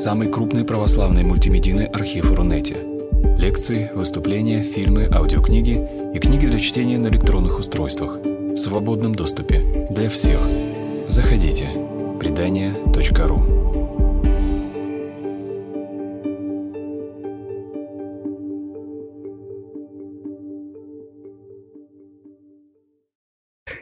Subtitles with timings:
[0.00, 2.74] самый крупный православный мультимедийный архив Рунете.
[3.36, 5.76] Лекции, выступления, фильмы, аудиокниги
[6.14, 10.40] и книги для чтения на электронных устройствах в свободном доступе для всех.
[11.06, 11.68] Заходите.
[12.18, 13.42] Предания.ру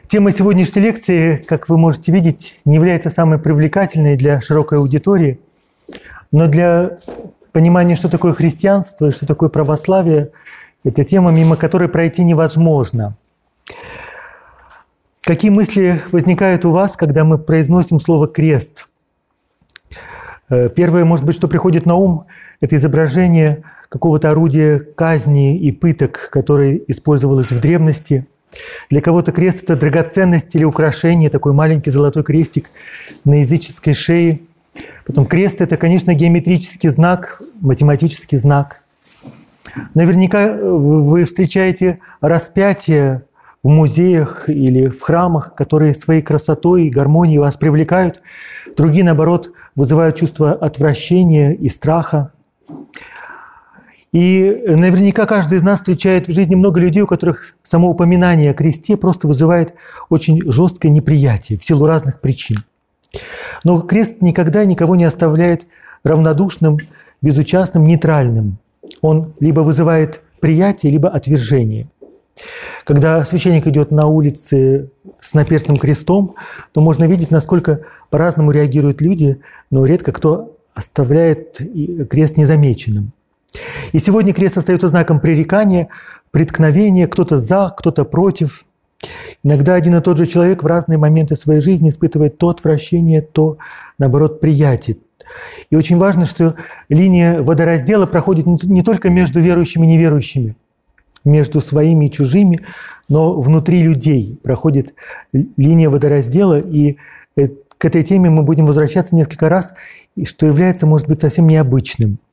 [0.09, 5.39] Тема сегодняшней лекции, как вы можете видеть, не является самой привлекательной для широкой аудитории,
[6.31, 6.99] но для
[7.51, 10.31] понимания, что такое христианство и что такое православие,
[10.83, 13.15] это тема, мимо которой пройти невозможно.
[15.21, 18.87] Какие мысли возникают у вас, когда мы произносим слово «крест»?
[20.49, 22.25] Э, первое, может быть, что приходит на ум,
[22.61, 28.27] это изображение какого-то орудия казни и пыток, которое использовалось в древности–
[28.89, 32.69] для кого-то крест– это драгоценность или украшение, такой маленький золотой крестик
[33.23, 34.39] на языческой шее.
[35.05, 38.83] Потом крест– это, конечно, геометрический знак, математический знак.
[39.93, 43.23] Наверняка вы встречаете распятие
[43.63, 48.21] в музеях или в храмах, которые своей красотой и гармонией вас привлекают.
[48.77, 52.31] Другие, наоборот, вызывают чувство отвращения и страха.
[54.11, 58.55] И наверняка каждый из нас встречает в жизни много людей, у которых само упоминание о
[58.55, 59.75] кресте просто вызывает
[60.09, 62.63] очень жесткое неприятие в силу разных причин.
[63.63, 65.65] Но крест никогда никого не оставляет
[66.03, 66.77] равнодушным,
[67.21, 68.57] безучастным, нейтральным.
[69.01, 71.87] Он либо вызывает приятие, либо отвержение.
[72.85, 76.35] Когда священник идет на улице с наперстным крестом,
[76.71, 81.59] то можно видеть, насколько по-разному реагируют люди, но редко кто оставляет
[82.09, 83.11] крест незамеченным.
[83.91, 85.89] И сегодня крест остается знаком пререкания,
[86.31, 88.65] преткновения, кто-то за, кто-то против.
[89.43, 93.57] Иногда один и тот же человек в разные моменты своей жизни испытывает то отвращение, то,
[93.97, 94.97] наоборот, приятие.
[95.69, 96.55] И очень важно, что
[96.89, 100.55] линия водораздела проходит не только между верующими и неверующими,
[101.23, 102.59] между своими и чужими,
[103.07, 104.93] но внутри людей проходит
[105.31, 106.97] линия водораздела, и
[107.37, 109.73] э, к этой теме мы будем возвращаться несколько раз,
[110.25, 112.19] что является, может быть, совсем необычным–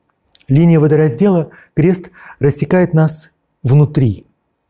[0.47, 3.31] Линия водораздела, крест, рассекает нас
[3.63, 4.25] внутри,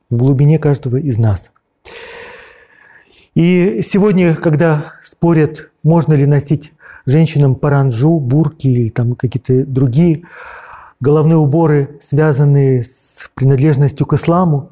[0.09, 1.51] в глубине каждого из нас.
[3.37, 6.73] И сегодня, когда спорят, можно ли носить
[7.05, 10.23] женщинам паранжу, бурки или там какие-то другие
[10.99, 14.71] головные уборы, связанные с принадлежностью к исламу,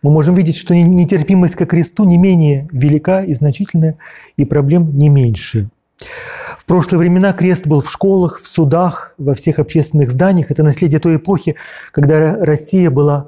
[0.00, 3.98] мы можем видеть, что нетерпимость к кресту не менее велика и значительная,
[4.38, 5.68] и проблем не меньше.
[6.58, 10.50] В прошлые времена крест был в школах, в судах, во всех общественных зданиях.
[10.50, 11.56] Это наследие той эпохи,
[11.92, 13.26] когда Россия была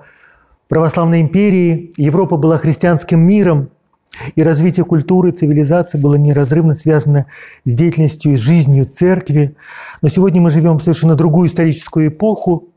[0.69, 3.69] православной империей, Европа была христианским миром,
[4.35, 7.27] и развитие культуры, цивилизации было неразрывно связано
[7.65, 9.57] с деятельностью и жизнью церкви.
[10.03, 12.69] Но сегодня мы живем в совершенно другую историческую эпоху.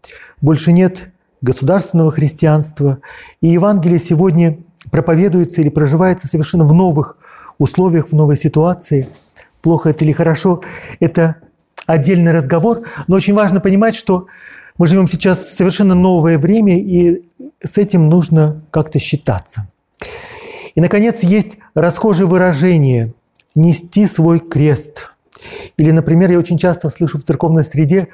[0.41, 1.11] Больше нет
[1.41, 2.99] государственного христианства.
[3.41, 4.59] И Евангелие сегодня
[4.91, 7.17] проповедуется или проживается совершенно в новых
[7.57, 9.07] условиях, в новой ситуации–
[9.63, 10.61] плохо это или хорошо,
[10.99, 11.38] это
[11.88, 12.81] отдельный разговор.
[13.07, 14.27] Но очень важно понимать, что
[14.77, 17.23] мы живем сейчас в совершенно новое время, и
[17.63, 19.67] с этим нужно как-то считаться.
[20.75, 23.13] И, наконец, есть расхожее выражение
[23.56, 25.11] «нести свой крест».
[25.78, 28.07] Или, например, я очень часто слышу в церковной среде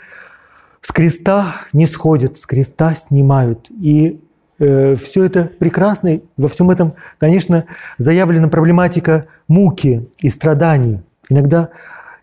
[0.81, 3.69] «с креста не сходят, с креста снимают».
[3.69, 4.21] И
[4.59, 6.19] э, все это прекрасно.
[6.37, 7.65] Во всем этом, конечно,
[7.97, 10.99] заявлена проблематика муки и страданий–
[11.29, 11.69] иногда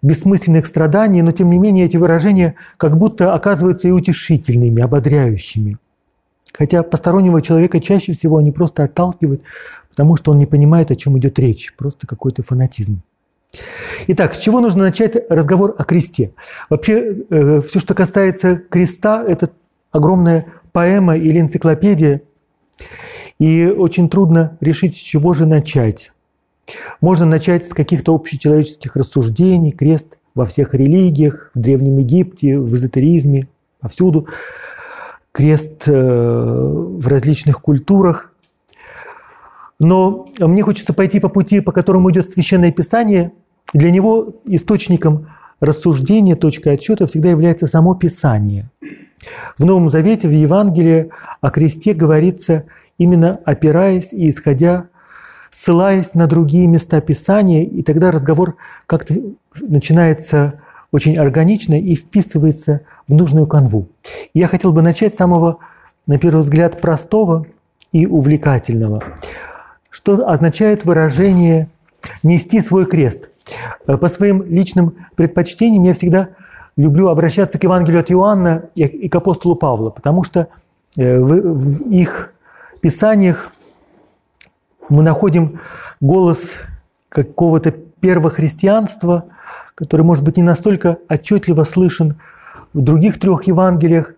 [0.03, 5.79] бессмысленных страданий, но тем не менее эти выражения как будто оказываются и утешительными, ободряющими.
[6.53, 9.43] Хотя постороннего человека чаще всего они просто отталкивают,
[9.97, 13.01] потому что он не понимает, о чем идет речь, просто какой-то фанатизм.
[14.09, 16.35] Итак, с чего нужно начать разговор о кресте?
[16.69, 19.51] Вообще, э, все, что касается креста, это
[19.91, 22.21] огромная поэма или энциклопедия,
[23.39, 26.13] и очень трудно решить, с чего же начать.
[27.01, 33.49] Можно начать с каких-то общечеловеческих рассуждений, крест во всех религиях, в Древнем Египте, в эзотеризме,
[33.81, 34.29] повсюду.
[35.33, 38.35] Крест э, в различных культурах.
[39.79, 43.33] Но мне хочется пойти по пути, по которому идет Священное Писание.
[43.75, 45.29] Для него источником
[45.61, 48.71] рассуждения, точкой отсчета всегда является само Писание.
[49.59, 52.65] В Новом Завете, в Евангелии о кресте говорится
[52.99, 54.89] именно опираясь и исходя
[55.57, 58.57] ссылаясь на другие места Писания, и тогда разговор
[58.87, 59.15] как-то
[59.59, 60.61] начинается
[60.93, 63.89] очень органично и вписывается в нужную канву.
[64.35, 65.59] Я хотел бы начать с самого,
[66.07, 67.47] на первый взгляд, простого
[67.91, 69.03] и увлекательного.
[69.97, 71.69] Что означает выражение
[72.23, 73.31] «нести свой крест»?
[73.87, 76.29] По своим личным предпочтениям я всегда
[76.77, 80.49] люблю обращаться к Евангелию от Иоанна и к апостолу Павла, потому что
[80.99, 82.35] э, в их
[82.83, 83.51] писаниях
[84.91, 85.61] мы находим
[86.03, 86.57] голос
[87.09, 89.25] какого-то первохристианства,
[89.75, 92.21] который, может быть, не настолько отчетливо слышен
[92.75, 94.13] в других трех Евангелиях.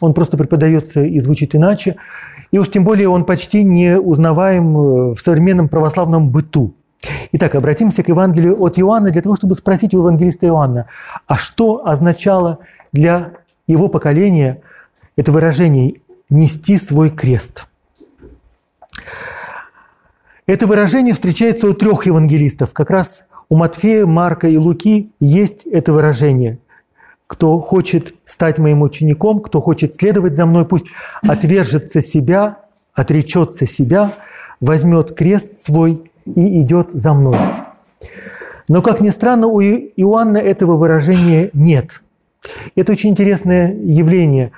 [0.00, 1.96] Он просто преподается и звучит иначе.
[2.50, 6.74] И уж тем более он почти не узнаваем э, в современном православном быту.
[7.32, 10.86] Итак, обратимся к Евангелию от Иоанна для того, чтобы спросить у евангелиста Иоанна,
[11.26, 12.58] а что означало
[12.92, 13.32] для
[13.66, 14.60] его поколения
[15.16, 15.94] это выражение
[16.28, 17.66] «нести свой крест».
[20.46, 22.72] Это выражение встречается у трех евангелистов.
[22.72, 26.58] Как раз у Матфея, Марка и Луки есть это выражение.
[27.30, 30.86] Кто хочет стать моим учеником, кто хочет следовать за мной, пусть
[31.22, 32.58] отвержется себя,
[32.92, 34.10] отречется себя,
[34.60, 37.38] возьмет крест свой и идет за мной.
[38.66, 42.02] Но, как ни странно, у Иоанна этого выражения нет.
[42.74, 44.50] Это очень интересное явление.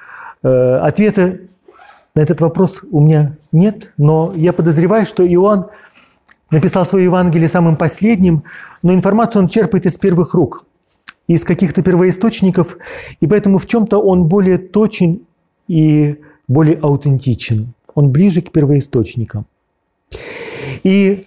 [0.43, 1.41] Э, ответа
[2.15, 5.67] на этот вопрос у меня нет, но я подозреваю, что Иоанн
[6.51, 8.45] написал свое Евангелие самым последним,
[8.81, 10.65] но информацию он черпает из первых рук,
[11.29, 12.77] из каких-то первоисточников,
[13.21, 15.23] и поэтому в чем-то он более точен
[15.69, 17.75] и более аутентичен.
[17.95, 19.47] Он ближе к первоисточникам.
[20.83, 21.27] И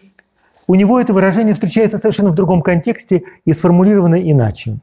[0.67, 4.79] у него это выражение встречается совершенно в другом контексте и сформулировано иначе.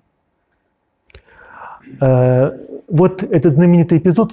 [2.00, 2.52] Э,
[2.88, 4.32] вот этот знаменитый эпизод,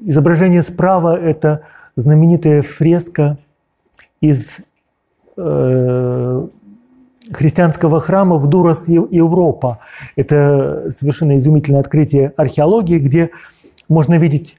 [0.00, 1.62] изображение справа– это
[1.96, 3.38] знаменитая фреска
[4.20, 4.58] из
[5.36, 6.46] э,
[7.32, 9.80] христианского храма в Дурас Европа.
[10.16, 13.30] Это совершенно изумительное открытие археологии, где
[13.88, 14.56] можно видеть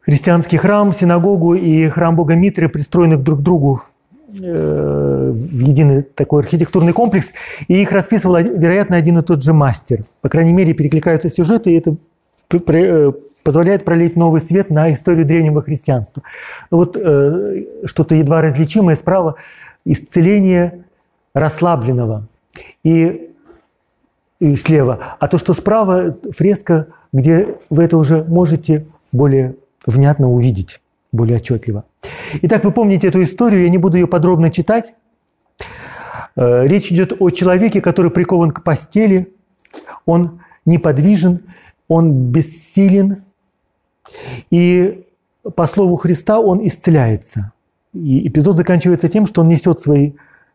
[0.00, 3.82] христианский храм, синагогу и храм Бога Митры, пристроенных друг к другу
[4.40, 7.32] Э, в единый такой архитектурный комплекс,
[7.68, 10.04] и их расписывал, вероятно, один и тот же мастер.
[10.22, 11.96] По крайней мере, перекликаются сюжеты, и это
[12.50, 16.22] э, позволяет пролить новый свет на историю древнего христианства.
[16.70, 19.34] Вот э, что-то едва различимое справа–
[19.84, 20.84] исцеление
[21.34, 22.28] расслабленного.
[22.82, 23.30] И,
[24.40, 25.16] и слева.
[25.18, 29.56] А то, что справа– фреска, где вы это уже можете более
[29.86, 30.80] внятно увидеть,
[31.12, 31.84] более отчетливо.
[32.42, 34.94] Итак, вы помните эту историю, я не буду ее подробно читать.
[36.36, 39.32] Э, речь идет о человеке, который прикован к постели,
[40.06, 41.42] он неподвижен,
[41.88, 43.22] он бессилен,
[44.50, 45.06] и
[45.54, 47.52] по слову Христа он исцеляется.
[47.92, 50.12] И эпизод заканчивается тем, что он несет свои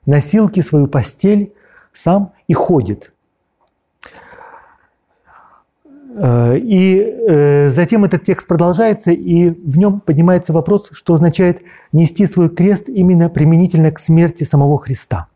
[0.07, 1.53] носилки, свою постель
[1.93, 3.11] сам и ходит.
[6.17, 11.61] Э, и э, затем этот текст продолжается, и в нем поднимается вопрос, что означает
[11.91, 15.27] нести свой крест именно применительно к смерти самого Христа.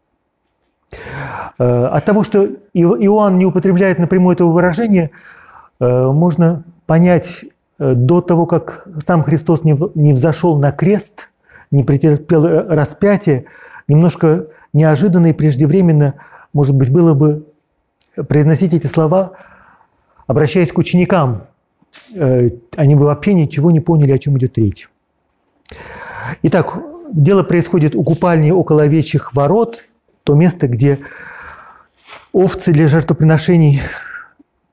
[1.60, 5.12] Э, от того, что Иоанн не употребляет напрямую этого выражения,
[5.80, 7.44] можно понять
[7.80, 11.30] до того, как сам Христос не взошел на крест,
[11.72, 13.46] не претерпел распятие,
[13.88, 16.16] немножко неожиданно и преждевременно,
[16.54, 17.48] может быть, было бы
[18.28, 19.34] произносить эти слова–
[20.32, 21.48] обращаясь к ученикам,
[22.16, 24.90] э, они бы вообще ничего не поняли, о чем идет речь.
[26.44, 26.78] Итак,
[27.12, 29.84] дело происходит у купальни около овечьих ворот,
[30.24, 31.00] то место, где
[32.32, 33.82] овцы для жертвоприношений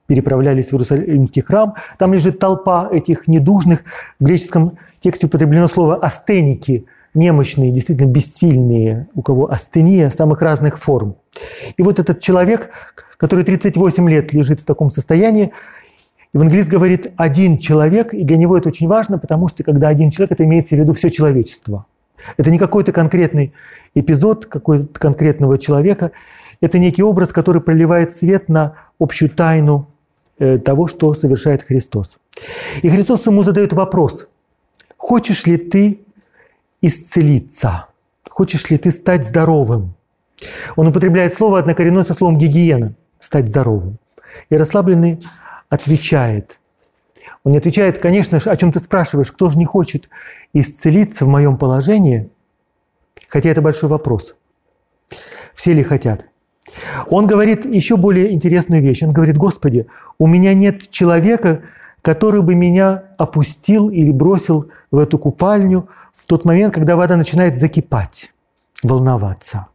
[0.07, 1.75] переправлялись в Иерусалимский храм.
[1.99, 3.83] Там лежит толпа этих недужных.
[4.21, 6.87] В греческом тексте употреблено слово «астеники»,
[7.19, 11.17] немощные, действительно бессильные, у кого астения самых разных форм.
[11.77, 12.71] И вот этот человек,
[13.17, 15.53] который 38 лет лежит в таком состоянии.
[16.33, 20.33] Евангелист говорит «один человек», и для него это очень важно, потому что когда один человек,
[20.33, 21.87] это имеется в виду все человечество.
[22.37, 23.53] Это не какой-то конкретный
[23.95, 26.13] эпизод какой-то конкретного человека,
[26.61, 29.89] это некий образ, который проливает свет на общую тайну
[30.39, 32.19] э, того, что совершает Христос.
[32.83, 34.29] И Христос ему задает вопрос,
[34.97, 36.01] хочешь ли ты
[36.81, 37.87] исцелиться?
[38.29, 39.95] Хочешь ли ты стать здоровым?
[40.77, 43.99] Он употребляет слово, однокоренное со словом «гигиена» стать здоровым.
[44.51, 45.19] И расслабленный
[45.69, 46.59] отвечает.
[47.45, 50.09] Он не отвечает, конечно, о чем ты спрашиваешь, кто же не хочет
[50.53, 52.31] исцелиться в моем положении,
[53.29, 54.37] хотя это большой вопрос.
[55.55, 56.29] Все ли хотят?
[57.09, 59.03] Он говорит еще более интересную вещь.
[59.03, 59.87] Он говорит, Господи,
[60.19, 61.63] у меня нет человека,
[62.09, 67.59] который бы меня опустил или бросил в эту купальню в тот момент, когда вода начинает
[67.59, 68.33] закипать,
[68.83, 69.67] волноваться.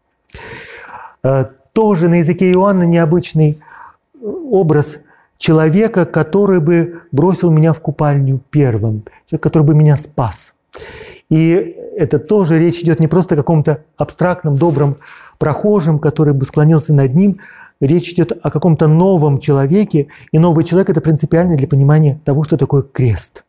[1.24, 4.98] Э, тоже на языке Иоанна необычный э, образ
[5.38, 10.56] человека, который бы бросил меня в купальню первым, человек, который бы меня спас.
[11.30, 14.98] И это тоже речь идет не просто о каком-то абстрактном, добром
[15.44, 17.42] прохожим, который бы склонился над ним.
[17.82, 22.56] Речь идет о каком-то новом человеке, и новый человек– это принципиально для понимания того, что
[22.56, 23.44] такое крест.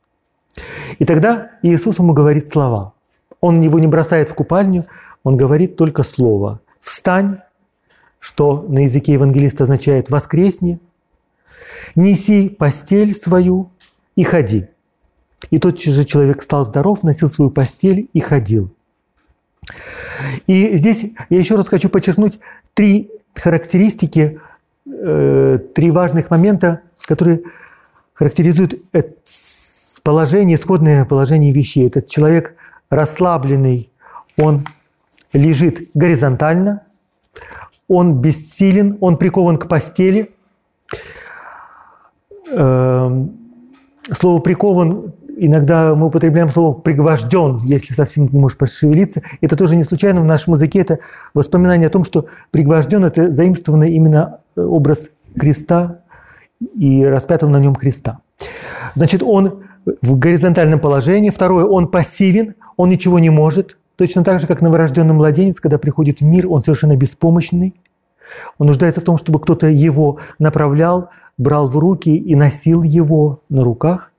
[0.98, 2.94] И тогда Иисус ему говорит слова.
[3.40, 4.86] Он его не бросает в купальню,
[5.22, 7.36] он говорит только слово «Встань»,
[8.18, 10.80] что на языке евангелиста означает «воскресни»,
[11.94, 13.70] «неси постель свою
[14.16, 14.66] и ходи».
[15.52, 18.72] И тот же человек стал здоров, носил свою постель и ходил.
[20.46, 22.38] И здесь я еще раз хочу подчеркнуть
[22.74, 24.40] три характеристики,
[24.86, 27.42] э, три важных момента, которые
[28.12, 28.74] характеризуют
[30.02, 31.86] положение, исходное положение вещей.
[31.88, 32.54] Этот человек
[32.90, 33.90] расслабленный,
[34.38, 34.64] он
[35.32, 36.82] лежит горизонтально,
[37.88, 40.30] он бессилен, он прикован к постели.
[42.50, 43.36] Эм,
[44.12, 49.22] слово «прикован» иногда мы употребляем слово «пригвожден», если совсем не можешь пошевелиться.
[49.40, 50.80] Это тоже не случайно в нашем языке.
[50.80, 50.98] Это
[51.34, 56.00] воспоминание о том, что «пригвожден»– это заимствованный именно образ креста
[56.74, 58.18] и распятого на нем Христа.
[58.94, 59.64] Значит, он
[60.02, 61.30] в горизонтальном положении.
[61.30, 63.76] Второе, он пассивен, он ничего не может.
[63.96, 67.74] Точно так же, как новорожденный младенец, когда приходит в мир, он совершенно беспомощный.
[68.58, 73.62] Он нуждается в том, чтобы кто-то его направлял, брал в руки и носил его на
[73.62, 74.12] руках.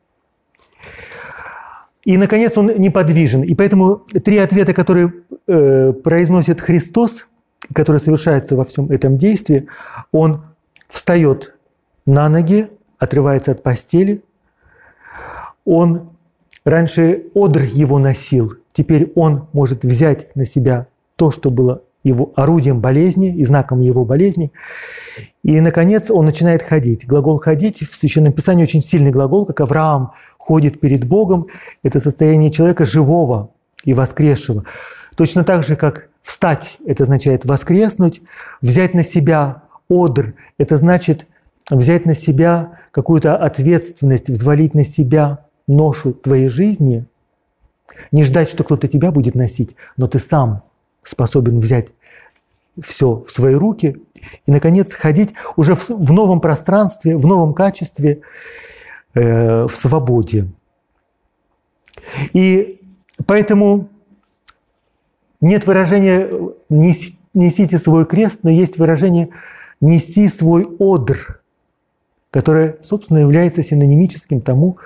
[2.06, 3.42] И, наконец, он неподвижен.
[3.42, 5.12] И поэтому три ответа, которые
[5.48, 7.28] э, произносит Христос,
[7.74, 9.68] которые совершаются во всем этом действии,
[10.12, 10.46] он
[10.88, 11.56] встает
[12.06, 12.68] на ноги,
[13.00, 14.24] отрывается от постели,
[15.66, 16.12] он
[16.64, 22.80] раньше одр его носил, теперь он может взять на себя то, что было его орудием
[22.80, 24.52] болезни и знаком его болезни.
[25.44, 27.06] И, наконец, он начинает ходить.
[27.08, 31.48] Глагол «ходить» в Священном Писании очень сильный глагол, как Авраам ходит перед Богом.
[31.84, 33.50] Это состояние человека живого
[33.84, 34.66] и воскресшего.
[35.16, 38.22] Точно так же, как «встать»– это означает воскреснуть,
[38.62, 41.28] взять на себя одр– это значит
[41.70, 47.06] взять на себя какую-то ответственность, взвалить на себя ношу твоей жизни,
[48.12, 50.64] не ждать, что кто-то тебя будет носить, но ты сам
[51.06, 51.94] способен взять
[52.82, 53.98] все в свои руки
[54.46, 58.22] и, наконец, ходить уже в, в новом пространстве, в новом качестве,
[59.14, 60.48] э, в свободе.
[62.34, 62.82] И
[63.26, 63.90] поэтому
[65.42, 66.30] нет выражения
[66.70, 69.30] «несите свой крест», но есть выражение
[69.80, 71.42] «неси свой одр»,
[72.32, 74.78] которое, собственно, является синонимическим тому,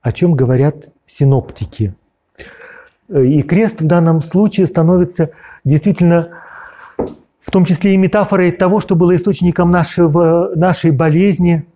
[0.00, 1.94] о чем говорят синоптики.
[3.08, 5.30] И крест в данном случае становится
[5.64, 6.30] действительно
[7.40, 11.66] в том числе и метафорой того, что было источником нашего, нашей болезни,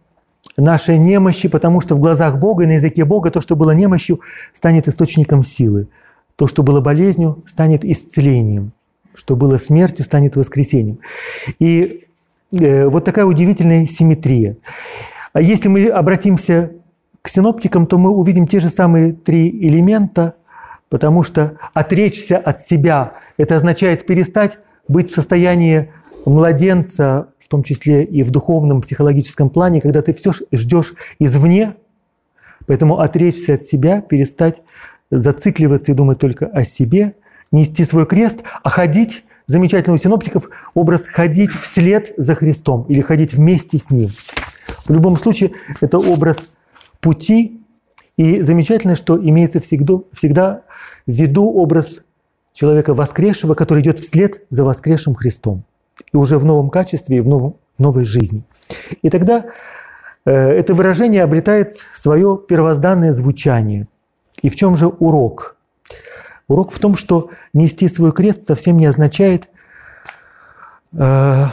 [0.59, 4.21] нашей немощи, потому что в глазах Бога и на языке Бога то, что было немощью,
[4.53, 5.89] станет источником силы.
[6.37, 8.73] То, что было болезнью, станет исцелением.
[9.15, 10.99] Что было смертью, станет воскресением.
[11.59, 12.05] И
[12.53, 14.57] э, вот такая удивительная симметрия.
[15.33, 16.73] А если мы обратимся
[17.23, 20.35] к синоптикам, то мы увидим те же самые три элемента,
[20.93, 24.59] потому что отречься от себя– это означает перестать
[24.89, 25.91] быть в состоянии
[26.27, 31.73] младенца, в том числе и в духовном, психологическом плане, когда ты все ждешь извне,
[32.67, 34.61] поэтому отречься от себя, перестать
[35.11, 37.15] зацикливаться и думать только о себе,
[37.53, 43.33] нести свой крест, а ходить, замечательно у синоптиков, образ ходить вслед за Христом или ходить
[43.33, 44.11] вместе с Ним.
[44.85, 46.55] В любом случае, это образ
[47.01, 47.62] пути,
[48.17, 50.63] и замечательно, что имеется всегда, всегда
[51.07, 52.03] в виду образ
[52.53, 55.65] человека воскресшего, который идет вслед за воскресшим Христом.
[56.13, 58.45] И уже в новом качестве и в, новом, в новой жизни.
[59.03, 59.47] И тогда
[60.25, 63.89] э, это выражение обретает свое первозданное звучание.
[64.43, 65.57] И в чем же урок?
[66.49, 69.49] Урок в том, что нести свой крест совсем не означает
[70.93, 71.47] э,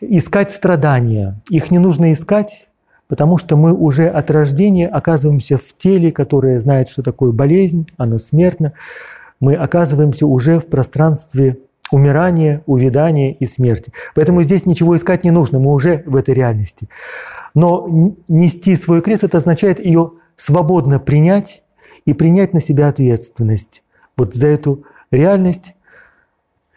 [0.00, 1.40] искать страдания.
[1.48, 2.68] Их не нужно искать,
[3.12, 8.16] потому что мы уже от рождения оказываемся в теле, которое знает, что такое болезнь, оно
[8.16, 8.72] смертно
[9.38, 11.58] мы оказываемся уже в пространстве
[11.90, 13.92] умирания, увядания и смерти.
[14.14, 16.88] Поэтому здесь ничего искать не нужно, мы уже в этой реальности.
[17.52, 21.64] Но нести свой крест– это означает ее свободно принять
[22.06, 23.82] и принять на себя ответственность
[24.16, 25.74] вот за эту реальность,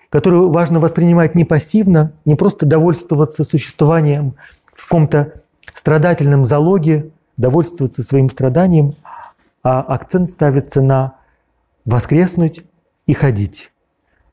[0.10, 4.36] которую важно воспринимать не пассивно, не просто довольствоваться существованием
[4.74, 8.96] в каком-то страдательном залоге, довольствоваться своим страданием,
[9.64, 11.16] а акцент ставится на
[11.86, 12.64] воскреснуть
[13.06, 13.72] и ходить.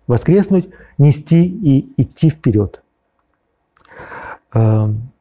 [0.06, 2.82] Воскреснуть, нести и идти вперед.
[4.52, 5.12] Эм.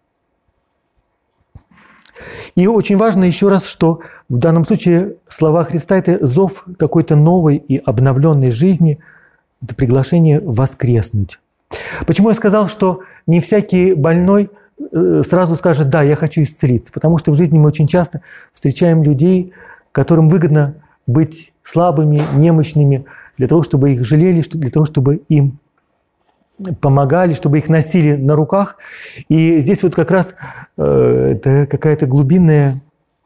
[2.55, 7.55] И очень важно еще раз, что в данном случае слова Христа– это зов какой-то новой
[7.57, 8.99] и обновленной жизни,
[9.61, 11.39] это приглашение воскреснуть.
[12.05, 14.49] Почему я сказал, что не всякий больной
[15.23, 16.91] сразу скажет, да, я хочу исцелиться?
[16.91, 18.21] Потому что в жизни мы очень часто
[18.53, 19.53] встречаем людей,
[19.91, 20.75] которым выгодно
[21.07, 23.05] быть слабыми, немощными,
[23.37, 25.59] для того, чтобы их жалели, для того, чтобы им
[26.79, 28.77] помогали, чтобы их носили на руках.
[29.29, 30.35] И здесь вот как раз
[30.77, 32.79] э, это какая-то глубинная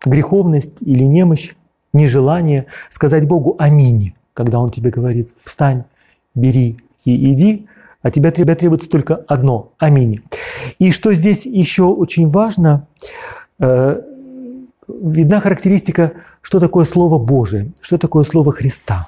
[0.05, 1.53] греховность или немощь,
[1.93, 5.83] нежелание сказать Богу «Аминь», когда Он тебе говорит «Встань,
[6.33, 7.67] бери и иди»,
[8.05, 10.21] а тебя, требуется только одно– «Аминь».
[10.77, 12.85] И что здесь еще очень важно,
[13.59, 13.99] э,
[14.87, 16.11] видна характеристика,
[16.43, 19.07] что такое Слово Божие, что такое Слово Христа.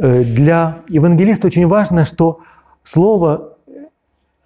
[0.00, 2.40] Э, для евангелиста очень важно, что
[2.84, 3.58] Слово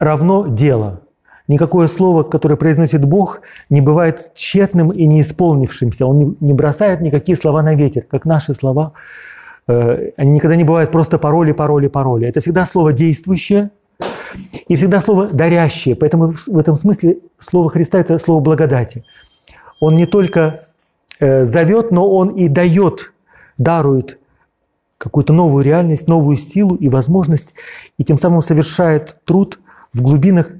[0.01, 1.03] равно дело.
[1.47, 6.07] Никакое слово, которое произносит Бог, не бывает тщетным и не исполнившимся.
[6.07, 8.95] Он не бросает никакие слова на ветер, как наши слова.
[9.69, 12.27] Э, они никогда не бывают просто пароли, пароли, пароли.
[12.27, 13.71] Это всегда слово действующее
[14.69, 15.97] и всегда слово дарящее.
[15.97, 19.05] Поэтому в этом смысле слово Христа– это слово благодати.
[19.81, 20.69] Он не только
[21.19, 23.13] э, зовет, но он и дает,
[23.59, 24.19] дарует
[24.99, 27.55] какую-то новую реальность, новую силу и возможность,
[27.99, 29.59] и тем самым совершает труд
[29.93, 30.53] в глубинах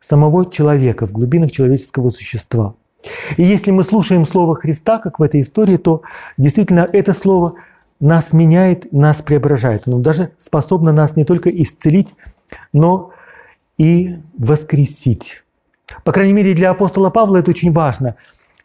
[0.00, 2.74] самого человека, в глубинах человеческого существа.
[3.36, 6.02] И если мы слушаем Слово Христа, как в этой истории, то
[6.36, 7.54] действительно это Слово
[8.00, 9.86] нас меняет, нас преображает.
[9.86, 12.14] Оно даже способно нас не только исцелить,
[12.72, 13.10] но
[13.78, 15.42] и воскресить.
[16.02, 18.16] По крайней мере, для апостола Павла это очень важно.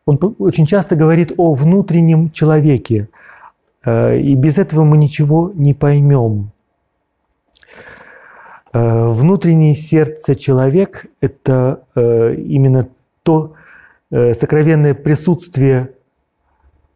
[0.06, 3.10] Он очень часто говорит о внутреннем человеке,
[3.86, 6.52] Э, и без этого мы ничего не поймем.
[8.74, 12.90] Э, внутреннее сердце человек– это э, именно
[13.24, 13.54] то
[14.12, 15.92] сокровенное присутствие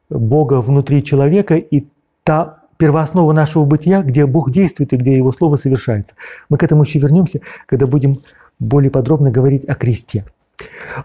[0.09, 1.85] Бога внутри человека и
[2.23, 6.15] та первооснова нашего бытия, где Бог действует и где Его Слово совершается.
[6.49, 8.17] Мы к этому еще вернемся, когда будем
[8.59, 10.25] более подробно говорить о кресте.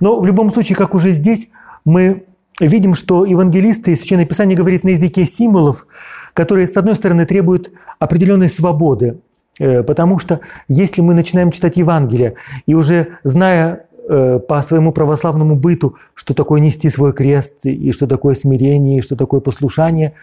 [0.00, 1.48] Но в любом случае, как уже здесь,
[1.84, 2.24] мы
[2.60, 5.86] видим, что евангелисты и Священное Писание говорит на языке символов,
[6.34, 9.20] которые, с одной стороны, требуют определенной свободы,
[9.58, 12.34] э, потому что если мы начинаем читать Евангелие
[12.66, 18.34] и уже зная по своему православному быту, что такое нести свой крест, и что такое
[18.34, 20.14] смирение, и что такое послушание,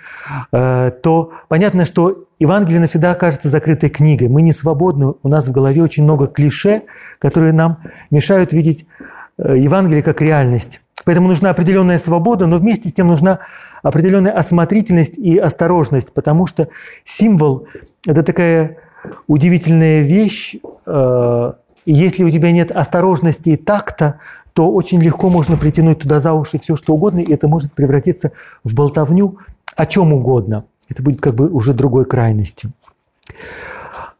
[0.52, 4.28] э, то понятно, что Евангелие навсегда окажется закрытой книгой.
[4.28, 6.82] Мы не свободны, у нас в голове очень много клише,
[7.19, 7.78] которые нам
[8.10, 8.88] мешают видеть
[9.38, 10.82] Евангелие как реальность.
[11.06, 13.39] Поэтому нужна определенная свобода, но вместе с тем нужна
[13.84, 16.67] определенная осмотрительность и осторожность, потому что
[17.04, 17.67] символ–
[18.08, 18.78] это такая
[19.28, 20.56] удивительная вещь.
[21.86, 24.19] Э, если у тебя нет осторожности и такта,
[24.54, 28.32] то очень легко можно притянуть туда за уши все, что угодно, и это может превратиться
[28.63, 29.38] в болтовню
[29.76, 30.65] о чем угодно.
[30.89, 32.71] Это будет как бы уже другой крайностью.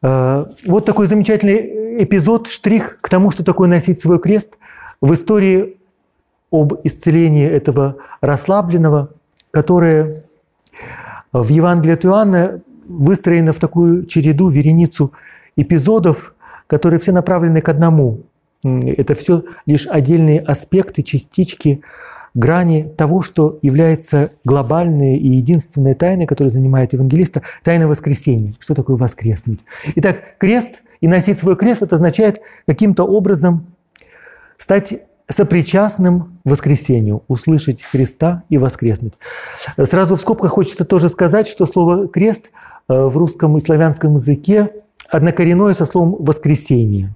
[0.02, 4.58] Э, вот такой замечательный эпизод, штрих к тому, что такое носить свой крест
[5.02, 5.78] в истории
[6.52, 9.10] об исцелении этого расслабленного,
[9.52, 10.24] которое
[11.32, 15.12] в Евангелии от Иоанна выстроено в такую череду, вереницу
[15.56, 16.35] эпизодов,
[16.68, 18.22] которые все направлены к одному.
[18.64, 21.82] Это все лишь отдельные аспекты, частички,
[22.34, 28.56] грани того, что является глобальной и единственной тайной, которая занимает евангелиста, тайна воскресения.
[28.60, 29.62] Что такое воскреснуть?
[29.96, 33.68] Итак, крест и носить свой крест– это означает каким-то образом
[34.58, 39.14] стать сопричастным воскресению, услышать Христа и воскреснуть.
[39.78, 42.52] Сразу в скобках хочется тоже сказать, что слово «крест»
[42.88, 44.72] э, в русском и славянском языке
[45.16, 47.16] однокоренное со словом «воскресение».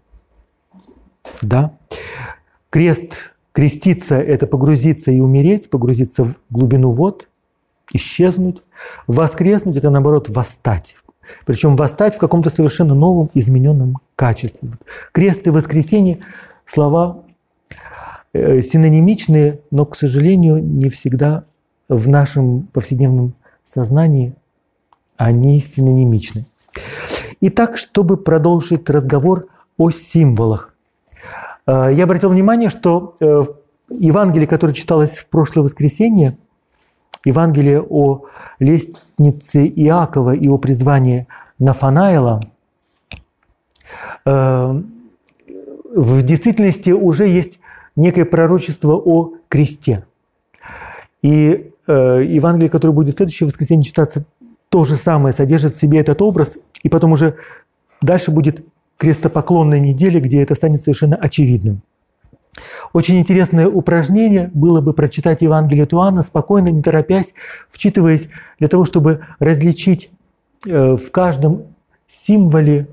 [1.41, 1.73] Да?
[2.69, 7.27] Крест, креститься– это погрузиться и умереть, погрузиться в глубину вод,
[7.93, 8.63] исчезнуть.
[9.07, 10.95] Воскреснуть– это, наоборот, восстать.
[11.45, 14.71] Причем восстать в каком-то совершенно новом, измененном качестве.
[15.12, 16.19] Крест и воскресение–
[16.65, 17.23] слова
[18.31, 21.45] Э, синонимичные, но, к сожалению, не всегда
[21.88, 23.33] в нашем повседневном
[23.63, 24.35] сознании
[25.17, 26.45] они синонимичны.
[27.41, 29.47] Итак, чтобы продолжить разговор
[29.78, 30.73] о символах.
[31.65, 33.45] Э, я обратил внимание, что э,
[33.89, 36.38] Евангелие, которое читалось в прошлое воскресенье,
[37.23, 38.25] Евангелие о
[38.60, 41.28] лестнице Иакова и о призвании
[41.60, 42.41] Нафанаила,
[44.25, 47.60] в действительности уже есть
[47.95, 50.06] некое пророчество о кресте.
[51.21, 54.23] И э, Евангелие, которое будет в следующее воскресенье читаться,
[54.69, 57.35] то же самое содержит в себе этот образ, и потом уже
[58.01, 58.65] дальше будет
[58.97, 61.81] крестопоклонная неделя, где это станет совершенно очевидным.
[62.91, 67.33] Очень интересное упражнение было бы прочитать Евангелие Туана спокойно, не торопясь,
[67.69, 68.27] вчитываясь
[68.59, 70.09] для того, чтобы различить
[70.65, 71.63] э, в каждом
[72.07, 72.87] символе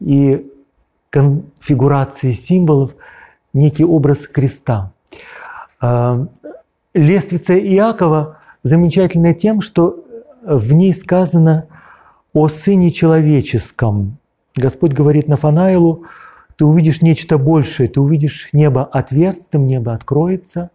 [0.00, 0.50] и
[1.10, 2.96] конфигурации символов
[3.52, 4.92] некий образ креста.
[5.80, 6.26] А,
[6.92, 10.04] лествица Иакова замечательна тем, что
[10.42, 11.68] в ней сказано
[12.34, 14.18] о Сыне Человеческом.
[14.56, 16.04] Господь говорит Нафанаилу,
[16.56, 20.70] ты увидишь нечто большее, ты увидишь небо отверстым, небо откроется,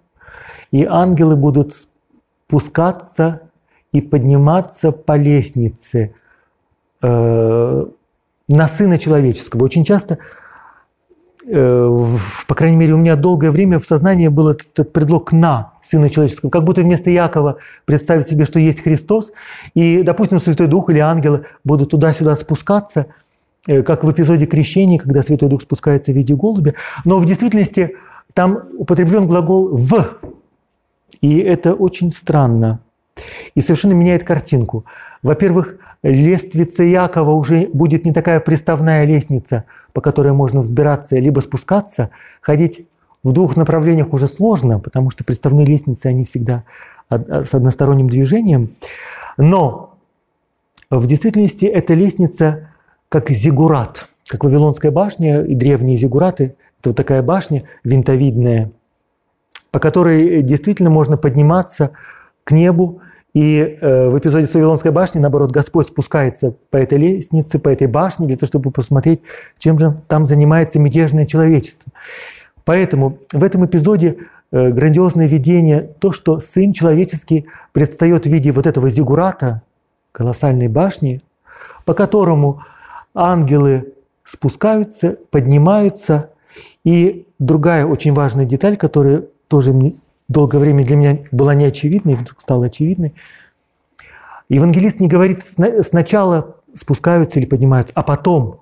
[0.72, 1.76] и ангелы будут
[2.48, 3.44] спускаться
[3.92, 6.16] и подниматься по лестнице
[7.02, 7.86] э,
[8.48, 9.64] на Сына Человеческого.
[9.64, 10.20] Очень часто,
[11.52, 16.52] по крайней мере, у меня долгое время в сознании был этот предлог «на» Сына Человеческого,
[16.52, 19.32] как будто вместо Якова представить себе, что есть Христос,
[19.74, 23.08] и, допустим, Святой Дух или ангелы будут туда-сюда спускаться,
[23.68, 26.76] э, как в эпизоде крещения, когда Святой Дух спускается в виде голубя.
[27.04, 27.96] Но в действительности
[28.36, 30.20] там употреблен глагол «в»,
[31.22, 32.80] и это очень странно
[33.56, 34.86] и совершенно меняет картинку.
[35.24, 42.10] Во-первых, лестница Якова уже будет не такая приставная лестница, по которой можно взбираться либо спускаться.
[42.42, 42.88] Ходить
[43.24, 46.64] в двух направлениях уже сложно, потому что приставные лестницы, они всегда
[47.10, 48.76] с односторонним движением.
[49.38, 49.98] Но
[50.90, 52.70] в действительности эта лестница
[53.10, 56.56] как зигурат, как Вавилонская башня и древние зигураты.
[56.80, 58.72] Это вот такая башня винтовидная,
[59.72, 61.92] по которой действительно можно подниматься
[62.44, 63.02] к небу.
[63.34, 68.28] И э, в эпизоде с башни, наоборот, Господь спускается по этой лестнице, по этой башне,
[68.28, 69.22] для того, чтобы посмотреть,
[69.58, 71.92] чем же там занимается мятежное человечество.
[72.66, 74.18] Поэтому в этом эпизоде
[74.52, 79.62] э, грандиозное видение, то, что Сын Человеческий предстает в виде вот этого зигурата,
[80.12, 81.22] колоссальной башни,
[81.86, 82.64] по которому
[83.14, 86.32] ангелы спускаются, поднимаются.
[86.84, 89.74] И другая очень важная деталь, которая тоже
[90.30, 93.14] долгое время для меня была неочевидной, вдруг стала очевидной.
[94.48, 98.62] Евангелист не говорит сначала спускаются или поднимаются, а потом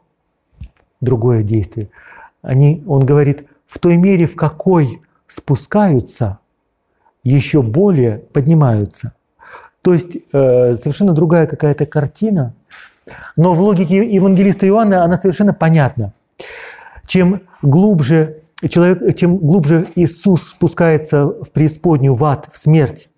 [1.01, 1.89] другое действие.
[2.41, 6.39] Они, он говорит, в той мере, в какой спускаются,
[7.23, 9.13] еще более поднимаются.
[9.81, 12.53] То есть э, совершенно другая какая-то картина,
[13.35, 16.13] но в логике евангелиста Иоанна она совершенно понятна.
[17.05, 23.09] Чем глубже человек, чем глубже Иисус спускается в преисподнюю, в ад, в смерть,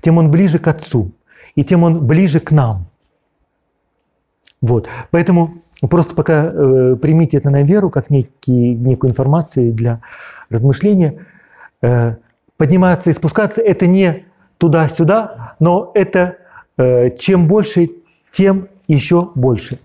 [0.00, 1.12] тем он ближе к Отцу,
[1.54, 2.86] и тем он ближе к нам.
[4.60, 4.88] Вот.
[5.10, 5.56] Поэтому
[5.90, 10.00] просто пока э, примите это на веру, как некий, некую информацию для
[10.48, 11.26] размышления.
[11.82, 12.16] Э,
[12.56, 14.24] подниматься и спускаться– это не
[14.56, 16.36] туда-сюда, но это
[16.78, 17.90] э, чем больше,
[18.30, 19.78] тем еще больше.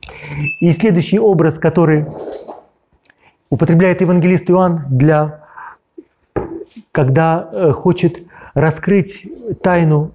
[0.61, 2.05] И следующий образ, который
[3.49, 5.41] употребляет евангелист Иоанн для,
[6.91, 8.19] когда э, хочет
[8.53, 9.27] раскрыть
[9.61, 10.11] тайну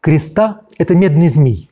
[0.00, 1.70] креста, это медный змей.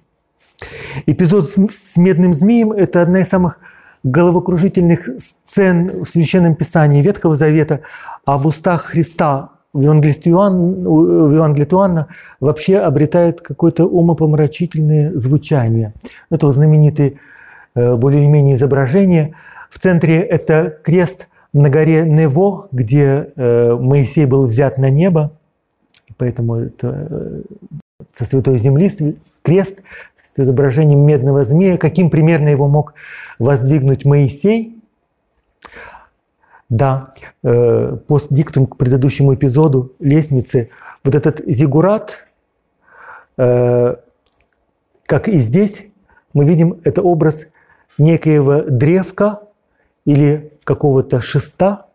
[1.06, 3.58] Эпизод с медным змеем– это одна из самых
[4.02, 7.80] головокружительных сцен в Священном Писании Ветхого Завета,
[8.24, 12.08] а в устах Христа в Евангелии Иоанна, Иоанна
[12.40, 15.92] вообще обретает какое-то умопомрачительное звучание.
[16.28, 17.14] Это знаменитые э,
[17.74, 19.34] более-менее изображения–
[19.70, 25.32] в центре это крест на горе Нево, где э, Моисей был взят на небо.
[26.16, 27.42] Поэтому это э,
[28.12, 29.80] со святой земли крест
[30.34, 31.78] с изображением медного змея.
[31.78, 32.94] Каким примерно его мог
[33.38, 34.76] воздвигнуть Моисей?
[36.68, 37.10] Да,
[37.42, 40.70] э, постдиктум к предыдущему эпизоду лестницы,
[41.02, 42.26] вот этот зигурат,
[43.36, 45.86] как и здесь,
[46.34, 47.46] мы видим, это образ
[48.00, 49.40] некоего древка,
[50.04, 51.86] или какого-то шеста,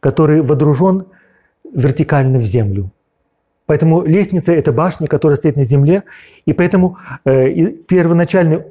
[0.00, 1.06] который водружен
[1.72, 2.90] вертикально в землю.
[3.66, 6.02] Поэтому лестница– это башня, которая стоит на земле,
[6.44, 8.64] и поэтому э, первоначальный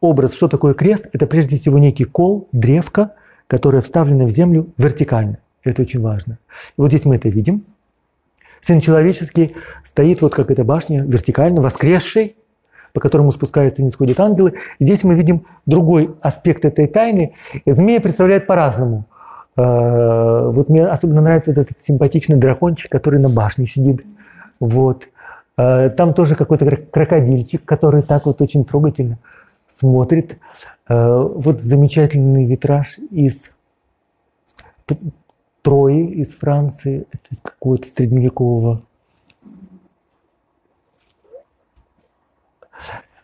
[0.00, 3.14] образ, что такое крест, это прежде всего некий кол, древко,
[3.46, 5.38] которое вставлено в землю вертикально.
[5.64, 6.38] Это очень важно.
[6.76, 7.64] И вот здесь мы это видим.
[8.60, 12.36] Сын человеческий стоит вот как эта башня, вертикально, воскресший,
[12.96, 14.54] по которому спускаются и не ангелы.
[14.80, 17.34] Здесь мы видим другой аспект этой тайны.
[17.66, 19.04] Змея представляет по-разному.
[19.54, 24.02] Э, вот мне особенно нравится вот этот симпатичный дракончик, который на башне сидит.
[24.60, 25.10] Вот.
[25.58, 29.18] Э, там тоже какой-то крокодильчик, который так вот очень трогательно
[29.68, 30.38] смотрит.
[30.88, 33.50] Э, вот замечательный витраж из
[35.60, 38.80] Трои, из Франции, из какого-то средневекового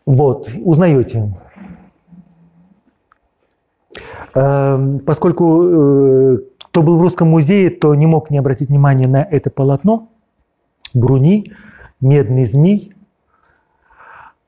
[0.07, 1.33] Вот, узнаете.
[4.35, 9.23] Эм, поскольку э, кто был в Русском музее, то не мог не обратить внимания на
[9.23, 10.09] это полотно.
[10.95, 11.53] Бруни,
[12.01, 12.95] медный змей.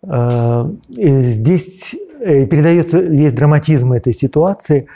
[0.03, 4.89] Э, здесь э, передается, есть драматизм этой ситуации.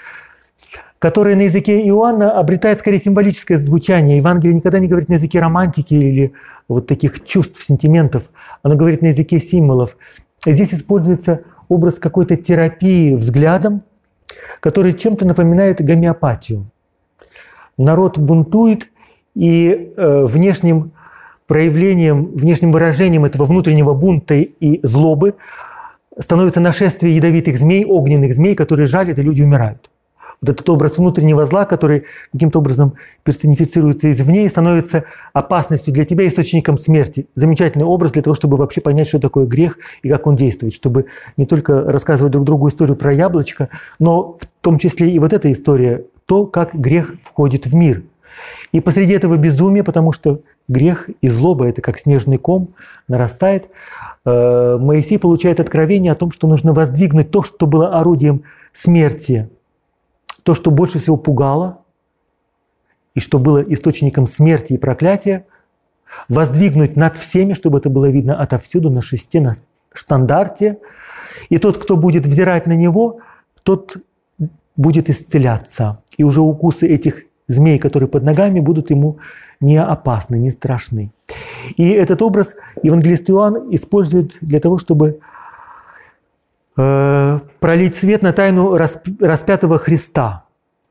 [0.98, 4.16] которое на языке Иоанна обретает скорее символическое звучание.
[4.16, 6.32] Евангелие никогда не говорит на языке романтики или
[6.66, 8.30] вот таких чувств, сентиментов.
[8.62, 9.96] Оно говорит на языке символов.
[10.46, 13.82] Здесь используется образ какой-то терапии взглядом,
[14.60, 16.70] который чем-то напоминает гомеопатию.
[17.76, 18.90] Народ бунтует,
[19.38, 20.92] и э, внешним
[21.46, 25.36] проявлением, внешним выражением этого внутреннего бунта и злобы
[26.18, 29.90] становится нашествие ядовитых змей, огненных змей, которые жалят, и люди умирают.
[30.40, 36.28] Вот этот образ внутреннего зла, который каким-то образом персонифицируется извне и становится опасностью для тебя,
[36.28, 37.26] источником смерти.
[37.34, 41.06] Замечательный образ для того, чтобы вообще понять, что такое грех и как он действует, чтобы
[41.36, 45.50] не только рассказывать друг другу историю про яблочко, но в том числе и вот эта
[45.50, 48.04] история, то, как грех входит в мир.
[48.72, 52.74] И посреди этого безумия, потому что грех и злоба– это как снежный ком,
[53.08, 53.68] нарастает,
[54.24, 59.48] э, Моисей получает откровение о том, что нужно воздвигнуть то, что было орудием смерти
[60.48, 61.82] то, что больше всего пугало
[63.14, 65.44] и что было источником смерти и проклятия,
[66.30, 69.56] воздвигнуть над всеми, чтобы это было видно отовсюду, на шесте, на
[69.92, 70.78] штандарте.
[71.50, 73.20] И тот, кто будет взирать на него,
[73.62, 73.98] тот
[74.74, 75.98] будет исцеляться.
[76.16, 79.18] И уже укусы этих змей, которые под ногами, будут ему
[79.60, 81.12] не опасны, не страшны.
[81.76, 85.20] И этот образ евангелист Иоанн использует для того, чтобы
[86.78, 90.44] Э, пролить свет на тайну распятого Христа.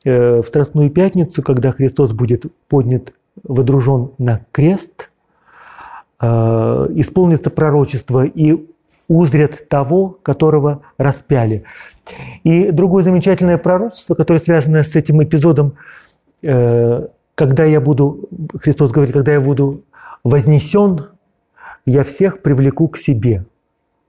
[0.03, 5.09] Э, в Страстную Пятницу, когда Христос будет поднят, водружен на крест,
[6.19, 8.67] э, исполнится пророчество и
[9.07, 11.63] узрят того, которого распяли.
[12.43, 15.75] И другое замечательное пророчество, которое связано с этим эпизодом,
[16.41, 18.27] когда я буду,
[18.61, 19.81] Христос говорит, когда я буду
[20.25, 21.07] вознесен,
[21.85, 23.45] я всех привлеку к себе.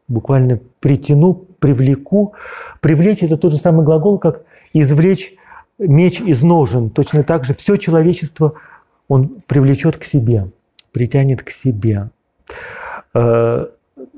[0.08, 2.34] Буквально притяну, привлеку.
[2.80, 4.42] Привлечь– это тот же самый глагол, как
[4.72, 5.34] извлечь
[5.78, 6.90] меч из ножен.
[6.90, 8.54] Точно так же все человечество
[9.06, 10.50] он привлечет к себе,
[10.92, 12.10] притянет к себе.
[13.14, 13.66] Э,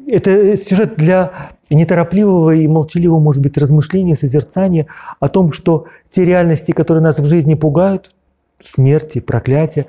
[0.06, 1.32] это сюжет для
[1.70, 4.86] неторопливого и молчаливого, может быть, размышления, созерцания
[5.20, 8.10] о том, что те реальности, которые нас в жизни пугают,
[8.62, 9.86] смерти, проклятия,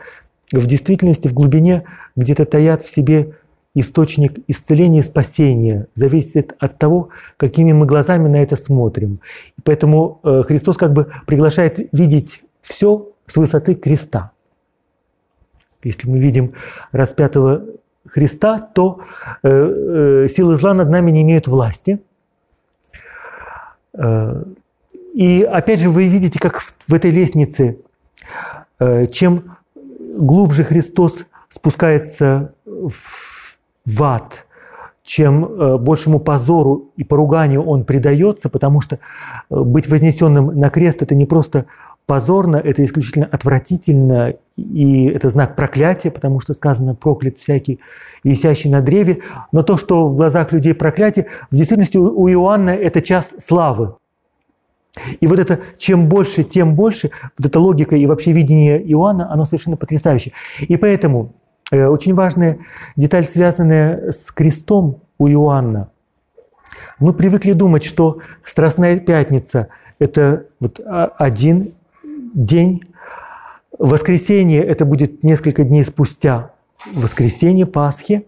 [0.51, 1.83] в действительности, в глубине
[2.15, 3.33] где-то таят в себе
[3.73, 9.17] источник исцеления и спасения зависит от того, какими мы глазами на это смотрим.
[9.63, 14.31] Поэтому э, Христос как бы приглашает видеть все с высоты креста.
[15.83, 16.53] Если мы видим
[16.91, 17.63] распятого
[18.07, 19.01] Христа, то
[19.41, 22.01] э, э, силы зла над нами не имеют власти.
[25.13, 27.77] И опять же вы видите, как в этой лестнице,
[29.11, 29.57] чем
[30.17, 33.30] глубже Христос спускается в
[33.85, 34.45] в ад,
[35.03, 41.01] чем э, большему позору и поруганию он предается, потому что э, быть вознесенным на крест–
[41.01, 41.65] это не просто
[42.05, 47.79] позорно, это исключительно отвратительно, и это знак проклятия, потому что сказано «проклят всякий,
[48.23, 49.21] висящий на древе».
[49.51, 53.95] Но то, что в глазах людей проклятие, в действительности у Иоанна это час славы.
[55.21, 59.45] И вот это чем больше, тем больше, вот эта логика и вообще видение Иоанна, оно
[59.45, 60.33] совершенно потрясающее.
[60.59, 61.33] И поэтому
[61.71, 62.59] очень важная
[62.95, 65.91] деталь, связанная с крестом у Иоанна.
[66.99, 71.73] Мы привыкли думать, что Страстная Пятница– это вот один
[72.33, 72.83] день,
[73.77, 76.51] воскресенье– это будет несколько дней спустя,
[76.93, 78.25] воскресенье, Пасхи,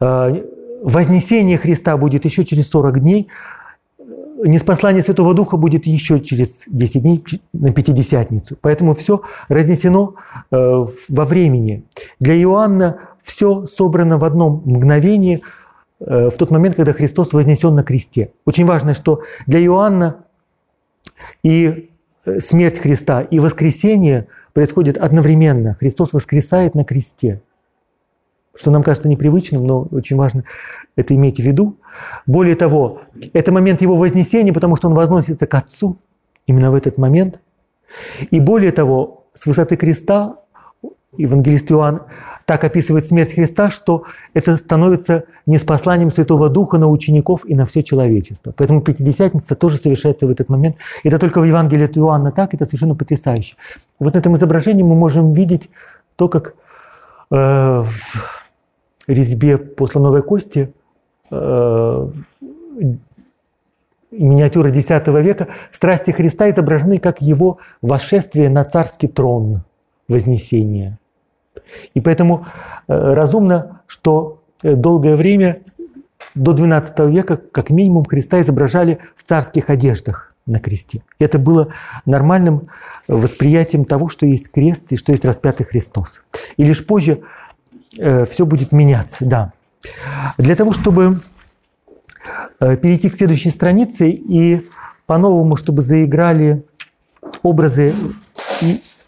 [0.00, 0.44] э,
[0.84, 3.28] Вознесение Христа будет еще через 40 дней,
[4.42, 8.56] неспослание Святого Духа будет еще через 10 дней на Пятидесятницу.
[8.60, 10.16] Поэтому все разнесено
[10.50, 11.84] э, во времени.
[12.20, 15.42] Для Иоанна все собрано в одном мгновении
[16.00, 18.32] э, в тот момент, когда Христос вознесен на кресте.
[18.44, 20.24] Очень важно, что для Иоанна
[21.42, 21.90] и
[22.24, 25.74] э, смерть Христа, и воскресение происходит одновременно.
[25.74, 27.40] Христос воскресает на кресте
[28.56, 30.44] что нам кажется непривычным, но очень важно
[30.96, 31.76] это иметь в виду.
[32.26, 33.00] Более того,
[33.32, 35.96] это момент его вознесения, потому что он возносится к Отцу
[36.46, 37.40] именно в этот момент.
[38.30, 40.36] И более того, с высоты креста
[41.16, 42.02] евангелист Иоанн
[42.44, 47.82] так описывает смерть Христа, что это становится неспосланием Святого Духа на учеников и на все
[47.82, 48.52] человечество.
[48.56, 50.76] Поэтому Пятидесятница тоже совершается в этот момент.
[51.04, 53.56] Это только в Евангелии от Иоанна так, это совершенно потрясающе.
[53.98, 55.70] Вот на этом изображении мы можем видеть
[56.16, 56.54] то, как
[57.30, 57.84] э,
[59.06, 60.72] резьбе по слоновой кости
[61.30, 62.08] э,
[64.10, 69.62] миниатюры X века страсти Христа изображены как его восшествие на царский трон
[70.08, 70.98] Вознесения.
[71.94, 72.46] И поэтому
[72.88, 75.60] э, разумно, что долгое время,
[76.34, 80.34] до XII века, как минимум, Христа изображали в царских одеждах.
[80.46, 81.02] на кресте.
[81.18, 81.68] Это было
[82.04, 82.68] нормальным
[83.08, 86.22] восприятием того, что есть крест и что есть распятый Христос.
[86.58, 87.22] И лишь позже
[87.98, 89.52] э, все будет меняться, да.
[90.38, 91.20] Для того, чтобы
[92.60, 94.66] э, перейти к следующей странице и
[95.06, 96.64] по-новому, чтобы заиграли
[97.42, 97.94] образы,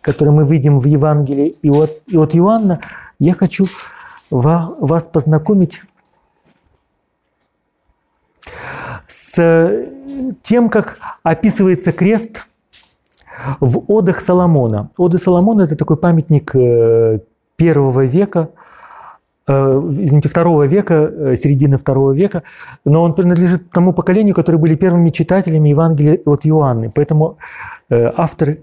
[0.03, 2.81] которые мы видим в Евангелии и от, и от Иоанна,
[3.18, 3.66] я хочу
[4.31, 5.83] вас познакомить
[9.07, 9.87] с
[10.42, 12.46] тем, как описывается крест
[13.61, 14.90] в Одах Соломона.
[14.96, 17.20] Оды Соломона– это такой памятник э,
[17.57, 18.75] первого века, э,
[19.48, 22.42] извините, второго века, э, середины второго века,
[22.85, 26.90] но он принадлежит тому поколению, которые были первыми читателями Евангелия от Иоанны.
[26.94, 27.38] Поэтому
[27.88, 28.56] автор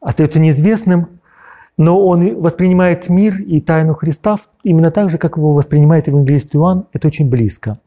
[0.00, 1.08] остается неизвестным,
[1.76, 6.86] но он воспринимает мир и тайну Христа именно так же, как его воспринимает евангелист Иоанн.
[6.92, 7.78] Это очень близко.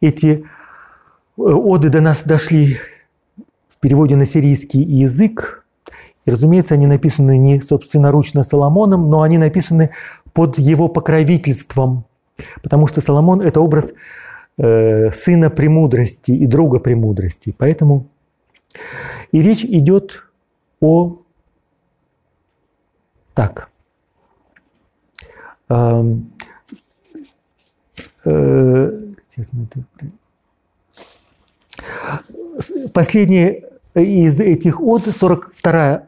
[0.00, 0.44] Эти
[1.36, 2.76] Оды до нас дошли
[3.68, 5.64] в переводе на сирийский язык.
[6.26, 9.90] И, разумеется, они написаны не собственноручно Соломоном, но они написаны
[10.32, 12.04] под его покровительством,
[12.62, 13.92] потому что Соломон– это образ
[14.58, 17.54] э, сына премудрости и друга премудрости.
[17.56, 18.08] Поэтому
[19.30, 20.30] и речь идет
[20.80, 21.18] о...
[23.34, 23.70] Так.
[25.68, 26.04] Э,
[28.24, 28.98] э,
[32.92, 33.64] Последняя
[33.94, 36.06] из этих от, 42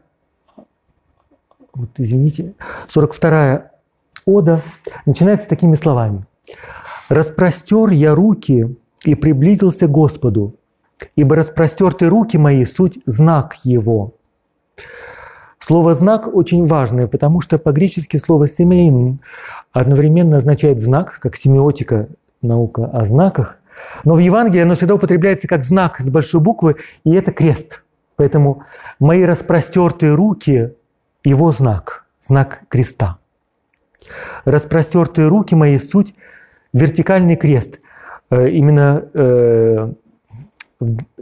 [1.75, 2.55] вот, извините,
[2.89, 3.71] 42
[4.27, 4.61] ода
[5.07, 6.27] начинается такими словами.
[7.09, 10.57] «Распростер я руки и приблизился к Господу,
[11.17, 14.15] ибо распростерты руки мои– суть знак Его».
[15.59, 19.21] Слово «знак» очень важное, потому что по-гречески слово «семейн»
[19.73, 22.09] одновременно означает «знак», как семиотика,
[22.43, 23.59] наука о знаках,
[24.05, 27.83] но в Евангелии оно всегда употребляется как знак с большой буквы, и это крест.
[28.17, 28.63] Поэтому
[29.01, 30.73] мои распростертые руки–
[31.25, 33.19] его знак, знак креста.
[34.45, 36.14] Распростертые руки мои– суть
[36.73, 37.81] вертикальный крест.
[38.31, 39.93] Э, именно, э,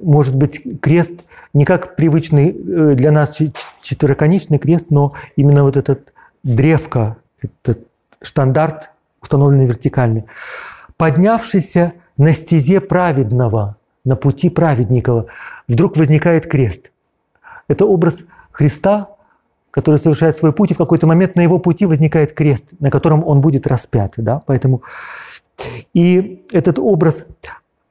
[0.01, 3.39] может быть, крест не как привычный э, для нас
[3.81, 7.87] четвероконечный крест, но именно вот этот древко, этот
[8.21, 10.25] штандарт, установленный вертикальный.
[10.97, 15.27] Поднявшийся на стезе праведного, на пути праведникова,
[15.69, 16.91] вдруг возникает крест.
[17.69, 19.09] Это образ Христа,
[19.73, 23.27] который совершает свой путь, и в какой-то момент на его пути возникает крест, на котором
[23.27, 24.13] он будет распят.
[24.17, 24.41] Да?
[24.47, 24.83] Поэтому...
[25.93, 27.27] И этот образ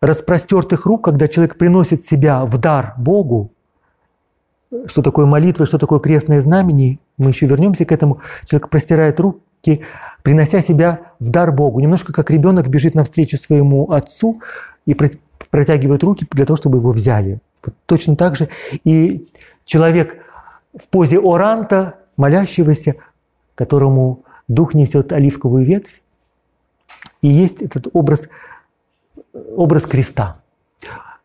[0.01, 3.51] распростертых рук, когда человек приносит себя в дар Богу,
[4.85, 8.21] что такое молитва, что такое крестное знамение, мы еще вернемся к этому.
[8.45, 9.41] Человек простирает руку
[10.23, 11.79] принося себя в дар Богу.
[11.79, 14.41] Немножко как ребенок бежит навстречу своему отцу
[14.85, 14.95] и
[15.49, 17.39] протягивает руки для того, чтобы его взяли.
[17.63, 18.49] Вот точно так же
[18.83, 19.27] и
[19.65, 20.17] человек
[20.77, 22.95] в позе оранта, молящегося,
[23.55, 26.01] которому дух несет оливковую ветвь,
[27.21, 28.29] и есть этот образ,
[29.55, 30.41] образ креста.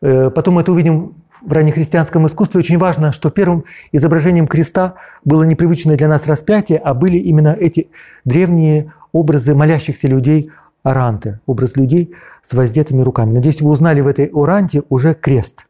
[0.01, 5.43] Э, потом мы это увидим в раннехристианском искусстве очень важно, что первым изображением креста было
[5.43, 7.89] непривычное для нас распятие, а были именно эти
[8.25, 10.51] древние образы молящихся людей
[10.83, 13.33] оранты, образ людей с воздетыми руками.
[13.33, 15.65] Надеюсь, вы узнали в этой оранте уже крест.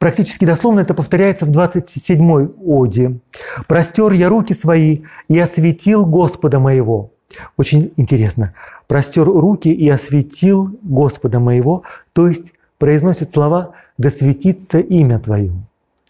[0.00, 3.20] Практически дословно это повторяется в 27-й оде.
[3.68, 7.10] «Простер я руки свои и осветил Господа моего».
[7.58, 8.54] Очень интересно.
[8.88, 11.82] «Простер руки и осветил Господа моего»,
[12.14, 15.52] то есть произносит слова «да светится имя Твое».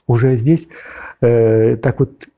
[0.06, 0.68] Уже здесь
[1.20, 2.28] э, так вот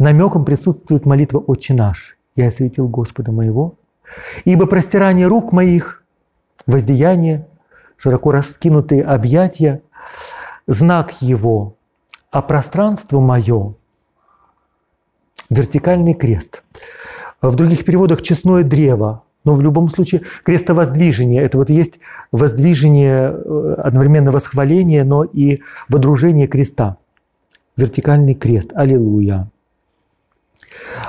[0.00, 2.18] намеком присутствует молитва «Отче наш».
[2.34, 3.76] «Я осветил Господа моего».
[4.44, 6.02] «Ибо простирание рук моих,
[6.66, 7.46] воздеяние,
[7.96, 9.80] широко раскинутые объятия,
[10.68, 11.74] знак Его,
[12.30, 13.74] а пространство мое–
[15.50, 16.62] вертикальный крест».
[17.42, 22.00] В других переводах «честное древо», но в любом случае крестовоздвижение– это вот есть
[22.32, 26.98] воздвижение, э, одновременно восхваление, но и водружение креста.
[27.76, 28.72] Вертикальный крест.
[28.74, 29.50] Аллилуйя.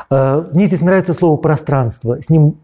[0.09, 2.21] Э, мне здесь нравится слово «пространство».
[2.21, 2.57] С ним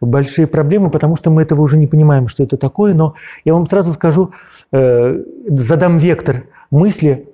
[0.00, 2.94] большие проблемы, потому что мы этого уже не понимаем, что это такое.
[2.94, 3.14] Но
[3.44, 4.32] я вам сразу скажу,
[4.72, 7.28] задам вектор мысли,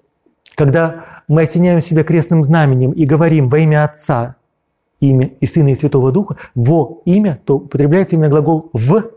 [0.54, 4.36] когда мы осеняем себя крестным знаменем и говорим во имя Отца,
[5.00, 9.10] имя и Сына и Святого Духа, во имя, то употребляется именно глагол в,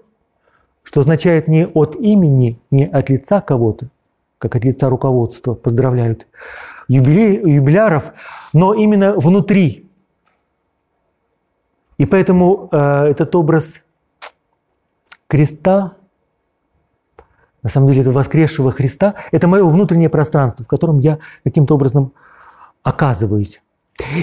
[0.83, 3.87] что означает не от имени, не от лица кого-то,
[4.37, 6.27] как от лица руководства поздравляют
[6.87, 8.13] юбилей, юбиляров,
[8.53, 9.89] но именно внутри.
[11.97, 13.81] И поэтому э, этот образ
[15.27, 15.93] креста
[17.63, 22.13] на самом деле это воскресшего Христа, это мое внутреннее пространство, в котором я каким-то образом
[22.83, 23.61] оказываюсь.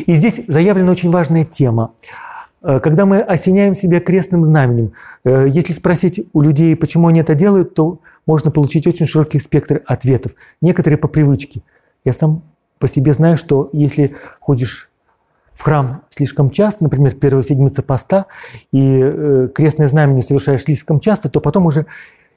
[0.06, 1.92] И здесь заявлена очень важная тема.
[2.62, 4.92] Э, когда мы осеняем себя крестным знаменем,
[5.24, 9.82] э, если спросить у людей, почему они это делают, то можно получить очень широкий спектр
[9.86, 10.32] ответов.
[10.60, 11.62] Некоторые по привычке.
[12.04, 12.42] Я сам
[12.78, 14.90] по себе знаю, что если ходишь
[15.54, 18.26] в храм слишком часто, например, первая седмица поста,
[18.72, 21.86] и э, крестное знамение совершаешь слишком часто, то потом уже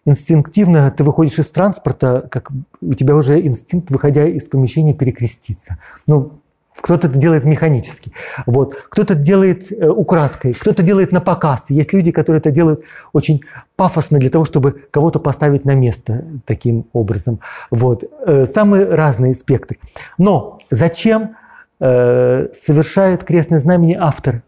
[0.05, 5.77] инстинктивно ты выходишь из транспорта, как у тебя уже инстинкт, выходя из помещения, перекреститься.
[6.07, 6.41] Ну,
[6.73, 8.11] кто-то это делает механически,
[8.45, 8.75] вот.
[8.75, 11.69] кто-то делает э, украдкой, кто-то делает на показ.
[11.69, 12.83] Есть люди, которые это делают
[13.13, 13.41] очень
[13.75, 17.39] пафосно для того, чтобы кого-то поставить на место таким образом.
[17.69, 18.03] Вот.
[18.25, 19.77] Э, самые разные спектры.
[20.17, 21.35] Но зачем
[21.79, 24.41] э, совершает крестное знамение автор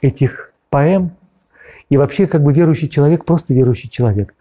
[0.00, 1.15] этих поэм
[1.88, 4.34] и вообще как бы верующий человек, просто верующий человек?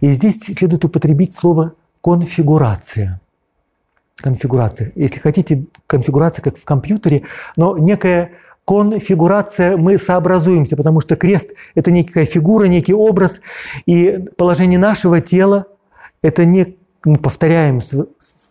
[0.00, 3.20] И здесь следует употребить слово «конфигурация»
[4.20, 4.92] конфигурация.
[4.96, 7.22] Если хотите, конфигурация как в компьютере,
[7.56, 8.32] но некая
[8.66, 13.40] конфигурация, мы сообразуемся, потому что крест– это некая фигура, некий образ,
[13.86, 15.66] и положение нашего тела–
[16.22, 17.94] это не мы повторяем с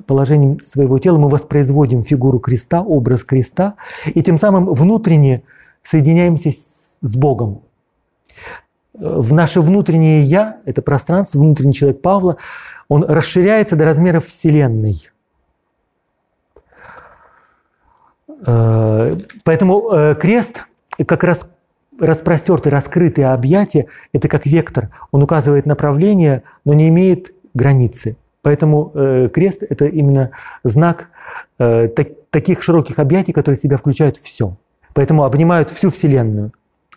[0.07, 3.75] положением своего тела, мы воспроизводим фигуру креста, образ креста,
[4.05, 5.43] и тем самым внутренне
[5.83, 7.61] соединяемся с Богом.
[8.97, 12.37] В наше внутреннее «я», это пространство, внутренний человек Павла,
[12.87, 15.09] он расширяется до размеров Вселенной–
[18.45, 20.65] Э, поэтому э, крест
[21.05, 21.49] как раз
[21.99, 24.89] распростертый, раскрытый объятие– это как вектор.
[25.11, 28.17] Он указывает направление, но не имеет границы.
[28.43, 30.31] Поэтому э, крест– это именно
[30.63, 31.09] знак
[31.57, 34.55] таких широких объятий, которые в себя включают все.
[34.93, 36.51] Поэтому обнимают всю Вселенную.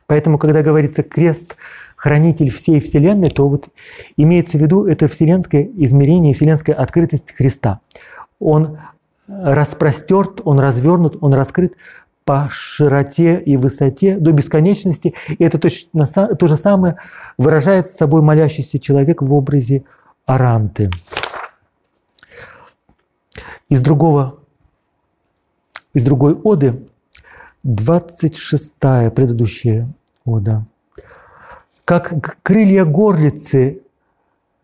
[0.06, 1.56] Поэтому, когда говорится крест–
[2.00, 3.68] хранитель всей Вселенной, то вот
[4.16, 7.80] имеется в виду это вселенское измерение, вселенская открытость Христа.
[8.38, 8.78] Он
[9.28, 11.74] распростерт, он развернут, он раскрыт
[12.24, 15.12] по широте и высоте до бесконечности.
[15.28, 16.96] И это точно то же самое
[17.36, 19.84] выражает собой молящийся человек в образе
[20.24, 20.88] Аранты.
[23.68, 24.38] Из другого,
[25.92, 26.88] из другой оды,
[27.62, 29.92] 26-я предыдущая
[30.24, 30.64] ода.
[31.90, 33.82] Как крылья горлицы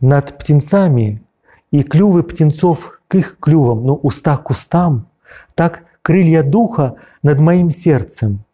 [0.00, 1.24] над птенцами
[1.72, 5.08] и клювы птенцов к их клювам, но уста к устам,
[5.56, 8.44] так крылья духа над моим сердцем.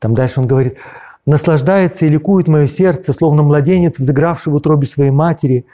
[0.00, 0.78] Там дальше он говорит,
[1.26, 5.64] наслаждается и ликует мое сердце, словно младенец, взыгравший в утробе своей матери.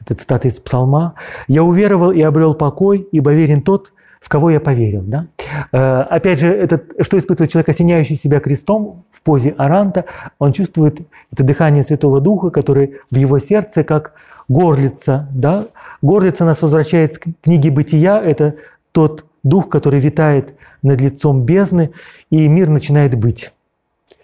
[0.00, 1.14] Это цитата из Псалма.
[1.48, 5.02] «Я уверовал и обрел покой, ибо верен тот, в кого я поверил».
[5.02, 5.26] Да?
[5.72, 10.04] Э, опять же, это, что испытывает человек, осеняющий себя крестом в позе аранта?
[10.38, 11.00] Он чувствует
[11.32, 14.14] это дыхание Святого Духа, который в его сердце, как
[14.48, 15.28] горлица.
[15.32, 15.66] Да?
[16.02, 18.20] Горлица нас возвращает к книге «Бытия».
[18.20, 18.56] Это
[18.92, 21.90] тот дух, который витает над лицом бездны,
[22.30, 23.50] и мир начинает быть.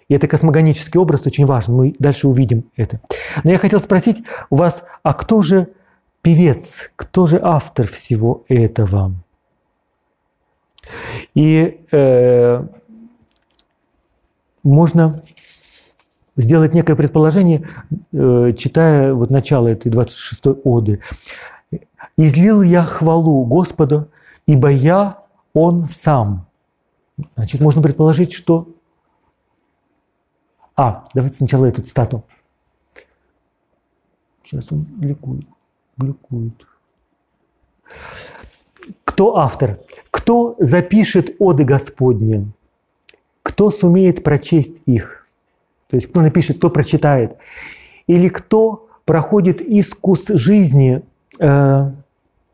[0.09, 1.73] И это космогонический образ очень важен.
[1.75, 2.99] Мы дальше увидим это.
[3.43, 5.67] Но я хотел спросить у вас, а кто же
[6.21, 9.13] певец, кто же автор всего этого?
[11.33, 12.67] И э,
[14.63, 15.23] можно
[16.37, 17.67] сделать некое предположение,
[18.11, 21.01] э, читая вот начало этой 26-й оды.
[22.17, 24.09] «Излил я хвалу Господа,
[24.45, 25.17] ибо я
[25.53, 26.47] Он сам».
[27.35, 28.69] Значит, можно предположить, что...
[30.75, 32.23] А, давайте сначала эту цитату.
[34.43, 35.45] Сейчас он ликует.
[35.97, 36.67] Ликует.
[39.21, 39.77] Кто автор?
[40.09, 42.51] Кто запишет оды Господни?
[43.43, 45.27] Кто сумеет прочесть их?
[45.91, 47.35] То есть кто напишет, кто прочитает?
[48.07, 51.03] Или кто проходит искус жизни?
[51.39, 51.91] Э,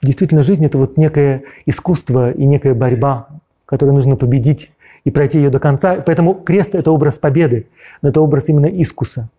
[0.01, 3.29] действительно, жизнь– это вот некое искусство и некая борьба,
[3.65, 4.69] которую нужно победить
[5.05, 5.95] и пройти ее до конца.
[6.05, 7.67] Поэтому крест– это образ победы,
[8.01, 9.29] но это образ именно искуса.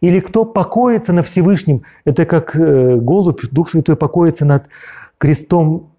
[0.00, 4.64] Или кто покоится на Всевышнем, это как э, голубь, Дух Святой покоится над
[5.18, 5.91] крестом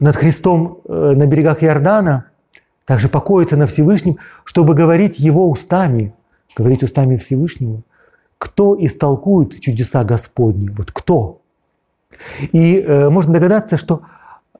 [0.00, 2.26] над Христом э, на берегах Иордана,
[2.84, 6.14] также покоится на Всевышнем, чтобы говорить Его устами,
[6.56, 7.82] говорить устами Всевышнего.
[8.38, 10.68] Кто истолкует чудеса Господни?
[10.70, 11.40] Вот кто?
[12.52, 14.02] И э, можно догадаться, что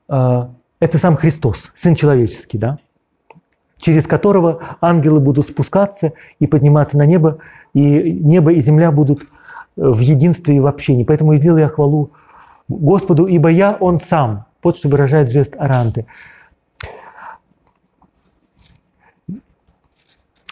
[0.09, 0.49] э,
[0.81, 2.79] это сам Христос, Сын Человеческий, да?
[3.79, 7.39] через которого ангелы будут спускаться и подниматься на небо,
[7.75, 9.21] и небо и земля будут
[9.77, 11.05] в единстве и в общении.
[11.05, 12.11] Поэтому и сделал я хвалу
[12.67, 16.07] Господу, ибо я Он сам– вот что выражает жест Аранты.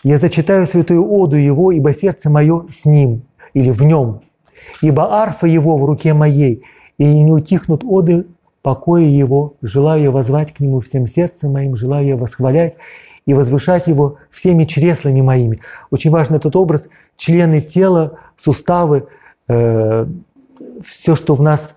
[0.02, 3.22] Я зачитаю святую оду его, ибо сердце мое с ним
[3.54, 4.20] или в нем.
[4.82, 6.62] ибо арфа его в руке моей,
[6.98, 8.26] и не утихнут оды
[8.62, 12.76] покоя его, желаю я возвать к нему всем сердцем моим, желаю я восхвалять
[13.24, 15.60] и возвышать его всеми чреслами моими.
[15.90, 19.06] Очень важен этот образ, члены тела, суставы,
[19.46, 20.06] э,
[20.82, 21.75] все, что в нас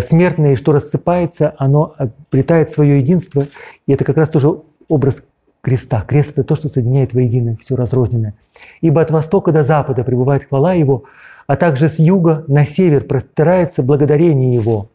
[0.00, 3.46] смертное и что рассыпается, оно обретает свое единство.
[3.86, 5.22] И это как раз тоже образ
[5.60, 6.02] креста.
[6.02, 8.34] Крест– это то, что соединяет воедино все разрозненное.
[8.80, 11.04] «Ибо от востока до запада пребывает хвала Его,
[11.46, 14.90] а также с юга на север простирается благодарение Его».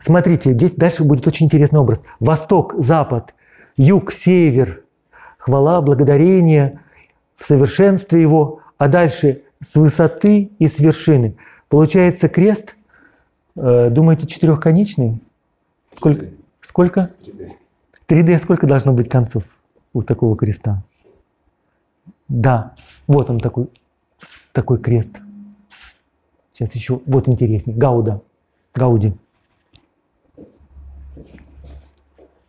[0.00, 2.02] Смотрите, здесь дальше будет очень интересный образ.
[2.20, 3.34] Восток, запад,
[3.76, 4.82] юг, север,
[5.38, 6.80] хвала, благодарение
[7.36, 11.36] в совершенстве Его, а дальше с высоты и с вершины.
[11.68, 12.77] Получается крест, э,
[13.90, 15.22] думаете, четырехконечный?
[15.92, 16.26] Сколько?
[16.60, 17.10] Сколько?
[18.06, 19.58] 3D сколько должно быть концов
[19.92, 20.82] у такого креста?
[22.28, 22.74] Да,
[23.06, 23.68] вот он такой,
[24.52, 25.20] такой крест.
[26.52, 28.22] Сейчас еще, вот интереснее, Гауда,
[28.74, 29.14] Гауди.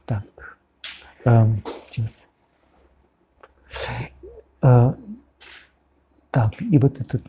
[0.05, 0.57] Так,
[1.25, 2.27] эм, сейчас.
[4.61, 4.93] Э,
[6.31, 7.23] так, и вот этот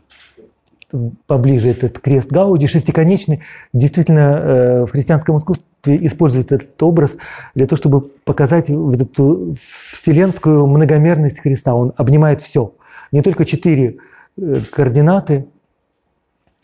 [1.27, 3.41] поближе этот крест Гауди, шестиконечный,
[3.73, 5.65] действительно э, в христианском искусстве
[6.05, 7.17] используют этот образ
[7.55, 11.73] для того, чтобы показать вот эту вселенскую многомерность Христа.
[11.73, 12.73] Он обнимает все.
[13.11, 13.97] Не только четыре
[14.37, 15.47] э, координаты,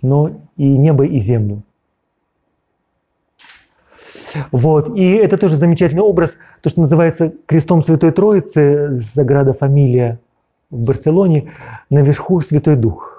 [0.02, 1.64] но и небо, и землю.
[4.52, 4.98] Вот.
[4.98, 10.20] И это тоже замечательный образ, то, что называется крестом Святой Троицы, Заграда Фамилия
[10.70, 11.52] в Барселоне,
[11.90, 13.17] наверху Святой Дух.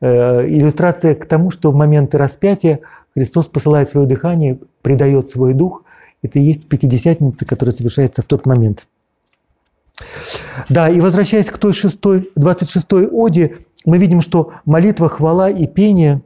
[0.00, 2.80] Э, иллюстрация к тому, что в момент распятия
[3.14, 5.84] Христос посылает свое дыхание, придает свой дух.
[6.22, 8.88] Это и есть Пятидесятница, которая совершается в тот момент.
[10.68, 16.22] Да, и возвращаясь к той 6, 26-й оде, мы видим, что молитва, хвала и пение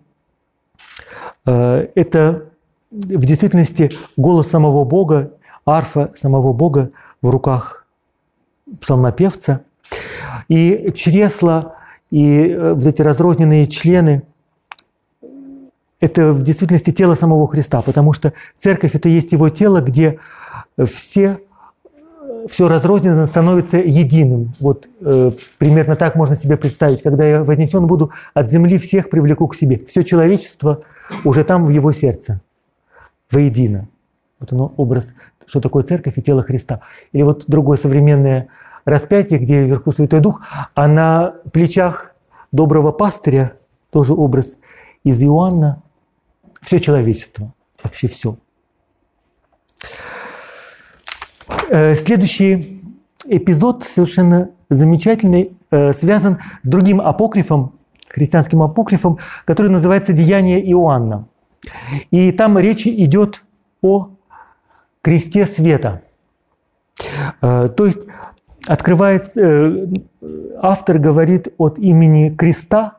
[1.47, 2.45] э,– это
[2.91, 5.33] в действительности голос самого Бога,
[5.67, 6.91] арфа самого Бога
[7.23, 7.87] в руках
[8.81, 9.63] псалмопевца.
[10.49, 11.77] И чресла,
[12.11, 14.23] и э, вот эти разрозненные члены–
[16.01, 20.19] это в действительности тело самого Христа, потому что церковь– это есть его тело, где
[20.85, 21.39] все,
[22.47, 24.53] все разрозненно становится единым.
[24.61, 27.03] Вот э, примерно так можно себе представить.
[27.03, 29.83] Когда я вознесен буду от земли, всех привлеку к себе.
[29.87, 30.81] Все человечество
[31.25, 32.41] уже там в его сердце,
[33.31, 33.89] воедино.
[34.41, 35.15] Вот оно образ,
[35.47, 36.81] что такое церковь и тело Христа.
[37.13, 38.49] Или вот другое современное
[38.85, 40.43] распятие, где вверху Святой Дух,
[40.75, 42.15] а на плечах
[42.53, 43.55] доброго пастыря
[43.91, 44.57] тоже образ
[45.05, 45.83] из Иоанна,
[46.61, 48.37] все человечество, вообще все.
[51.69, 52.83] Э, следующий
[53.27, 57.79] эпизод совершенно замечательный, э, связан с другим апокрифом,
[58.09, 61.27] христианским апокрифом, который называется «Деяние Иоанна».
[62.11, 63.43] И там речь идет
[63.83, 64.11] о
[65.03, 66.03] кресте света.
[67.41, 68.01] Э, то есть
[68.67, 69.37] открывает,
[70.61, 72.99] автор говорит от имени креста,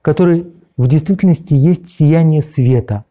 [0.00, 0.46] который
[0.76, 3.04] в действительности есть сияние света.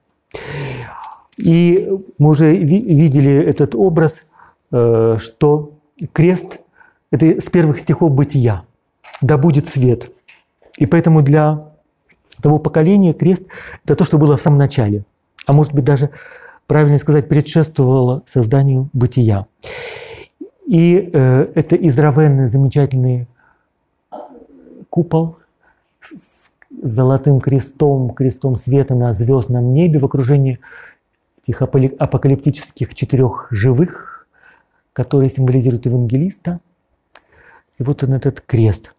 [1.37, 4.23] И мы уже видели этот образ,
[4.71, 5.73] э, что
[6.13, 6.59] крест–
[7.11, 8.63] это с первых стихов бытия.
[9.21, 10.11] «Да будет свет».
[10.77, 11.71] И поэтому для
[12.41, 13.43] того поколения крест–
[13.85, 15.03] это то, что было в самом начале.
[15.45, 16.09] А может быть, даже,
[16.67, 19.47] правильно сказать, предшествовало созданию бытия.
[20.71, 23.27] И э, это изравенный замечательный
[24.89, 25.35] купол
[26.81, 30.59] золотым крестом, крестом света на звездном небе в окружении
[31.43, 34.25] этих апокалиптических четырех живых,
[34.93, 36.61] которые символизируют евангелиста.
[37.77, 38.93] И вот он этот крест.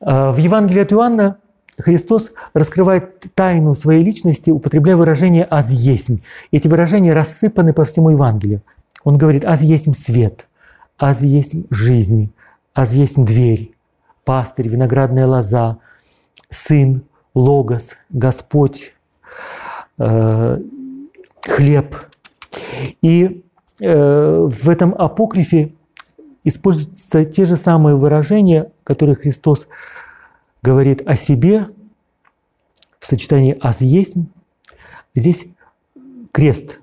[0.00, 1.36] А, в Евангелии от Иоанна
[1.78, 6.18] Христос раскрывает тайну своей личности, употребляя выражение «аз есмь».
[6.50, 8.62] Эти выражения рассыпаны по всему Евангелию.
[9.04, 10.48] Он говорит «аз есмь свет»,
[10.98, 12.32] «аз есмь жизнь»,
[12.74, 13.72] «аз есмь дверь»,
[14.24, 15.78] «пастырь», «виноградная лоза»,
[16.50, 17.02] Сын,
[17.34, 18.94] Логос, Господь,
[19.98, 20.60] э,
[21.42, 21.96] хлеб.
[23.02, 23.44] И
[23.80, 25.74] э, в этом апокрифе
[26.44, 29.66] используются те же самые выражения, которые Христос
[30.62, 31.66] говорит о себе
[33.00, 34.16] в сочетании «аз есть».
[35.14, 35.46] Здесь
[36.32, 36.80] крест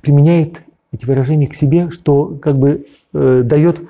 [0.00, 0.62] применяет
[0.92, 3.80] эти выражения к себе, что как бы э, дает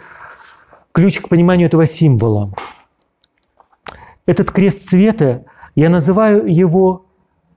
[0.93, 2.53] ключ к пониманию этого символа.
[4.25, 5.45] Этот крест света,
[5.75, 7.07] я называю его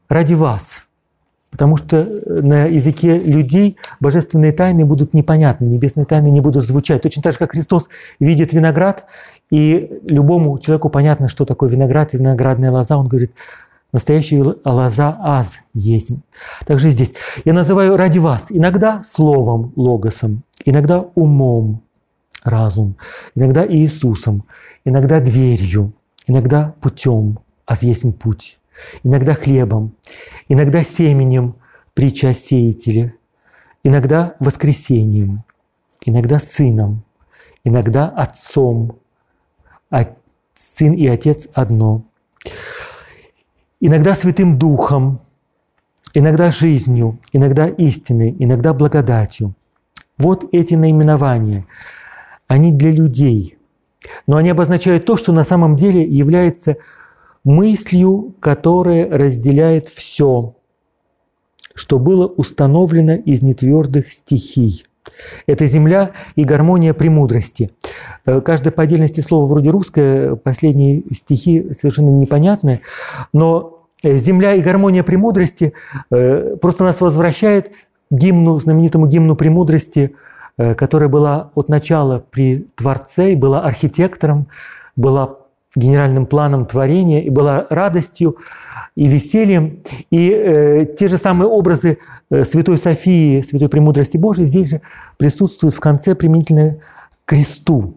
[0.09, 0.83] ради вас,
[1.51, 7.03] потому что э, на языке людей божественные тайны будут непонятны, небесные тайны не будут звучать.
[7.03, 7.87] Точно так же, как Христос
[8.19, 9.05] видит виноград,
[9.51, 12.97] и любому человеку понятно, что такое виноград и виноградная лоза.
[12.97, 13.31] Он говорит,
[13.95, 16.11] настоящий лоза аз есть.
[16.65, 17.13] Также здесь.
[17.45, 21.81] Я называю ради вас иногда словом, логосом, иногда умом,
[22.43, 22.97] разум,
[23.35, 24.43] иногда Иисусом,
[24.83, 25.93] иногда дверью,
[26.27, 28.59] иногда путем, аз есть путь,
[29.03, 29.95] иногда хлебом,
[30.49, 31.55] иногда семенем,
[31.93, 33.15] притча о сеятеле,
[33.81, 35.45] иногда воскресением,
[36.03, 37.05] иногда сыном,
[37.63, 38.99] иногда отцом,
[39.89, 40.05] а
[40.53, 42.03] сын и отец одно,
[43.79, 45.21] иногда святым духом,
[46.13, 49.53] иногда жизнью, иногда истиной, иногда благодатью.
[50.17, 51.65] Вот эти наименования,
[52.47, 53.57] они для людей,
[54.27, 56.77] но они обозначают то, что на самом деле является
[57.43, 60.55] мыслью, которая разделяет все,
[61.73, 64.85] что было установлено из нетвердых стихий.
[65.47, 67.71] Это земля и гармония премудрости.
[68.25, 72.81] Э, каждое по отдельности слово вроде русское, последние стихи совершенно непонятные,
[73.33, 75.73] но э, земля и гармония премудрости
[76.11, 77.73] э, просто нас возвращает к
[78.11, 80.15] гимну, знаменитому гимну премудрости,
[80.57, 84.47] которая была от начала при Творце была архитектором,
[84.95, 85.37] была
[85.75, 88.37] генеральным планом творения и была радостью
[88.95, 89.83] и весельем.
[90.09, 91.97] И э, те же самые образы
[92.29, 94.81] э, Святой Софии, Святой Премудрости Божией здесь же
[95.17, 96.77] присутствуют в конце применительно
[97.25, 97.95] к кресту.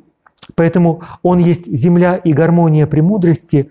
[0.56, 3.70] Поэтому он есть земля и гармония премудрости,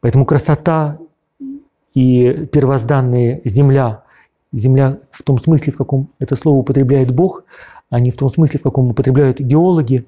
[0.00, 0.98] поэтому красота
[1.94, 4.02] и первозданная земля,
[4.50, 7.44] земля в том смысле, в каком это слово употребляет Бог,
[7.90, 10.06] а не в том смысле, в каком употребляют геологи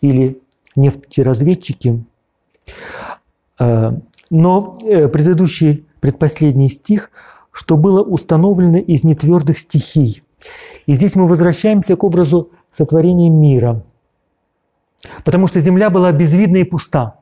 [0.00, 0.40] или
[0.74, 2.04] нефтеразведчики–
[4.30, 7.10] но э, предыдущий, предпоследний стих,
[7.50, 10.22] что было установлено из нетвердых стихий.
[10.86, 13.82] И здесь мы возвращаемся к образу сотворения мира.
[15.24, 17.20] Потому что земля была безвидна и пуста.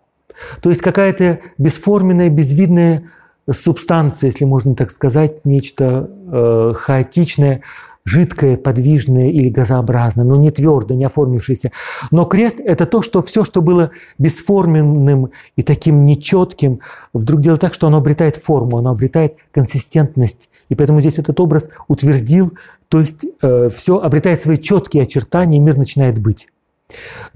[0.61, 3.05] То есть какая-то бесформенная, безвидная
[3.51, 7.63] субстанция, если можно так сказать, нечто э, хаотичное,
[8.07, 11.73] жидкое, подвижное или газообразное, но не твердое, не оформившееся.
[12.11, 16.81] Но крест– это то, что все, что было бесформенным и таким нечетким,
[17.13, 20.49] вдруг делает так, что оно обретает форму, оно обретает консистентность.
[20.69, 22.53] И поэтому здесь этот образ утвердил,
[22.89, 26.49] то есть э, все обретает свои четкие очертания, и мир начинает быть.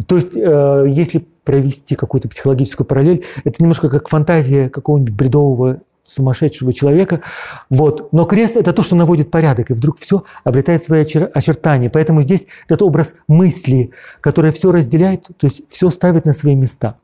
[0.06, 6.72] То есть, э, если провести какую-то психологическую параллель, это немножко как фантазия какого-нибудь бредового сумасшедшего
[6.72, 7.20] человека.
[7.68, 8.12] Вот.
[8.12, 11.90] Но крест– это то, что наводит порядок, и вдруг все обретает свои очертания.
[11.90, 16.96] Поэтому здесь этот образ мысли, которая все разделяет, то есть все ставит на свои места.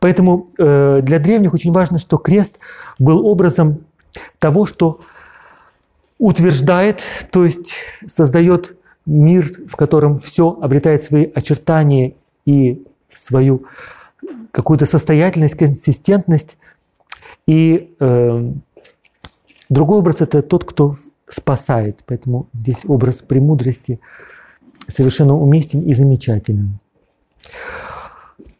[0.00, 2.58] Поэтому э, для древних очень важно, что крест
[2.98, 3.84] был образом
[4.38, 5.00] того, что
[6.18, 12.14] утверждает, то есть создает мир, в котором все обретает свои очертания
[12.46, 13.66] и свою
[14.50, 16.56] какую-то состоятельность, консистентность,
[17.46, 18.52] и э,
[19.68, 20.96] другой образ– это тот, кто
[21.28, 22.02] спасает.
[22.06, 24.00] Поэтому здесь образ премудрости
[24.88, 26.78] совершенно уместен и замечателен.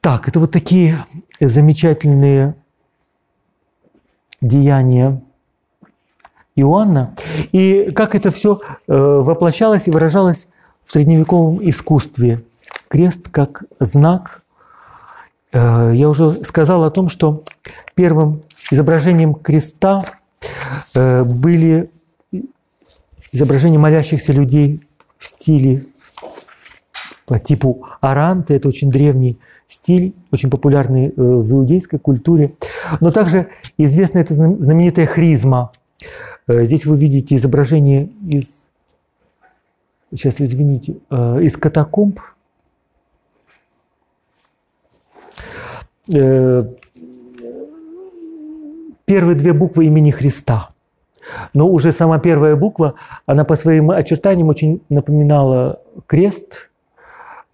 [0.01, 1.05] Так, это вот такие
[1.41, 2.55] замечательные
[4.41, 5.23] деяния
[6.57, 7.15] Иоанна.
[7.53, 10.47] И как это все э, воплощалось и выражалось
[10.83, 12.45] в средневековом искусстве.
[12.89, 14.43] Крест как знак.
[15.53, 17.43] Э, я уже сказал о том, что
[17.95, 18.43] первым
[18.73, 20.05] изображением креста
[20.95, 21.91] э, были
[23.33, 24.87] изображения молящихся людей
[25.19, 25.85] в стиле
[27.27, 28.55] по типу аранты.
[28.55, 29.39] Это очень древний
[29.69, 32.55] стиль, очень популярный э, в иудейской культуре.
[33.01, 35.73] Но также известна эта знаменитая хризма.
[36.47, 38.69] Э, здесь вы видите изображение из,
[40.11, 42.21] сейчас извините, из катакомб
[49.05, 50.71] первые две буквы имени Христа.
[51.53, 52.95] Но уже сама первая буква,
[53.27, 56.71] она по своим очертаниям очень напоминала крест,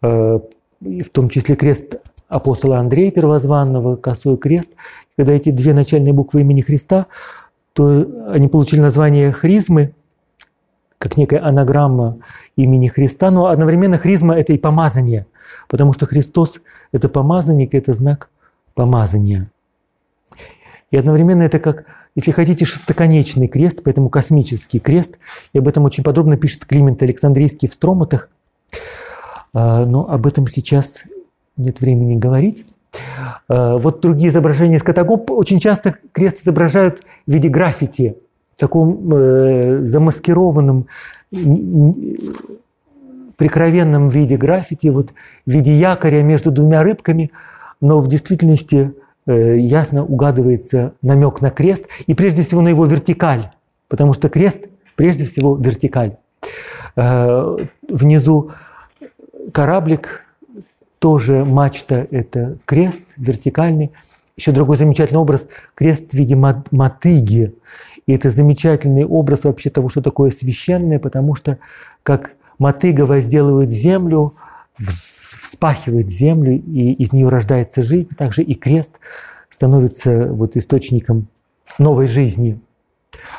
[0.03, 0.40] э,
[0.80, 1.96] в том числе крест
[2.28, 4.70] апостола Андрея Первозванного, косой крест.
[5.16, 7.07] Когда эти две начальные буквы имени Христа,
[7.72, 9.92] то они получили название хризмы,
[10.98, 12.18] как некая анаграмма
[12.57, 15.26] имени Христа, но одновременно хризма– это и помазание,
[15.68, 16.61] потому что Христос–
[16.92, 18.28] это помазанник, это знак
[18.74, 19.51] помазания.
[20.91, 21.84] И одновременно это как,
[22.14, 25.18] если хотите, шестоконечный крест, поэтому космический крест.
[25.53, 28.28] И об этом очень подробно пишет Климент Александрийский в Стромотах.
[29.53, 31.05] А, но об этом сейчас
[31.57, 32.64] нет времени говорить.
[33.49, 35.30] А, вот другие изображения из катакомб.
[35.30, 38.16] Очень часто крест изображают в виде граффити,
[38.57, 40.86] в таком э, замаскированном,
[43.36, 45.14] прикровенном виде граффити, вот
[45.47, 47.30] в виде якоря между двумя рыбками.
[47.80, 48.93] Но в действительности
[49.33, 53.51] ясно угадывается намек на крест, и прежде всего на его вертикаль,
[53.89, 56.16] потому что крест прежде всего вертикаль.
[56.97, 57.57] Э,
[57.89, 58.53] внизу
[59.53, 60.24] кораблик,
[60.99, 63.91] тоже мачта– это крест вертикальный.
[64.37, 67.55] Еще другой замечательный образ– крест в виде мотыги.
[68.07, 71.59] И это замечательный образ вообще того, что такое священное, потому что
[72.03, 74.35] как мотыга возделывает землю,
[75.51, 79.01] вспахивает землю, и из нее рождается жизнь, также и крест
[79.48, 81.26] становится вот источником
[81.76, 82.61] новой жизни.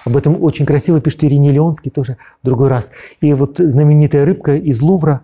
[0.04, 2.92] Об этом очень красиво пишет Ирина Леонский тоже в другой раз.
[3.22, 5.22] И вот знаменитая рыбка из Лувра,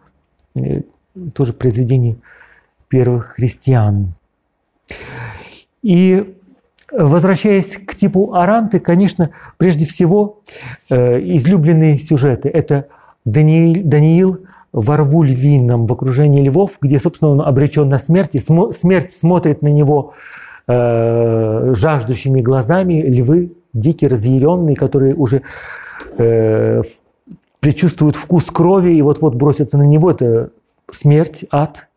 [0.55, 0.83] э,
[1.33, 2.15] тоже произведение
[2.87, 4.13] первых христиан.
[5.83, 6.37] И
[6.89, 10.41] возвращаясь к типу Аранты, конечно, прежде всего
[10.89, 12.87] э, излюбленные сюжеты– это
[13.25, 14.46] Даниил, Даниил
[14.79, 19.11] во рву львином в окружении львов, где, собственно, он обречен на смерть, и смо, смерть
[19.11, 20.13] смотрит на него
[20.67, 25.41] э, жаждущими глазами, львы дикие, разъяренные, которые уже
[26.19, 26.83] э,
[27.59, 30.11] предчувствуют вкус крови и вот-вот бросятся на него.
[30.11, 30.51] Это
[30.91, 31.87] смерть, ад.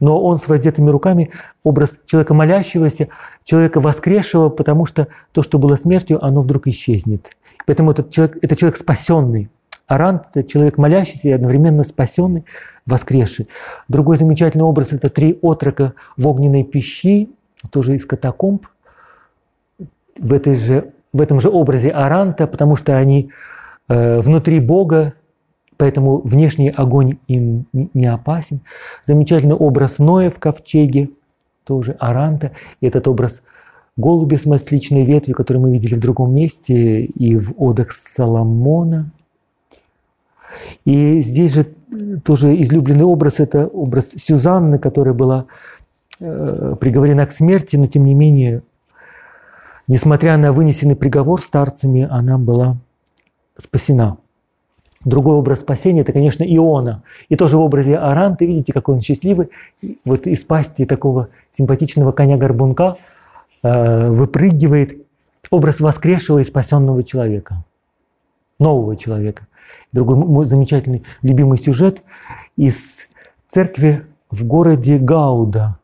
[0.00, 1.30] Но он с воздетыми руками
[1.64, 3.08] образ человека молящегося,
[3.42, 7.30] человека воскресшего, потому что то, что было смертью, оно вдруг исчезнет.
[7.64, 9.48] Поэтому этот человек, это человек спасенный.
[9.90, 12.44] Арант– это человек молящийся и одновременно спасенный,
[12.86, 13.48] воскресший.
[13.88, 17.30] Другой замечательный образ– это три отрока в огненной пищи,
[17.70, 18.66] тоже из катакомб–
[20.20, 23.30] в, этой же, в этом же образе Аранта, потому что они
[23.88, 25.14] э, внутри Бога,
[25.76, 28.60] поэтому внешний огонь им не опасен.
[29.02, 31.10] Замечательный образ Ноя в ковчеге,
[31.64, 32.52] тоже Аранта.
[32.80, 33.42] И этот образ
[33.96, 39.10] голуби с масличной ветвью, который мы видели в другом месте, и в одах Соломона.
[40.84, 41.66] И здесь же
[42.24, 45.46] тоже излюбленный образ– это образ Сюзанны, которая была
[46.20, 48.62] э, приговорена к смерти, но тем не менее
[49.90, 52.76] Несмотря на вынесенный приговор старцами, она была
[53.56, 54.18] спасена.
[55.04, 57.02] Другой образ спасения– это, конечно, Иона.
[57.28, 59.50] И тоже в образе Аранты, видите, какой он счастливый.
[60.04, 62.98] Вот из пасти такого симпатичного коня-горбунка
[63.64, 65.04] э, выпрыгивает
[65.50, 67.64] образ воскресшего и спасенного человека,
[68.60, 69.46] нового человека.
[69.92, 72.04] Другой мой замечательный любимый сюжет
[72.56, 73.08] из
[73.48, 75.78] церкви в городе Гауда.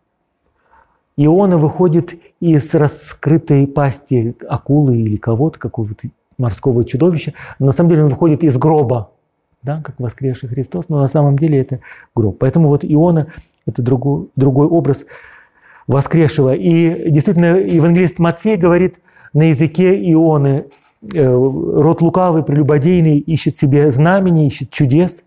[1.17, 6.09] Иона выходит из раскрытой пасти акулы или кого-то, какого-то
[6.39, 7.33] морского чудовища.
[7.59, 9.11] На самом деле он выходит из гроба,
[9.63, 11.81] да, как воскресший Христос, но на самом деле это
[12.15, 12.39] гроб.
[12.39, 13.29] Поэтому вот Иона–
[13.67, 15.07] это другой, другой образ
[15.87, 16.55] воскресшего.
[16.55, 19.01] И действительно, евангелист Матфей говорит
[19.33, 20.67] на языке Ионы,
[21.03, 25.25] род лукавый, прелюбодейный ищет себе знамени, ищет чудес,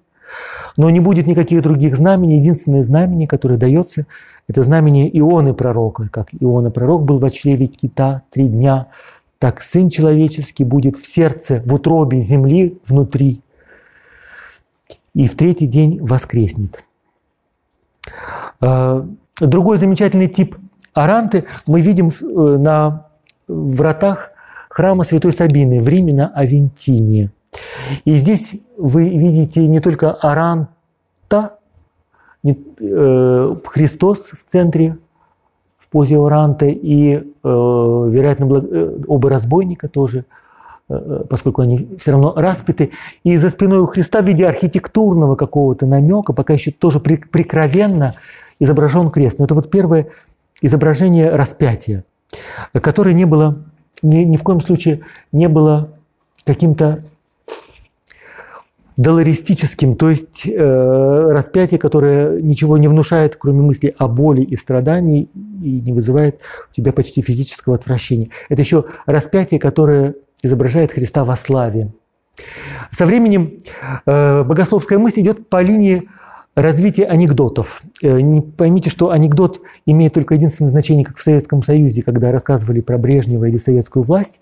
[0.77, 2.39] но не будет никаких других знамений.
[2.39, 4.05] Единственное знамение, которое дается,
[4.47, 6.09] это знамение Ионы пророка.
[6.11, 8.87] Как Иона пророк был в чреве кита три дня,
[9.37, 13.41] так Сын Человеческий будет в сердце, в утробе земли внутри.
[15.13, 16.83] И в третий день воскреснет.
[18.61, 19.05] А,
[19.39, 20.55] другой замечательный тип
[20.93, 23.07] аранты мы видим э, на
[23.47, 24.31] вратах
[24.79, 27.31] храма Святой Сабины в Риме на Авентине–
[28.05, 31.57] и здесь вы видите не только Аранта,
[32.43, 34.97] не, э, Христос в центре,
[35.77, 40.25] в позе Оранта, и, э, вероятно, э, оба разбойника тоже,
[41.29, 42.89] поскольку они все равно распяты.
[43.23, 48.15] И за спиной у Христа в виде архитектурного какого-то намека, пока еще тоже прикровенно
[48.59, 49.37] изображен крест.
[49.37, 50.07] Но это вот первое
[50.63, 52.05] изображение распятия,
[52.73, 53.59] которое не было,
[54.01, 55.91] ни, ни в коем случае не было
[56.45, 56.99] каким-то
[58.99, 65.29] доларистическим, то есть э, распятие, которое ничего не внушает, кроме мысли о боли и страдании,
[65.63, 68.29] и не вызывает у тебя почти физического отвращения.
[68.49, 71.93] Это еще распятие, которое изображает Христа во славе.
[72.91, 73.59] Со временем
[74.05, 76.09] э, богословская мысль идет по линии
[76.55, 77.81] развития анекдотов.
[78.01, 82.81] Э, не поймите, что анекдот имеет только единственное значение, как в Советском Союзе, когда рассказывали
[82.81, 84.39] про Брежнева или советскую власть,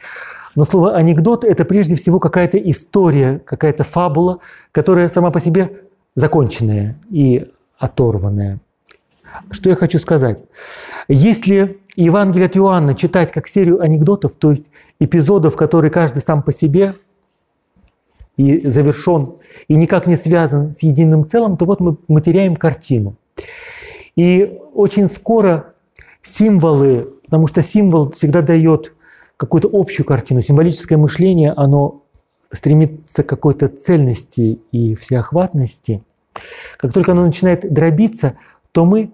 [0.56, 4.40] но слово анекдот– это прежде всего какая-то история, какая-то фабула,
[4.72, 5.84] которая сама по себе
[6.16, 8.60] законченная и оторванная.
[9.52, 10.44] Что я хочу сказать?
[11.08, 16.52] Если Евангелие от Иоанна читать как серию анекдотов, то есть эпизодов, которые каждый сам по
[16.52, 16.94] себе
[18.38, 19.34] и завершен,
[19.68, 23.16] и никак не связан с единым целым, то вот мы, мы теряем картину.
[24.16, 25.74] И очень скоро
[26.22, 28.94] символы, потому что символ всегда дает
[29.38, 30.42] какую-то общую картину.
[30.42, 32.04] Символическое мышление, оно
[32.52, 36.04] стремится к какой-то цельности и всеохватности.
[36.78, 38.38] Как только оно начинает дробиться,
[38.72, 39.12] то мы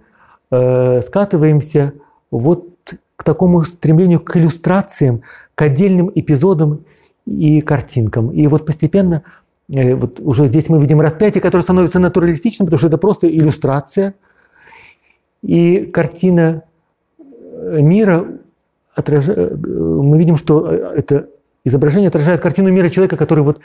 [0.52, 1.94] э, скатываемся
[2.32, 2.70] вот
[3.16, 5.24] к такому стремлению к иллюстрациям,
[5.56, 6.86] к отдельным эпизодам
[7.26, 8.32] и картинкам.
[8.32, 9.24] И вот постепенно,
[9.74, 14.16] э, вот уже здесь мы видим распятие, которое становится натуралистичным, потому что это просто иллюстрация.
[15.42, 16.64] И картина
[17.08, 18.28] э, мира
[18.96, 21.30] отражает, э, мы видим, что это
[21.66, 23.62] изображение отражает картину мира человека, который вот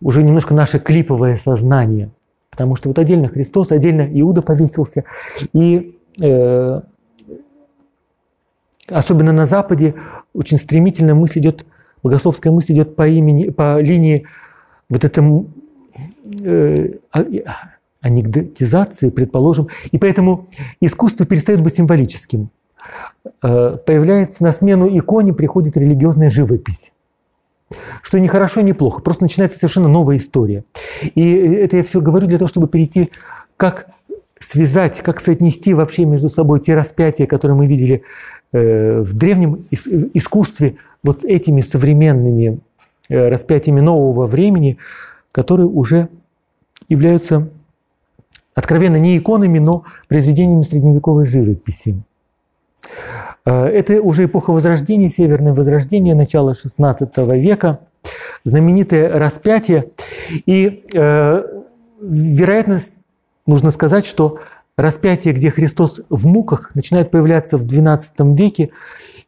[0.00, 2.10] уже немножко наше клиповое сознание.
[2.50, 5.04] Потому что вот отдельно Христос, отдельно Иуда повесился.
[5.52, 6.80] И э,
[8.88, 9.94] особенно на Западе
[10.32, 11.64] очень стремительно мысль идет,
[12.02, 14.26] богословская мысль идет по, имени, по линии
[14.88, 15.46] вот этой
[16.42, 17.24] э, а,
[18.00, 19.68] анекдотизации, предположим.
[19.90, 20.48] И поэтому
[20.80, 22.50] искусство перестает быть символическим.
[23.42, 26.92] Э, появляется на смену иконе, приходит религиозная живопись
[28.02, 29.02] что не хорошо, не плохо.
[29.02, 30.64] Просто начинается совершенно новая история.
[31.14, 33.10] И это я все говорю для того, чтобы перейти,
[33.56, 33.88] как
[34.38, 38.02] связать, как соотнести вообще между собой те распятия, которые мы видели
[38.52, 42.60] э, в древнем искусстве, вот этими современными
[43.08, 44.78] э, распятиями нового времени,
[45.32, 46.08] которые уже
[46.88, 47.48] являются
[48.54, 52.02] откровенно не иконами, но произведениями средневековой живописи.
[53.44, 57.80] Э, это уже эпоха Возрождения, Северное Возрождение, начало XVI века,
[58.44, 59.90] знаменитое распятие.
[60.46, 61.44] И, э,
[62.00, 62.80] вероятно,
[63.46, 64.38] нужно сказать, что
[64.76, 68.70] распятие, где Христос в муках, начинает появляться в XII веке,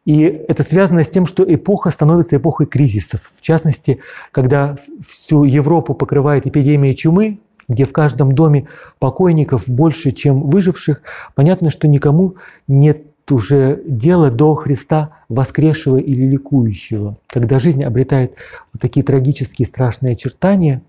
[0.06, 3.30] и это связано с тем, что эпоха становится эпохой кризисов.
[3.36, 4.00] В частности,
[4.32, 4.76] когда
[5.06, 7.38] всю Европу покрывает эпидемия чумы,
[7.68, 8.66] где в каждом доме
[8.98, 11.02] покойников больше, чем выживших,
[11.34, 12.36] понятно, что никому
[12.66, 18.34] нет уже дело до Христа воскресшего или ликующего, когда жизнь обретает
[18.72, 20.82] вот такие трагические страшные очертания.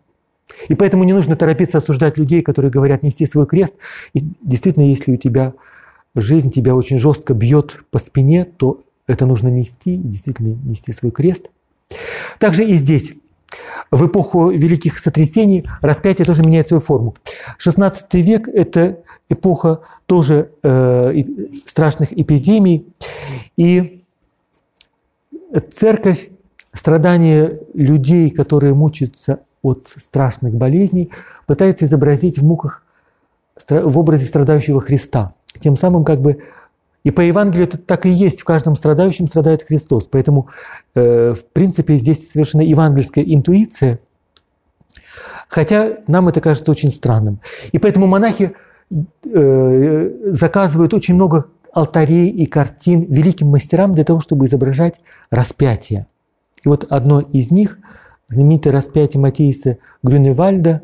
[0.67, 3.75] И поэтому не нужно торопиться осуждать людей, которые говорят нести свой крест.
[4.13, 5.53] И действительно, если у тебя
[6.15, 8.81] жизнь тебя очень жестко бьет по спине, то
[9.11, 11.49] это нужно нести, действительно нести свой крест.
[12.39, 13.13] Также и здесь
[13.91, 17.15] в эпоху великих сотрясений распятие тоже меняет свою форму.
[17.59, 18.99] XVI век– это
[19.29, 21.23] эпоха тоже э,
[21.65, 22.87] страшных эпидемий.
[23.57, 24.03] И
[25.69, 26.29] церковь,
[26.73, 31.11] страдания людей, которые мучаются от страшных болезней,
[31.45, 32.83] пытается изобразить в муках
[33.69, 35.33] в образе страдающего Христа.
[35.59, 36.39] Тем самым как бы
[37.03, 38.41] и по Евангелию это так и есть.
[38.41, 40.07] В каждом страдающем страдает Христос.
[40.11, 40.49] Поэтому,
[40.93, 43.99] э, в принципе, здесь совершенно евангельская интуиция.
[45.49, 47.41] Хотя нам это кажется очень странным.
[47.71, 48.53] И поэтому монахи
[48.91, 56.07] э, заказывают очень много алтарей и картин великим мастерам для того, чтобы изображать распятие.
[56.63, 57.79] И вот одно из них,
[58.27, 60.83] знаменитое распятие Матейса Грюневальда,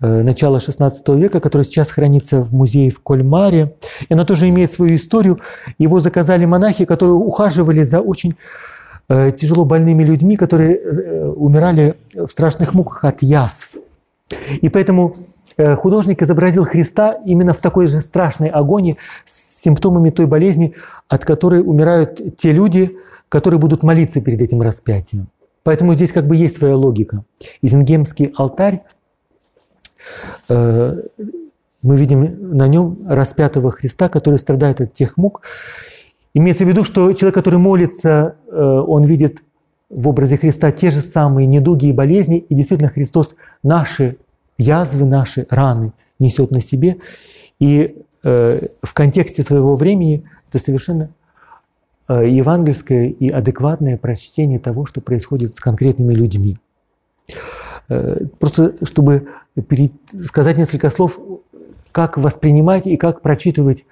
[0.00, 3.74] начала XVI века, который сейчас хранится в музее в Кольмаре.
[4.08, 5.40] И она тоже имеет свою историю.
[5.78, 8.34] Его заказали монахи, которые ухаживали за очень
[9.08, 13.76] э, тяжело больными людьми, которые э, умирали в страшных муках от язв.
[14.60, 15.14] И поэтому
[15.78, 20.74] художник изобразил Христа именно в такой же страшной агонии с симптомами той болезни,
[21.08, 22.96] от которой умирают те люди,
[23.28, 25.28] которые будут молиться перед этим распятием.
[25.64, 27.24] Поэтому здесь как бы есть своя логика.
[27.62, 28.97] Изенгемский алтарь Э,
[31.82, 35.42] мы видим на нем распятого Христа, который страдает от тех мук.
[36.34, 39.42] Имеется в виду, что человек, который молится, э, он видит
[39.88, 44.16] в образе Христа те же самые недуги и болезни, и действительно Христос наши
[44.58, 46.98] язвы, наши раны несет на себе.
[47.58, 51.10] И э, в контексте своего времени это совершенно
[52.10, 56.56] евангельское и адекватное прочтение того, что происходит с конкретными людьми.
[57.88, 59.28] Э, просто чтобы
[60.24, 61.18] сказать несколько слов,
[61.92, 63.84] как воспринимать и как прочитывать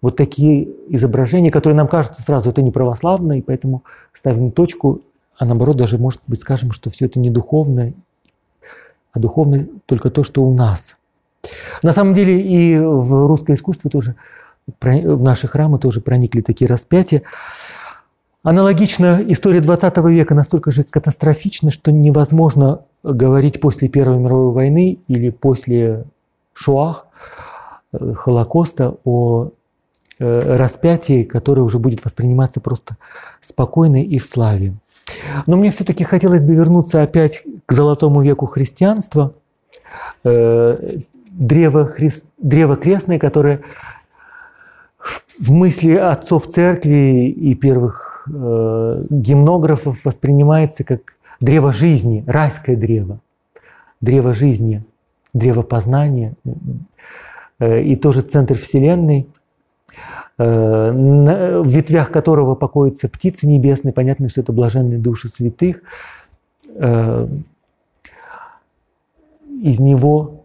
[0.00, 5.00] вот такие изображения, которые нам кажутся сразу, это не православно, и поэтому ставим точку,
[5.38, 7.92] а наоборот даже, может быть, скажем, что все это не духовно,
[9.12, 10.96] а духовно только то, что у нас.
[11.82, 14.16] На самом деле и в русское искусство тоже,
[14.80, 17.22] в наши храмы тоже проникли такие распятия.
[18.42, 25.30] Аналогично история 20 века настолько же катастрофична, что невозможно говорить после Первой мировой войны или
[25.30, 26.04] после
[26.54, 27.06] Шуах,
[27.92, 29.50] э, Холокоста о
[30.18, 32.96] э, распятии, которое уже будет восприниматься просто
[33.40, 34.74] спокойно и в славе.
[35.46, 39.34] Но мне все-таки хотелось бы вернуться опять к золотому веку христианства,
[40.24, 40.78] э,
[41.30, 43.62] древо, христ, древо крестное, которое
[45.40, 53.20] в мысли отцов церкви и первых гимнографов воспринимается как древо жизни, райское древо,
[54.00, 54.82] древо жизни,
[55.34, 56.34] древо познания,
[57.58, 59.26] э, и тоже центр Вселенной.
[60.38, 63.92] Э, в ветвях которого покоятся птицы небесные.
[63.92, 65.82] Понятно, что это блаженные души святых.
[69.62, 70.44] Из него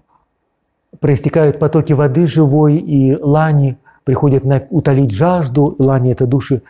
[0.99, 5.75] проистекают потоки воды живой, и лани приходят на, утолить жажду.
[5.79, 6.61] Лани– это души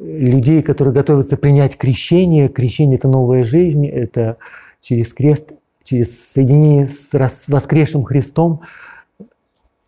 [0.00, 2.48] людей, которые готовятся принять крещение.
[2.48, 4.36] Крещение– это новая жизнь, это
[4.80, 5.52] через крест,
[5.84, 7.10] через соединение с
[7.48, 8.62] воскресшим Христом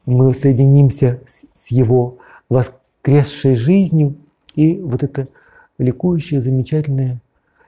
[0.05, 2.19] мы соединимся с Его
[2.49, 4.17] воскресшей жизнью.
[4.55, 5.29] И вот это
[5.79, 7.21] ликующее, замечательное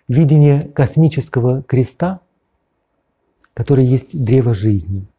[0.08, 2.20] видение космического креста,
[3.54, 5.06] который есть древо жизни–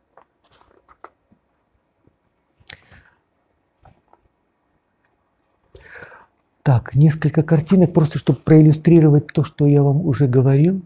[6.65, 10.81] Так, несколько картинок, просто чтобы проиллюстрировать то, что я вам уже говорил.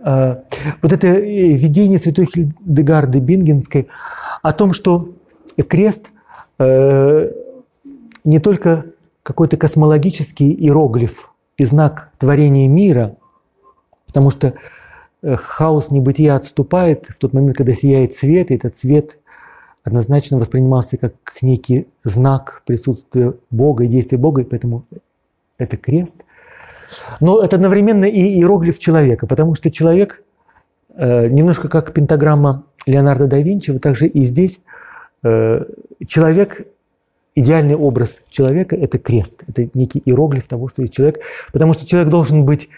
[0.00, 0.44] А,
[0.80, 3.88] вот это э, видение святой Хильдегарды Бингенской
[4.42, 5.12] о том, что
[5.68, 6.12] крест
[6.60, 7.32] э,
[8.22, 8.86] не только
[9.24, 13.16] какой-то космологический иероглиф и знак творения мира,
[14.06, 14.54] потому что
[15.22, 19.18] э, хаос небытия отступает в тот момент, когда сияет свет, и этот свет
[19.84, 24.84] однозначно воспринимался как некий знак присутствия Бога и действия Бога, и поэтому
[25.58, 26.16] это крест.
[27.20, 30.22] Но это одновременно и иероглиф человека, потому что человек
[30.94, 34.60] э, немножко как пентаграмма Леонардо да Винчи, вот также и здесь
[35.22, 35.64] э,
[36.06, 36.66] человек,
[37.34, 41.20] идеальный образ человека– это крест, это некий иероглиф того, что есть человек,
[41.52, 42.68] потому что человек должен быть,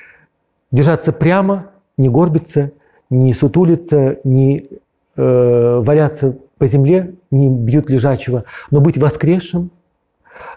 [0.70, 2.72] держаться прямо, не горбиться,
[3.10, 4.68] не сутулиться, не
[5.16, 9.70] э, валяться по земле, не бьют лежачего, но быть воскресшим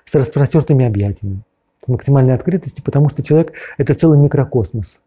[0.05, 1.41] с распростертыми объятиями,
[1.85, 4.99] с максимальной открытостью, потому что человек– это целый микрокосмос.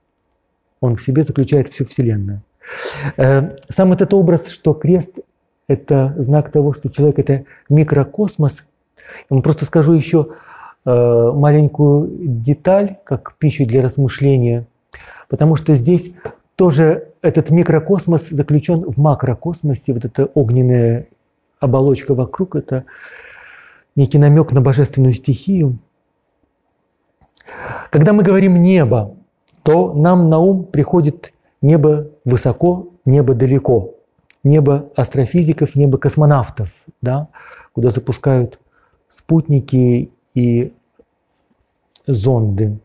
[0.80, 2.42] Он в себе заключает всю Вселенную.
[3.16, 5.20] Э, сам этот образ, что крест–
[5.68, 8.64] это знак того, что человек– это микрокосмос.
[9.30, 10.28] Я просто скажу еще
[10.84, 10.90] э,
[11.34, 14.66] маленькую деталь, как пищу для размышления,
[15.28, 16.12] потому что здесь
[16.60, 19.94] тоже этот микрокосмос заключен в макрокосмосе.
[19.94, 21.06] Вот эта огненная
[21.58, 22.84] оболочка вокруг– это
[23.96, 25.78] некий намек на божественную стихию.
[27.88, 29.16] Когда мы говорим «небо»,
[29.62, 31.32] то нам на ум приходит
[31.62, 33.94] небо высоко, небо далеко,
[34.44, 37.28] небо астрофизиков, небо космонавтов, да,
[37.72, 38.60] куда запускают
[39.08, 40.74] спутники и
[42.06, 42.80] зонды.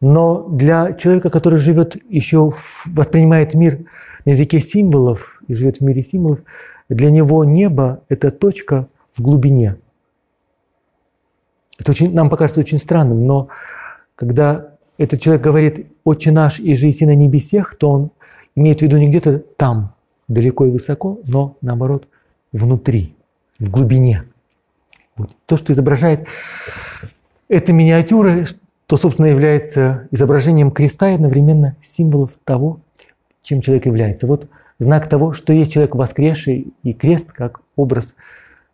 [0.00, 2.52] Но для человека, который живет еще,
[2.86, 3.86] воспринимает мир
[4.24, 6.40] на языке символов и живет в мире символов,
[6.88, 9.76] для него небо– это точка в глубине.
[11.78, 13.48] Это очень, нам покажется очень странным, но
[14.14, 18.10] когда этот человек говорит «Отче наш и жизнь на небесех», то он
[18.54, 19.94] имеет в виду не где-то там,
[20.28, 22.08] далеко и высоко, но наоборот
[22.52, 23.14] внутри,
[23.58, 24.24] в глубине.
[25.16, 25.30] Вот.
[25.46, 26.26] То, что изображает
[27.48, 28.46] эта миниатюра,
[28.90, 32.80] то, собственно, является изображением креста и одновременно символов того,
[33.40, 34.26] чем человек является.
[34.26, 34.48] Вот
[34.80, 38.16] знак того, что есть человек воскресший, и крест как образ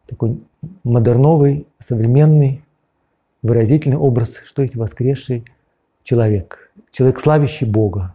[0.07, 0.41] такой
[0.85, 2.65] модерновый, современный,
[3.43, 5.45] выразительный образ, что есть воскресший
[6.03, 6.73] человек.
[6.91, 8.15] Человек, славящий Бога.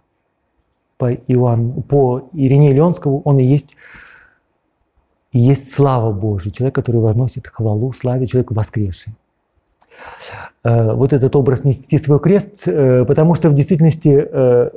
[0.98, 3.76] По, Иоанну, по Ирине Леонскому он и есть,
[5.34, 9.14] есть слава Божия, человек, который возносит хвалу, славе, человек воскресший.
[10.64, 14.70] Э, вот этот образ нести свой крест, э, потому что в действительности э,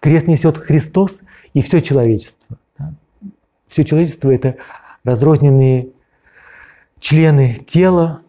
[0.00, 1.22] крест несет Христос
[1.54, 2.56] и все человечество.
[3.66, 4.56] Все человечество– это
[5.02, 5.88] разрозненные
[7.00, 8.20] члены тела,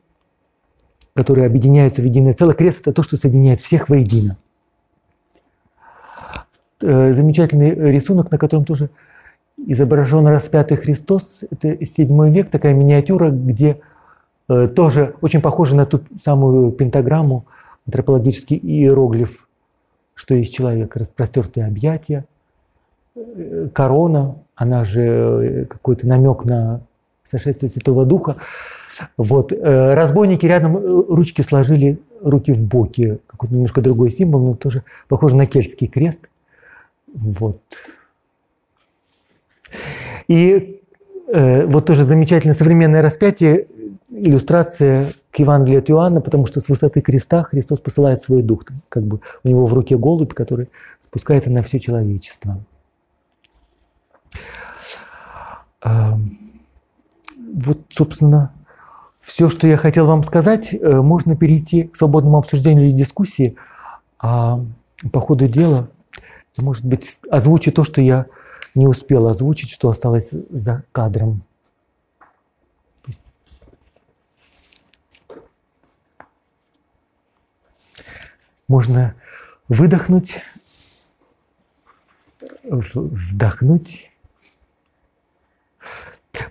[1.13, 2.55] которые объединяются в единое целое.
[2.55, 4.37] Крест– это то, что соединяет всех воедино.
[6.81, 8.89] Замечательный рисунок, на котором тоже
[9.57, 11.45] изображен распятый Христос.
[11.51, 13.79] Это седьмой век, такая миниатюра, где
[14.47, 17.45] тоже очень похоже на ту самую пентаграмму,
[17.85, 19.47] антропологический иероглиф,
[20.13, 22.25] что есть человек, распростертые объятия,
[23.15, 26.81] э, корона, она же э, какой-то намек на
[27.23, 28.37] сошествие Святого Духа.
[29.17, 29.51] Вот.
[29.51, 35.45] Разбойники рядом ручки сложили, руки в боки, какой-то немножко другой символ, но тоже похоже на
[35.45, 36.29] кельтский крест.
[37.13, 37.59] Вот.
[40.27, 40.81] И
[41.27, 43.67] э, вот тоже замечательное современное распятие
[44.25, 48.63] иллюстрация к Евангелию от Иоанна, потому что с высоты креста Христос посылает свой дух.
[48.89, 50.69] Как бы у него в руке голубь, который
[50.99, 52.59] спускается на все человечество.
[57.55, 58.51] Вот, собственно,
[59.21, 63.55] все, что я хотел вам сказать, э, можно перейти к свободному обсуждению или дискуссии.
[64.19, 64.59] А
[65.11, 65.87] по ходу дела,
[66.57, 68.25] может быть, озвучу то, что я
[68.75, 71.43] не успел озвучить, что осталось за кадром.
[78.67, 79.15] Можно
[79.67, 80.41] выдохнуть,
[82.63, 84.11] вдохнуть.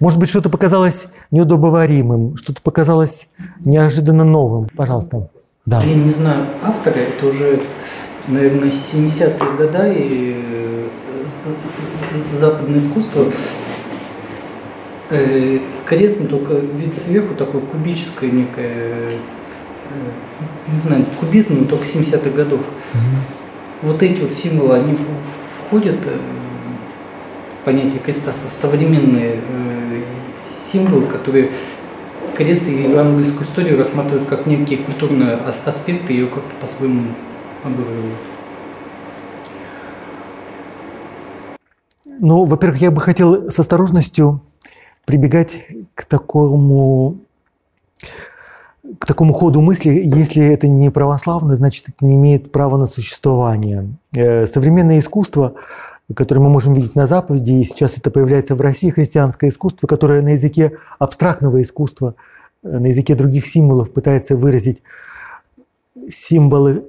[0.01, 3.29] Может быть, что-то показалось неудобоваримым, что-то показалось
[3.61, 4.69] неожиданно новым.
[4.69, 5.29] Пожалуйста.
[5.67, 5.83] Да.
[5.83, 7.63] Я не знаю автора, это уже,
[8.29, 13.27] наверное, 70-е годы и э, западное искусство.
[15.11, 19.19] Э, крест, только вид сверху такой кубическое некое,
[20.73, 22.61] не знаю, кубизм, но только 70-х годов.
[22.61, 23.91] Угу.
[23.91, 24.99] Вот эти вот символы, они
[25.59, 29.41] входят в понятие креста, современные
[30.73, 31.51] символы, которые
[32.37, 37.05] крест и евангельскую историю рассматривают как некие культурные аспекты, ее как-то по-своему
[37.63, 38.15] обыгрывают.
[42.21, 44.41] Ну, во-первых, я бы хотел с осторожностью
[45.05, 47.19] прибегать к такому
[48.99, 53.97] к такому ходу мысли, если это не православно, значит, это не имеет права на существование.
[54.15, 55.55] Э, современное искусство,
[56.15, 60.23] которое мы можем видеть на Западе, и сейчас это появляется в России, христианское искусство, которое
[60.23, 62.15] на языке абстрактного искусства,
[62.63, 64.83] э, на языке других символов пытается выразить
[66.09, 66.85] символы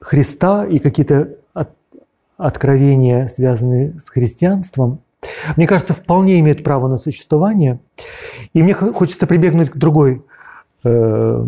[0.00, 1.36] Христа и какие-то
[2.36, 5.00] откровения, связанные с христианством,
[5.56, 7.80] мне кажется, вполне имеет право на существование.
[8.54, 10.22] И мне хочется прибегнуть к другой
[10.84, 11.44] э,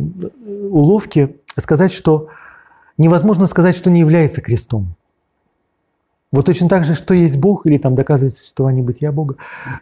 [0.70, 2.28] уловке, сказать, что
[2.98, 4.94] невозможно сказать, что не является крестом.
[6.32, 9.36] Вот точно так же, что есть Бог, или там доказывает существование бытия Бога.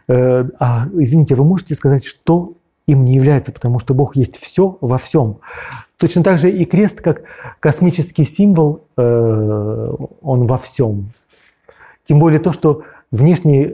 [0.07, 2.53] Э, а, извините, вы можете сказать, что
[2.87, 5.39] им не является, потому что Бог есть все во всем.
[5.97, 7.23] Точно так же и крест, как
[7.59, 11.11] космический символ, э, он во всем.
[12.03, 12.81] Тем более то, что
[13.11, 13.67] внешне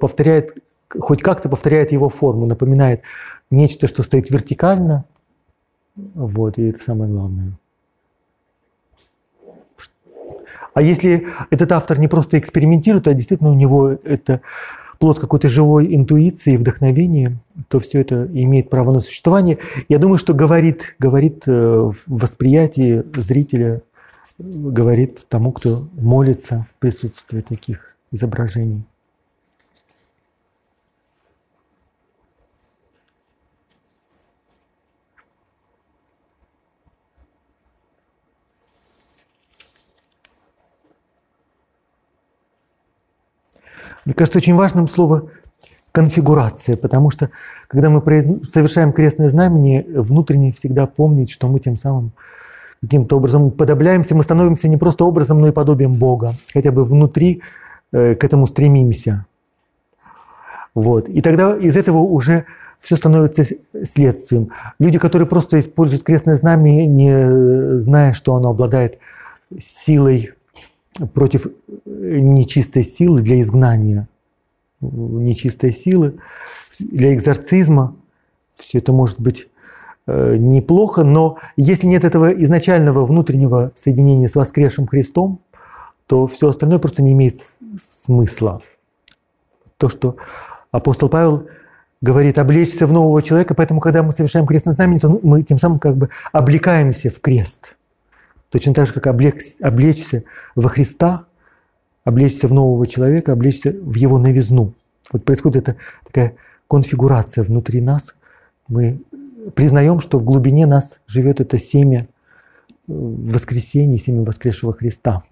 [0.00, 0.56] повторяет,
[0.88, 3.02] хоть как-то повторяет его форму, напоминает
[3.50, 5.04] нечто, что стоит вертикально.
[5.96, 7.52] Вот, и это самое главное.
[10.74, 14.42] А если этот автор не просто экспериментирует, а действительно у него это
[14.98, 17.38] плод какой-то живой интуиции, вдохновения,
[17.68, 19.58] то все это имеет право на существование.
[19.88, 23.82] Я думаю, что говорит, говорит э, в восприятии зрителя,
[24.38, 28.84] говорит тому, кто молится в присутствии таких изображений.
[44.06, 45.28] Мне кажется, очень важным слово
[45.92, 47.30] конфигурация, потому что
[47.68, 48.00] когда мы
[48.44, 52.12] совершаем крестное знамение, внутренне всегда помнить, что мы тем самым
[52.80, 57.42] каким-то образом подобляемся, мы становимся не просто образом, но и подобием Бога, хотя бы внутри
[57.92, 59.26] э, к этому стремимся.
[60.74, 61.08] Вот.
[61.08, 62.44] И тогда из этого уже
[62.78, 63.44] все становится
[63.82, 64.50] следствием.
[64.78, 68.98] Люди, которые просто используют крестное знамя, не зная, что оно обладает
[69.58, 70.35] силой
[71.14, 71.46] против
[71.84, 74.08] нечистой силы для изгнания
[74.80, 76.18] нечистой силы,
[76.78, 77.96] для экзорцизма.
[78.56, 79.48] Все это может быть
[80.06, 85.40] э, неплохо, но если нет этого изначального внутреннего соединения с воскресшим Христом,
[86.06, 87.36] то все остальное просто не имеет
[87.78, 88.62] смысла.
[89.76, 90.16] То, что
[90.70, 91.48] апостол Павел
[92.00, 95.78] говорит, облечься в нового человека, поэтому, когда мы совершаем крестное знамение, то мы тем самым
[95.78, 97.76] как бы облекаемся в крест.
[98.50, 100.24] Точно так же, как облечься,
[100.54, 101.26] во Христа,
[102.04, 104.74] облечься в нового человека, облечься в его новизну.
[105.12, 106.36] Вот происходит эта такая
[106.68, 108.14] конфигурация внутри нас.
[108.68, 109.00] Мы
[109.54, 112.06] признаем, что в глубине нас живет это семя э,
[112.86, 115.22] воскресения, семя воскресшего Христа.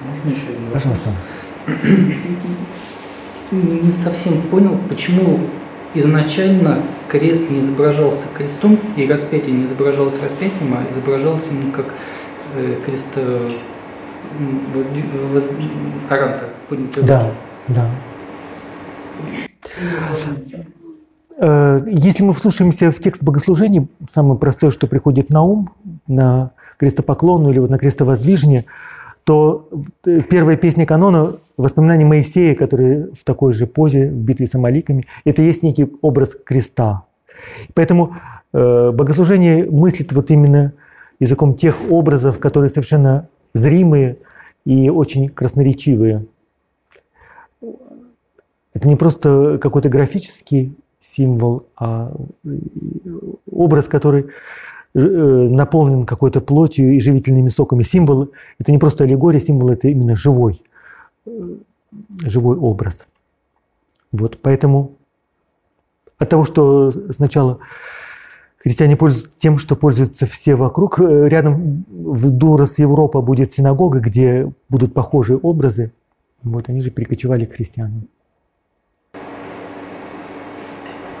[0.00, 1.14] Можно еще Пожалуйста.
[3.52, 5.40] Не совсем понял, почему
[5.94, 11.86] изначально крест не изображался крестом, и распятие не изображалось распятием, а изображалось именно как
[12.56, 13.16] э, крест
[14.74, 14.86] воз,
[15.32, 15.44] воз,
[17.02, 17.32] Да,
[17.68, 17.90] да.
[21.38, 25.70] Э, если мы вслушаемся в текст богослужения, самое простое, что приходит на ум,
[26.06, 28.66] на крестопоклону или вот на крестовоздвижение,
[29.24, 29.68] то
[30.28, 35.42] первая песня канона воспоминания Моисея, который в такой же позе в битве с Амаликами, это
[35.42, 37.04] есть некий образ креста.
[37.74, 38.16] Поэтому
[38.52, 40.72] э, богослужение мыслит вот именно
[41.18, 44.16] языком тех образов, которые совершенно зримые
[44.64, 46.26] и очень красноречивые.
[48.72, 52.12] Это не просто какой-то графический символ, а
[53.50, 54.26] образ, который
[54.94, 57.82] наполнен какой-то плотью и живительными соками.
[57.82, 60.60] Символ– это не просто аллегория, символ– это именно живой
[62.22, 63.06] живой образ.
[64.12, 64.96] Вот, поэтому
[66.18, 67.60] от того, что сначала
[68.58, 71.00] Христиане пользуются тем, что пользуются все вокруг.
[71.00, 75.92] Э, рядом в Дурас Европа будет синагога, где будут похожие образы.
[76.42, 78.08] Вот они же перекочевали к христианам.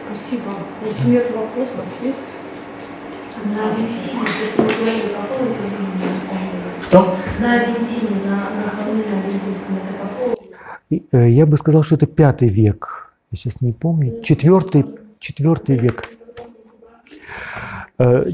[0.06, 0.50] Спасибо.
[0.84, 2.29] Если нет вопросов, есть?
[3.44, 7.16] На что вы говорили, какого это Что?
[7.40, 9.78] На Авентине, на, на холме на Авентинском,
[10.90, 11.16] это?
[11.16, 13.12] Э, я бы сказал, что это пятый век.
[13.30, 14.22] Я сейчас не помню.
[14.22, 14.84] Четвертый,
[15.18, 16.10] четвертый век.
[17.98, 18.24] Э,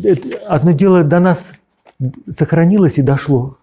[0.46, 1.52] одно дело до нас
[2.28, 3.58] сохранилось и дошло.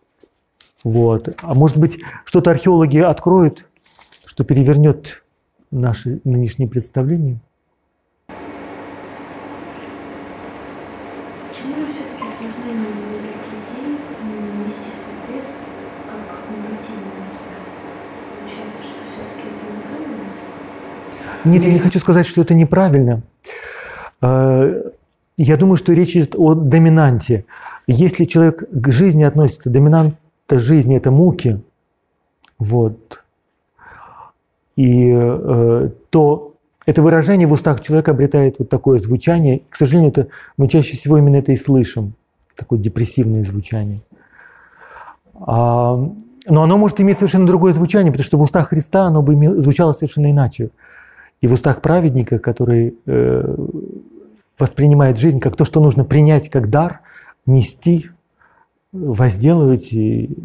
[0.83, 1.29] Вот.
[1.41, 3.67] А может быть, что-то археологи откроют,
[4.25, 5.23] что перевернет
[5.71, 7.39] наши нынешние представления?
[11.49, 13.97] Почему же все-таки в сознании многих людей
[14.57, 15.47] нести свой крест
[16.05, 17.63] как негативный аспект?
[18.39, 20.27] Получается, что все-таки это неправильно?
[21.45, 23.21] Нет, я не хочу сказать, что это неправильно.
[24.21, 24.91] Э,
[25.37, 27.45] я думаю, что речь идет о доминанте.
[27.87, 30.15] Если человек к жизни относится, доминанта
[30.51, 31.61] жизни– это муки,
[32.59, 33.23] вот,
[34.75, 36.53] и э, то
[36.85, 39.61] это выражение в устах человека обретает вот такое звучание.
[39.69, 42.13] К сожалению, это, мы чаще всего именно это и слышим,
[42.55, 44.01] такое депрессивное звучание.
[45.35, 45.95] А,
[46.47, 49.93] но оно может иметь совершенно другое звучание, потому что в устах Христа оно бы звучало
[49.93, 50.71] совершенно иначе.
[51.43, 53.55] И в устах праведника, который э,
[54.57, 57.01] воспринимает жизнь как то, что нужно принять как дар,
[57.45, 58.11] нести,
[58.93, 60.37] возделывать, и,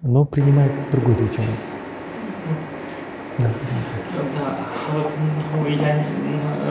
[0.00, 1.54] но принимает другое звучание.
[3.38, 3.50] Да.
[4.36, 4.58] Да,
[4.94, 5.12] вот
[5.54, 6.04] ну, я,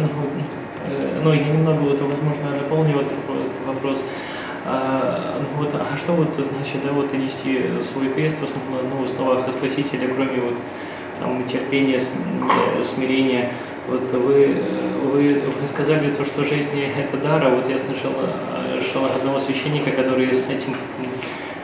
[0.02, 0.10] ну,
[0.90, 4.00] э, ну, я немного, вот, возможно, дополню вот этот вопрос.
[4.66, 9.06] А, ну, вот, а что вот значит, да, вот нести свой крест в основном, ну,
[9.06, 10.56] в словах о Спасителе, кроме вот
[11.22, 13.52] там терпения, см- э, смирения,
[13.88, 14.56] вот вы,
[15.04, 19.40] вы, вы сказали то, что жизнь это дар, а вот я слышал, э, слышал одного
[19.40, 20.76] священника, который с этим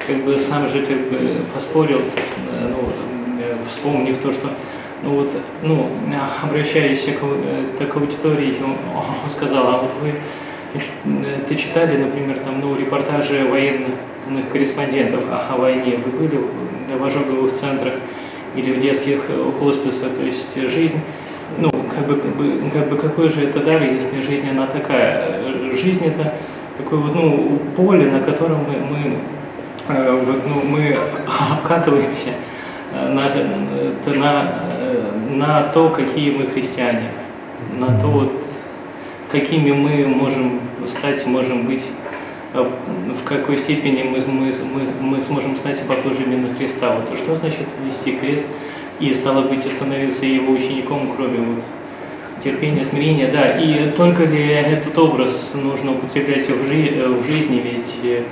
[0.06, 2.78] как бы сам же как бы поспорил, то, что, э, ну,
[3.42, 4.50] э, вспомнив то, что
[5.04, 5.30] ну вот,
[5.62, 5.90] ну,
[6.44, 10.14] обращаясь к, э, к аудитории, он, сказал, а вот вы,
[10.74, 13.94] э, ты читали, например, там, ну, репортажи военных
[14.30, 16.42] ну, корреспондентов о, о войне, вы были
[16.98, 17.94] в ожоговых центрах
[18.58, 21.00] или в детских э, хосписах, то есть жизнь,
[21.60, 25.42] ну, как бы, как бы, как бы какой же это дар, если жизнь она такая?
[25.44, 26.34] Э, Жизнь это
[26.78, 29.14] такое вот, ну, поле, на котором мы, мы,
[29.90, 30.98] э, ну, мы
[31.52, 32.32] обкатываемся
[32.94, 37.12] э, на, э, на, э, на то, какие мы христиане,
[37.78, 38.32] на то, вот,
[39.32, 41.97] какими мы можем стать, можем быть, э,
[42.64, 46.96] в какой степени мы, мы, мы, мы сможем стать похожими на Христа.
[46.96, 48.48] Вот что значит нести крест
[49.00, 51.64] и, стало быть, становиться его учеником, кроме вот
[52.44, 53.60] терпения, смирения, да.
[53.60, 58.24] И только ли этот образ нужно употреблять в, жи- в жизни, ведь э,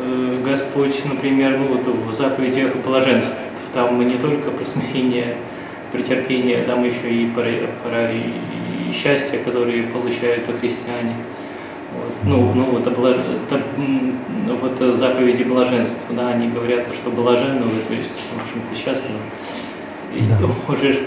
[0.00, 3.34] э, Господь, например, ну вот в заповедях блаженств,
[3.74, 5.36] там не только про смирение,
[5.92, 7.44] про терпение, там еще и про,
[7.82, 11.14] про и счастье, которые получают христиане.
[12.24, 13.62] Ну, ну вот, обла- это,
[14.60, 19.18] вот заповеди блаженств, да, они говорят, что блаженны вы, то есть, в общем-то, счастливы.
[20.14, 20.38] И Да.
[20.72, 21.00] уже,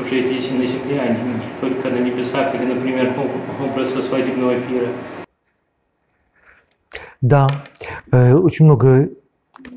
[0.00, 4.54] уже здесь и на земле, а не только на небесах, или, например, об- образ свадебного
[4.54, 4.88] пира.
[7.20, 7.48] Да,
[8.12, 9.08] э, очень много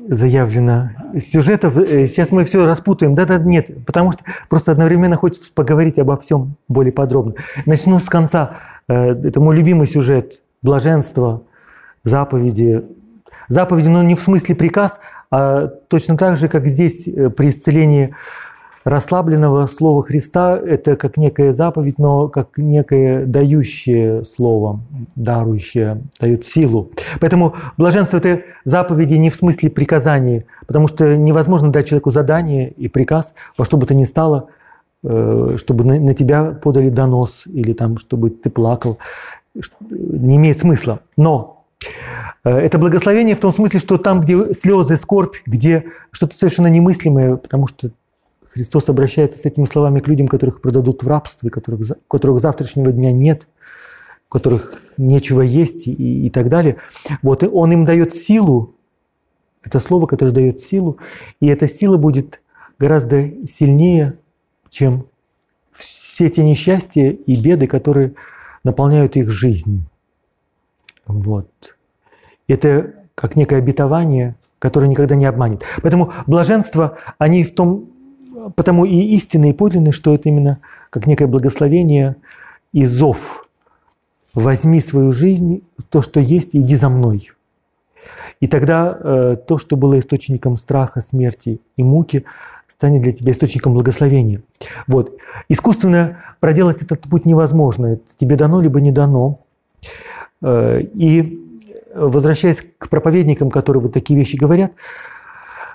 [0.08, 0.90] заявлено
[1.20, 1.76] сюжетов.
[1.78, 3.14] Э, Сейчас мы все распутаем.
[3.14, 7.34] Да-да, нет, потому что просто одновременно хочется поговорить обо всем более подробно.
[7.66, 8.56] Начну с конца.
[8.88, 10.42] Э, Это мой любимый сюжет.
[10.62, 11.42] Блаженство,
[12.04, 12.84] заповеди.
[13.48, 15.00] Заповеди, но не в смысле приказ,
[15.30, 18.14] а точно так же, как здесь э, при исцелении
[18.84, 24.80] расслабленного слова Христа это как некая заповедь, но как некое дающее слово,
[25.14, 26.90] дарующее, дает силу.
[27.20, 32.88] Поэтому блаженство– это заповеди не в смысле приказаний, потому что невозможно дать человеку задание и
[32.88, 34.48] приказ во что бы то ни стало,
[35.02, 38.98] э, чтобы на тебя подали донос или там, чтобы ты плакал.
[39.90, 41.00] Не имеет смысла.
[41.16, 41.64] Но
[42.44, 47.36] э, это благословение в том смысле, что там, где слезы, скорбь, где что-то совершенно немыслимое,
[47.36, 47.90] потому что
[48.50, 52.92] Христос обращается с этими словами к людям, которых продадут в рабство, и которых, которых завтрашнего
[52.92, 53.46] дня нет,
[54.28, 56.78] которых нечего есть и, и так далее.
[57.22, 58.74] Вот, и Он им дает силу,
[59.62, 60.98] это слово, которое дает силу,
[61.40, 62.40] и эта сила будет
[62.78, 64.18] гораздо сильнее,
[64.70, 65.06] чем
[65.72, 68.14] все те несчастья и беды, которые
[68.64, 69.84] наполняют их жизнь.
[71.06, 71.76] Вот.
[72.46, 75.64] Это как некое обетование, которое никогда не обманет.
[75.82, 77.90] Поэтому блаженство, они в том,
[78.56, 80.58] потому и истинные, и подлинные, что это именно
[80.90, 82.16] как некое благословение
[82.72, 83.46] и зов.
[84.34, 87.30] Возьми свою жизнь, то, что есть, иди за мной.
[88.40, 92.24] И тогда э, то, что было источником страха, смерти и муки,
[92.68, 94.42] станет для тебя источником благословения.
[94.86, 95.18] Вот.
[95.48, 97.86] Искусственно проделать этот путь невозможно.
[97.94, 99.40] Это тебе дано, либо не дано.
[100.42, 101.44] Э, и
[101.94, 104.72] возвращаясь к проповедникам, которые вот такие вещи говорят,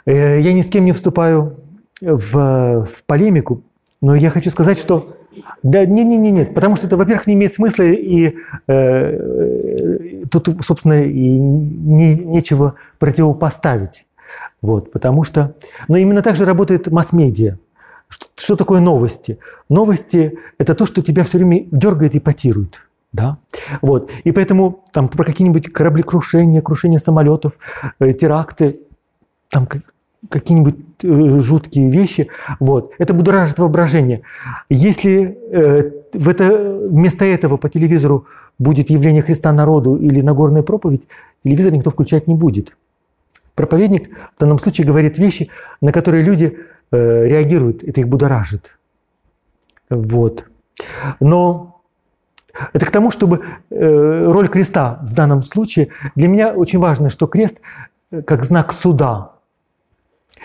[0.05, 1.57] э, я ни с кем не вступаю
[2.01, 3.63] в, в полемику,
[4.01, 5.17] но я хочу сказать, что
[5.63, 8.35] да, нет, нет, нет, нет, потому что это, во-первых, не имеет смысла, и
[8.67, 14.05] э, тут, собственно, и не, нечего противопоставить.
[14.61, 15.55] Вот, потому что,
[15.87, 17.57] но именно так же работает масс-медиа.
[18.09, 19.39] Что, что такое новости?
[19.69, 22.87] Новости– это то, что тебя все время дергает и потирует.
[23.11, 23.37] Да?
[23.81, 24.11] Вот.
[24.23, 27.57] И поэтому там про какие-нибудь кораблекрушения, крушение самолетов,
[27.99, 28.81] э, теракты,
[29.49, 29.67] там
[30.29, 32.29] какие-нибудь э, жуткие вещи,
[32.59, 34.21] вот, это будоражит воображение.
[34.69, 38.25] Если э, в это, вместо этого по телевизору
[38.59, 41.07] будет явление Христа народу или Нагорная проповедь,
[41.43, 42.75] телевизор никто включать не будет.
[43.55, 45.49] Проповедник в данном случае говорит вещи,
[45.81, 46.57] на которые люди
[46.91, 48.77] э, реагируют, это их будоражит.
[49.89, 50.45] Вот.
[51.19, 51.81] Но
[52.73, 57.27] это к тому, чтобы э, роль креста в данном случае, для меня очень важно, что
[57.27, 57.61] крест
[58.11, 59.33] э, как знак суда,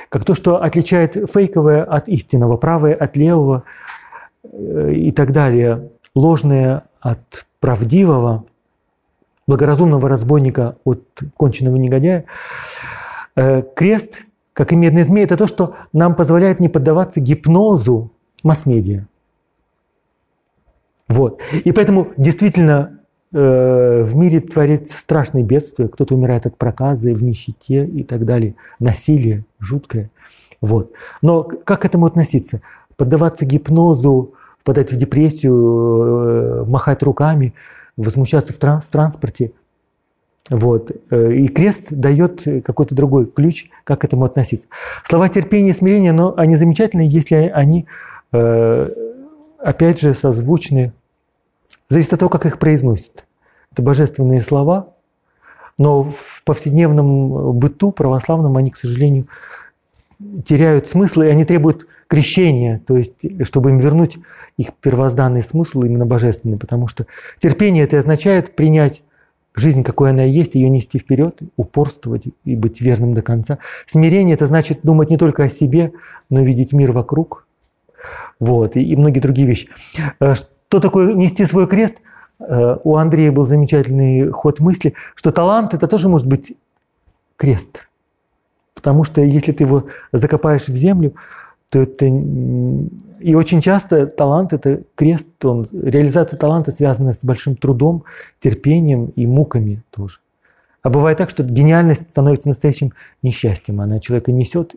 [0.09, 3.64] как то, что отличает фейковое от истинного, правое от левого
[4.43, 8.44] э, и так далее, ложное от правдивого,
[9.47, 11.02] благоразумного разбойника от
[11.36, 12.24] конченного негодяя.
[13.36, 14.22] Э, крест,
[14.52, 18.10] как и медный змей, это то, что нам позволяет не поддаваться гипнозу
[18.43, 19.06] масс-медиа.
[21.09, 21.40] Вот.
[21.64, 22.98] И поэтому действительно
[23.31, 29.45] в мире творится страшные бедствия, кто-то умирает от проказы, в нищете и так далее, насилие
[29.59, 30.11] жуткое.
[30.61, 30.93] Вот.
[31.23, 32.63] Но как к этому относиться?
[32.97, 37.55] Поддаваться гипнозу, впадать в депрессию, э, махать руками,
[37.97, 39.53] возмущаться в, транс в транспорте.
[40.51, 40.91] Вот.
[41.11, 44.69] Э, и крест дает какой-то другой ключ, как к этому относиться.
[45.05, 47.87] Слова терпения и смирения, но они замечательны, если они,
[48.31, 50.93] опять же, созвучны
[51.89, 53.27] Зависит от того, как их произносят.
[53.73, 54.95] Это божественные слова,
[55.77, 59.28] но в повседневном быту православном они, к сожалению,
[60.45, 64.19] теряют смысл, и они требуют крещения, то есть, чтобы им вернуть
[64.57, 67.07] их первозданный смысл, именно божественный, потому что
[67.39, 69.05] терпение это означает принять
[69.55, 73.59] жизнь, какой она есть, ее нести вперед, упорствовать и быть верным до конца.
[73.86, 75.93] Смирение это значит думать не только о себе,
[76.31, 77.47] но и видеть мир вокруг.
[78.40, 79.69] Вот, и, и многие другие вещи.
[80.69, 82.03] Что такое нести свой крест?
[82.39, 86.55] Э, у Андрея был замечательный ход мысли, что талант это тоже может быть
[87.36, 87.89] крест.
[88.74, 91.15] Потому что если ты его закопаешь в землю,
[91.70, 98.05] то это и очень часто талант это крест, он, реализация таланта связана с большим трудом,
[98.39, 100.19] терпением и муками тоже.
[100.82, 102.93] А бывает так, что гениальность становится настоящим
[103.23, 103.81] несчастьем.
[103.81, 104.74] Она человека несет.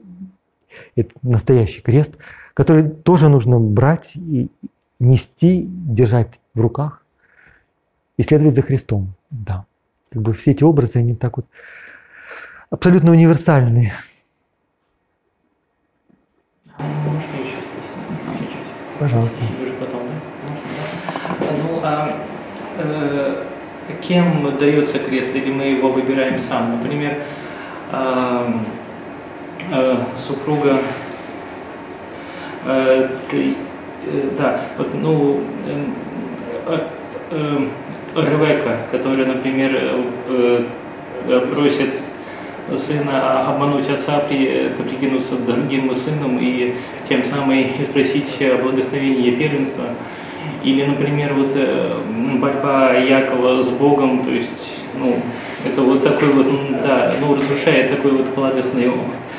[0.96, 2.18] Это настоящий крест,
[2.54, 4.50] который тоже нужно брать и,
[5.02, 7.04] нести, держать в руках
[8.18, 9.14] и следовать за Христом.
[9.30, 9.66] Да.
[10.12, 11.46] Как бы все эти образы, они так вот
[12.70, 13.94] абсолютно универсальные.
[19.00, 19.38] Пожалуйста.
[21.40, 22.24] Ну, а
[22.78, 23.44] э,
[24.02, 26.78] кем дается крест, или мы его выбираем сам?
[26.78, 27.18] Например,
[27.92, 28.54] э,
[29.72, 30.80] э, супруга
[32.64, 33.08] Э,
[34.38, 35.42] да, вот, ну,
[36.68, 36.80] э,
[37.32, 37.58] э,
[38.16, 39.72] Ревека, которая, например,
[41.54, 41.94] просит
[42.76, 46.74] сына обмануть отца, при, прикинуться другим сыном и
[47.08, 49.86] тем самым спросить благословение первенства.
[50.62, 51.56] Или, например, вот
[52.40, 54.50] борьба Якова с Богом, то есть,
[55.00, 55.16] ну,
[55.66, 56.48] это вот такой вот,
[56.84, 59.31] да, ну, разрушает такой вот благостный Э,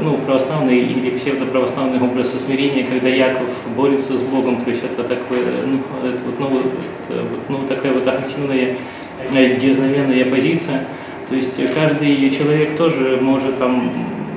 [0.00, 5.44] ну, православный или псевдоправославный образ смирения, когда Яков борется с Богом, то есть это, такое,
[5.64, 5.78] ну,
[6.08, 8.76] это вот, ну, это, ну, такая вот активная,
[9.32, 10.86] э, дерзновенная позиция.
[11.28, 13.92] То есть каждый человек тоже может там,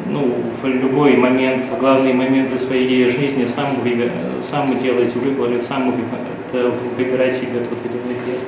[0.10, 4.12] ну, в любой момент, в главные моменты своей жизни сам, выбир,
[4.48, 5.94] сам делать выборы, сам
[6.96, 8.46] выбирать себе тот или иной крест.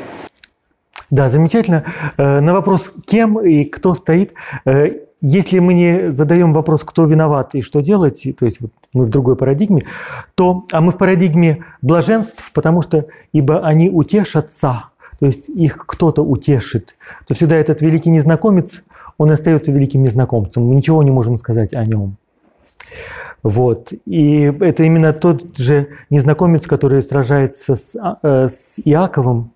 [1.10, 1.84] Да, замечательно.
[2.18, 4.34] Э, на вопрос, кем и кто стоит,
[5.22, 9.10] если мы не задаем вопрос, кто виноват и что делать, то есть вот мы в
[9.10, 9.86] другой парадигме,
[10.36, 14.86] то, а мы в парадигме блаженств, потому что ибо они утешатся,
[15.20, 16.96] то есть их кто-то утешит,
[17.28, 18.84] то всегда этот великий незнакомец,
[19.18, 22.16] он остается великим незнакомцем, мы ничего не можем сказать о нем.
[23.44, 23.94] Вот.
[24.06, 29.52] И это именно тот же незнакомец, который сражается с, э, с Иаковом.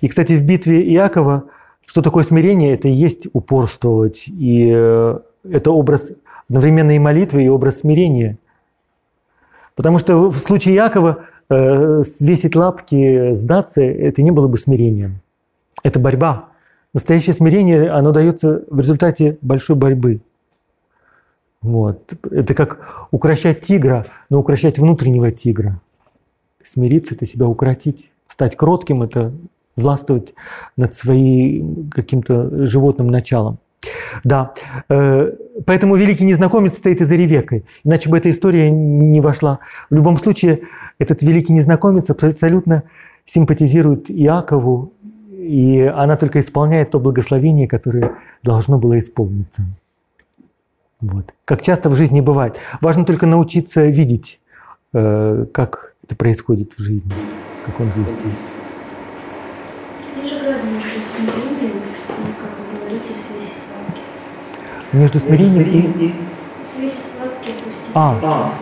[0.00, 1.44] И, кстати, в битве Иакова,
[1.86, 2.74] что такое смирение?
[2.74, 4.24] Это и есть упорствовать.
[4.26, 6.12] И э, это образ
[6.48, 8.38] одновременно и молитвы, и образ смирения.
[9.74, 15.20] Потому что в случае Иакова э, свесить лапки, сдаться, это не было бы смирением.
[15.82, 16.48] Это борьба.
[16.94, 20.20] Настоящее смирение, оно дается в результате большой борьбы.
[21.62, 22.12] Вот.
[22.30, 25.80] Это как укращать тигра, но укращать внутреннего тигра.
[26.62, 28.10] Смириться– это себя укротить.
[28.26, 29.32] Стать кротким– это
[29.76, 30.34] властвовать
[30.76, 33.58] над своим каким-то животным началом.
[34.24, 34.54] Да,
[34.88, 35.32] э,
[35.66, 39.58] поэтому великий незнакомец стоит и за Ревекой, иначе бы эта история не вошла.
[39.90, 40.60] В любом случае,
[40.98, 42.84] этот великий незнакомец абсолютно
[43.24, 44.92] симпатизирует Иакову,
[45.32, 48.12] и она только исполняет то благословение, которое
[48.42, 49.62] должно было исполниться.
[51.00, 51.34] Вот.
[51.44, 52.56] Как часто в жизни бывает.
[52.80, 54.40] Важно только научиться видеть,
[54.92, 57.12] э, как это происходит в жизни,
[57.66, 58.51] как он действует.
[60.22, 64.00] Грань между смирением и, как вы говорите, свесить лапки?
[64.92, 66.14] Между смирением и...
[66.74, 67.94] Свесить лапки, опустить.
[67.94, 68.52] А,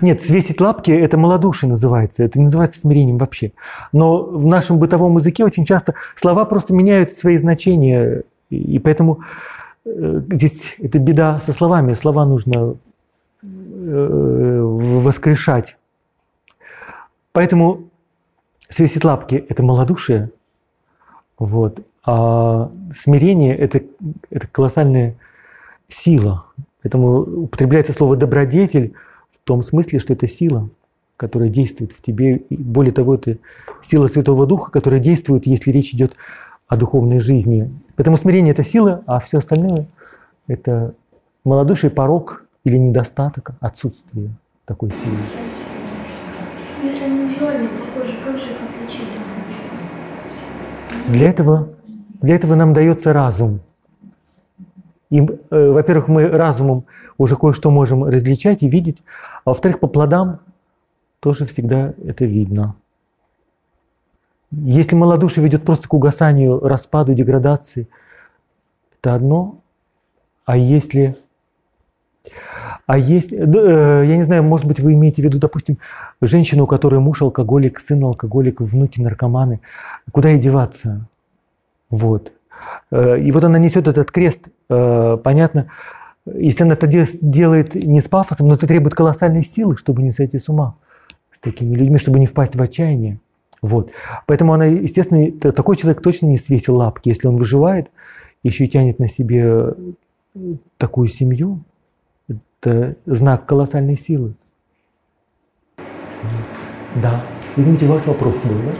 [0.00, 3.52] нет, свесить лапки– это малодушие называется, это не называется смирением вообще.
[3.92, 9.20] Но в нашем бытовом языке очень часто слова просто меняют свои значения, и поэтому
[9.84, 11.94] э, здесь это беда со словами.
[11.94, 12.76] Слова нужно
[13.42, 15.76] э, воскрешать.
[17.32, 17.84] Поэтому
[18.72, 20.30] свесить лапки– это малодушие,
[21.38, 21.80] вот.
[22.04, 23.82] а смирение– это,
[24.30, 25.16] это колоссальная
[25.88, 26.46] сила.
[26.82, 28.94] Поэтому употребляется слово «добродетель»,
[29.32, 30.68] в том смысле, что это сила,
[31.16, 32.36] которая действует в тебе.
[32.36, 33.38] И более того, это
[33.82, 36.14] сила Святого Духа, которая действует, если речь идет
[36.68, 37.70] о духовной жизни.
[37.96, 39.86] Поэтому смирение– это сила, а все остальное–
[40.46, 40.94] это
[41.44, 44.30] малодушие, порог или недостаток, отсутствие
[44.64, 45.16] такой силы.
[46.82, 49.08] Если они визуально похожи, как же их отличить?
[51.12, 51.68] Для этого,
[52.22, 53.60] для этого нам дается разум.
[55.10, 56.86] И, э, во-первых, мы разумом
[57.18, 59.02] уже кое-что можем различать и видеть,
[59.44, 60.40] а во-вторых, по плодам
[61.20, 62.76] тоже всегда это видно.
[64.52, 67.88] Если малодушие ведет просто к угасанию, распаду, деградации,
[68.98, 69.60] это одно.
[70.46, 71.14] А если...
[72.86, 73.38] А если...
[73.38, 75.78] Э, я не знаю, может быть, вы имеете в виду, допустим,
[76.20, 79.60] женщину, у которой муж алкоголик, сын алкоголик, внуки наркоманы.
[80.10, 81.06] Куда ей деваться?
[81.90, 82.32] Вот.
[82.90, 84.48] Э, и вот она несет этот крест.
[84.68, 85.68] Э, понятно,
[86.26, 90.38] если она это делает не с пафосом, но это требует колоссальной силы, чтобы не сойти
[90.38, 90.76] с ума
[91.30, 93.20] с такими людьми, чтобы не впасть в отчаяние.
[93.62, 93.92] Вот.
[94.26, 97.90] Поэтому она, естественно, такой человек точно не свесил лапки, если он выживает,
[98.42, 99.74] еще и тянет на себе
[100.78, 101.60] такую семью.
[102.64, 104.34] Это знак колоссальной силы.
[107.02, 107.20] Да.
[107.56, 108.72] Извините, у вас вопрос был, да?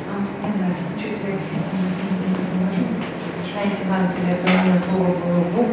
[5.56, 5.68] Бога,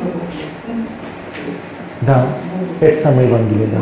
[2.02, 2.38] да,
[2.81, 3.81] это самое Евангелие, да.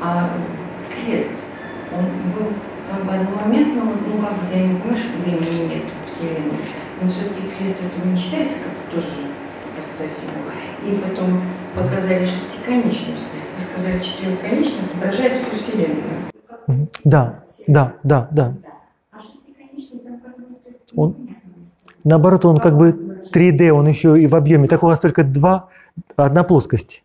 [0.00, 0.30] А
[0.94, 1.40] крест,
[1.92, 2.04] он
[2.38, 2.52] был
[2.88, 6.58] как бы одномоментно, ну как бы я не понимаю, что времени нет в Вселенной,
[7.02, 9.08] но все-таки крест это не считается как тоже
[9.74, 10.08] простой.
[10.84, 11.42] И потом
[11.74, 16.02] показали шестиконечность, то есть вы сказали четырехконечность, отображает всю Вселенную.
[17.04, 18.54] Да, да, да, да.
[19.12, 20.44] А шестиконечный там как бы...
[20.96, 21.16] Он,
[22.04, 22.90] наоборот, он как бы
[23.32, 24.68] 3D, он еще и в объеме.
[24.68, 25.68] Так у вас только два,
[26.16, 27.02] одна плоскость.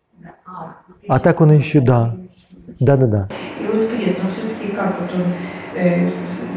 [1.08, 2.16] А так он еще, да.
[2.78, 3.28] Да, да, да.
[3.60, 5.32] И вот крест, он все-таки как вот он,
[5.74, 6.08] э,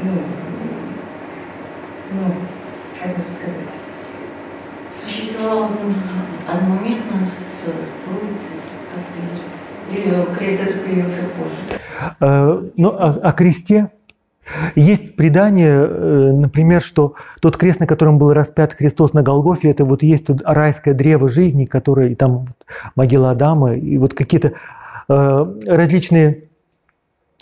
[0.03, 0.11] ну,
[2.13, 2.33] ну,
[3.01, 3.73] как бы сказать,
[4.95, 5.71] существовал
[6.47, 7.52] одномоментно с
[10.37, 11.79] крест это появился позже?
[12.19, 13.91] Э, ну, о, о кресте
[14.75, 19.85] есть предание, э, например, что тот крест, на котором был распят Христос на Голгофе, это
[19.85, 22.47] вот есть тут райское древо жизни, которое, и там
[22.95, 24.53] могила Адама, и вот какие-то
[25.07, 26.49] э, различные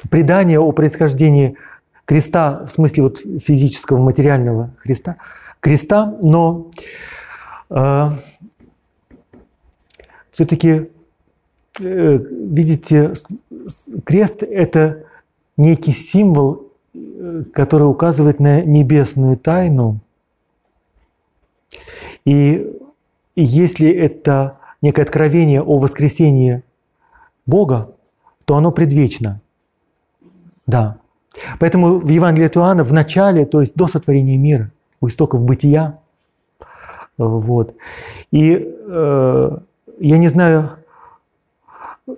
[0.10, 1.57] предания о происхождении
[2.06, 5.18] креста, в смысле вот физического, материального креста,
[5.60, 6.69] креста, но
[7.69, 8.10] э,
[10.32, 10.90] все-таки,
[11.80, 13.14] видите,
[14.03, 15.03] крест– это
[15.57, 16.72] некий символ
[17.53, 19.99] который указывает на небесную тайну.
[22.26, 22.76] И
[23.35, 26.64] если это некое откровение о воскресении
[27.45, 27.91] Бога,
[28.45, 29.41] то оно предвечно.
[30.68, 30.98] Да.
[31.60, 35.99] Поэтому в Евангелии от Иоанна в начале, то есть до сотворения мира, у истоков бытия,
[37.18, 37.76] вот.
[38.31, 39.57] И э,
[39.99, 40.69] я не знаю,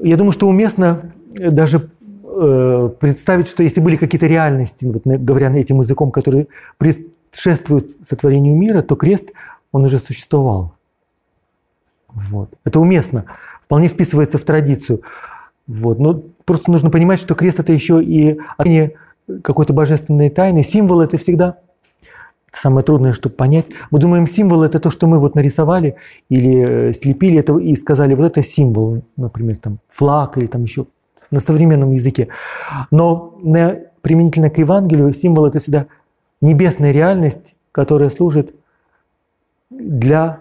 [0.01, 1.89] я думаю, что уместно даже
[2.23, 6.47] э, представить, что если были какие-то реальности, вот, говоря этим языком, которые
[6.77, 9.31] предшествуют сотворению мира, то крест,
[9.71, 10.73] он уже существовал.
[12.07, 12.53] Вот.
[12.63, 13.25] Это уместно,
[13.61, 15.01] вполне вписывается в традицию.
[15.67, 15.99] Вот.
[15.99, 18.39] Но просто нужно понимать, что крест это еще и
[19.41, 20.63] какой-то божественной тайны.
[20.63, 21.59] Символ это всегда
[22.53, 23.65] самое трудное, чтобы понять.
[23.91, 25.95] Мы думаем, символ это то, что мы вот нарисовали
[26.29, 30.85] или э, слепили это и сказали, вот это символ, например, там флаг или там еще
[31.31, 32.27] на современном языке.
[32.91, 33.37] Но
[34.01, 35.87] применительно к Евангелию символ это всегда
[36.41, 38.53] небесная реальность, которая служит
[39.69, 40.39] для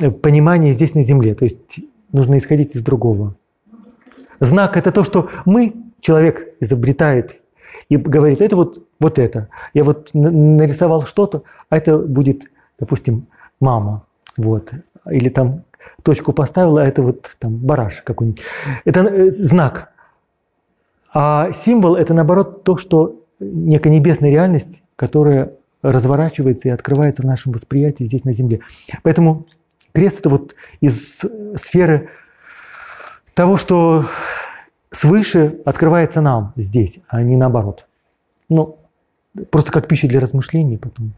[0.00, 1.34] э, понимания здесь на земле.
[1.34, 1.80] То есть
[2.12, 3.36] нужно исходить из другого.
[4.40, 7.40] Знак– это то, что мы, человек, изобретает
[7.88, 9.48] и говорит, это вот, вот это.
[9.74, 12.44] Я вот нарисовал что-то, а это будет,
[12.78, 13.26] допустим,
[13.60, 14.04] мама.
[14.36, 14.72] Вот.
[15.10, 15.64] Или там
[16.02, 18.42] точку поставил, а это вот там бараш какой-нибудь.
[18.84, 19.92] Это э, знак.
[21.14, 25.52] А символ– это, наоборот, то, что некая небесная реальность, которая
[25.82, 28.60] разворачивается и открывается в нашем восприятии здесь на Земле.
[29.02, 29.46] Поэтому
[29.92, 31.22] крест– это вот из
[31.56, 32.10] сферы
[33.34, 34.04] того, что
[34.90, 37.86] свыше открывается нам здесь, а не наоборот.
[38.48, 38.78] Ну,
[39.50, 41.12] просто как пища для размышлений потом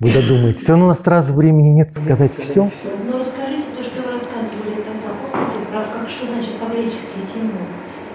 [0.00, 0.58] вы додумаете.
[0.58, 2.64] Все равно у нас сразу времени нет сказать все.
[2.64, 2.70] Но
[3.04, 7.66] ну, расскажите то, что вы рассказывали тогда, опыты, про как, что значит по-гречески символ.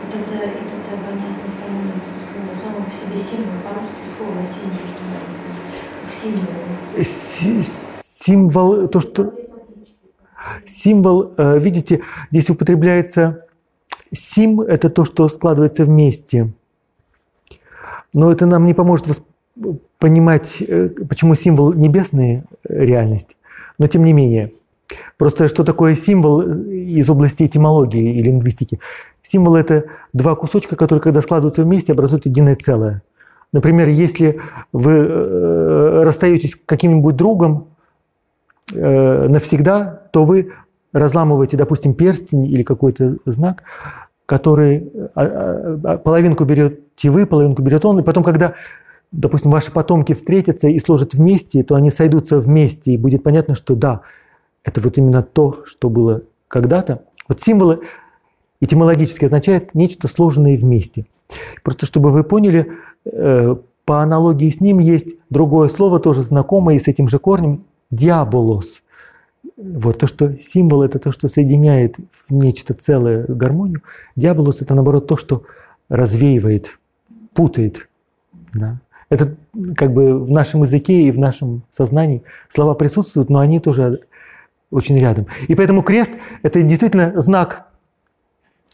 [0.02, 5.04] И тогда, и тогда понятно становится слово, само по себе символ, по-русски слово символ, что
[5.44, 7.64] знать, как символ.
[8.04, 9.34] Символ, то, что...
[10.66, 13.46] Символ, э, видите, здесь употребляется
[14.14, 16.54] Сим– это то, что складывается вместе.
[18.14, 19.08] Но это нам не поможет
[20.00, 23.38] понимать, э, почему символ– небесная реальность.
[23.78, 24.52] Но тем не менее.
[25.18, 28.80] Просто что такое символ из области этимологии и лингвистики?
[29.22, 33.02] Символ– это два кусочка, которые, когда складываются вместе, образуют единое целое.
[33.52, 34.40] Например, если
[34.72, 37.70] вы э, расстаетесь с каким-нибудь другом
[38.74, 40.52] э, навсегда, то вы
[40.92, 43.64] разламываете, допустим, перстень или какой-то знак,
[44.26, 48.54] который а, а, а, половинку берете вы, половинку берет он, и потом, когда,
[49.14, 53.76] допустим, ваши потомки встретятся и сложат вместе, то они сойдутся вместе, и будет понятно, что
[53.76, 54.02] да,
[54.64, 57.04] это вот именно то, что было когда-то.
[57.28, 57.82] Вот символы
[58.60, 61.06] этимологически означают нечто сложенное вместе.
[61.64, 62.74] Просто чтобы вы поняли,
[63.06, 67.66] э, по аналогии с ним есть другое слово, тоже знакомое и с этим же корнем–
[67.92, 68.82] диаболос.
[69.58, 73.84] Вот то, что символ– это то, что соединяет в нечто целое гармонию.
[74.16, 75.44] Диаболос– это, наоборот, то, что
[75.90, 76.80] развеивает,
[77.34, 77.90] путает.
[78.54, 78.80] Да?
[79.14, 79.36] Это
[79.76, 84.02] как бы в нашем языке и в нашем сознании слова присутствуют, но они тоже
[84.72, 85.28] очень рядом.
[85.48, 86.12] И поэтому крест–
[86.42, 87.68] это действительно знак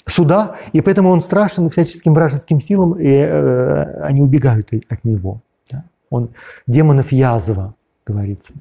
[0.05, 5.41] суда, и поэтому он страшен всяческим вражеским силам, и э, они убегают от него.
[5.69, 5.83] Да?
[6.09, 6.29] Он
[6.67, 7.75] демонов язва,
[8.05, 8.53] говорится.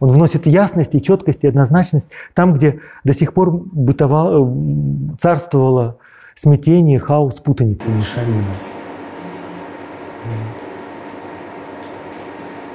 [0.00, 5.98] Он вносит ясность и четкость и однозначность там, где до сих пор бытовало, э, царствовало
[6.34, 8.75] смятение, хаос, путаница, мешанина.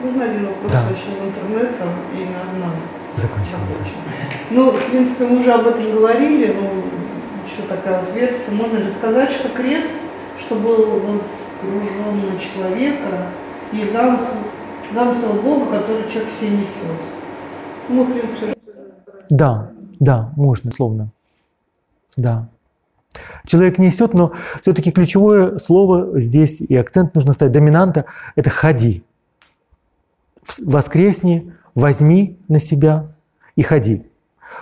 [0.04, 0.84] Можно один вопрос да.
[0.90, 1.84] еще в интернете
[2.14, 2.74] и на нам?
[3.16, 3.58] Закончим.
[4.52, 6.70] Ну, в принципе, мы уже об этом говорили, но
[7.46, 8.52] еще такая вот версия.
[8.52, 9.90] Можно ли сказать, что крест,
[10.40, 13.28] что был воскружен на человека
[13.72, 14.38] и замысел,
[14.94, 16.98] замысел Бога, который человек все несет?
[17.90, 18.54] Ну, в принципе,
[19.32, 19.72] да,
[20.02, 21.12] да, можно, словно.
[22.18, 22.50] Да.
[23.46, 28.06] Человек несет, но все-таки ключевое слово здесь и акцент нужно ставить, доминанта–
[28.36, 29.04] это «ходи».
[30.60, 33.08] Воскресни, возьми на себя
[33.56, 34.06] и ходи.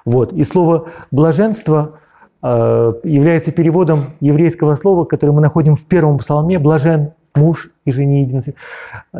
[0.06, 0.34] Вот.
[0.34, 1.99] И слово «блаженство»
[2.41, 8.22] э, является переводом еврейского слова, которое мы находим в первом псалме «блажен муж и жене
[8.22, 8.56] единицы».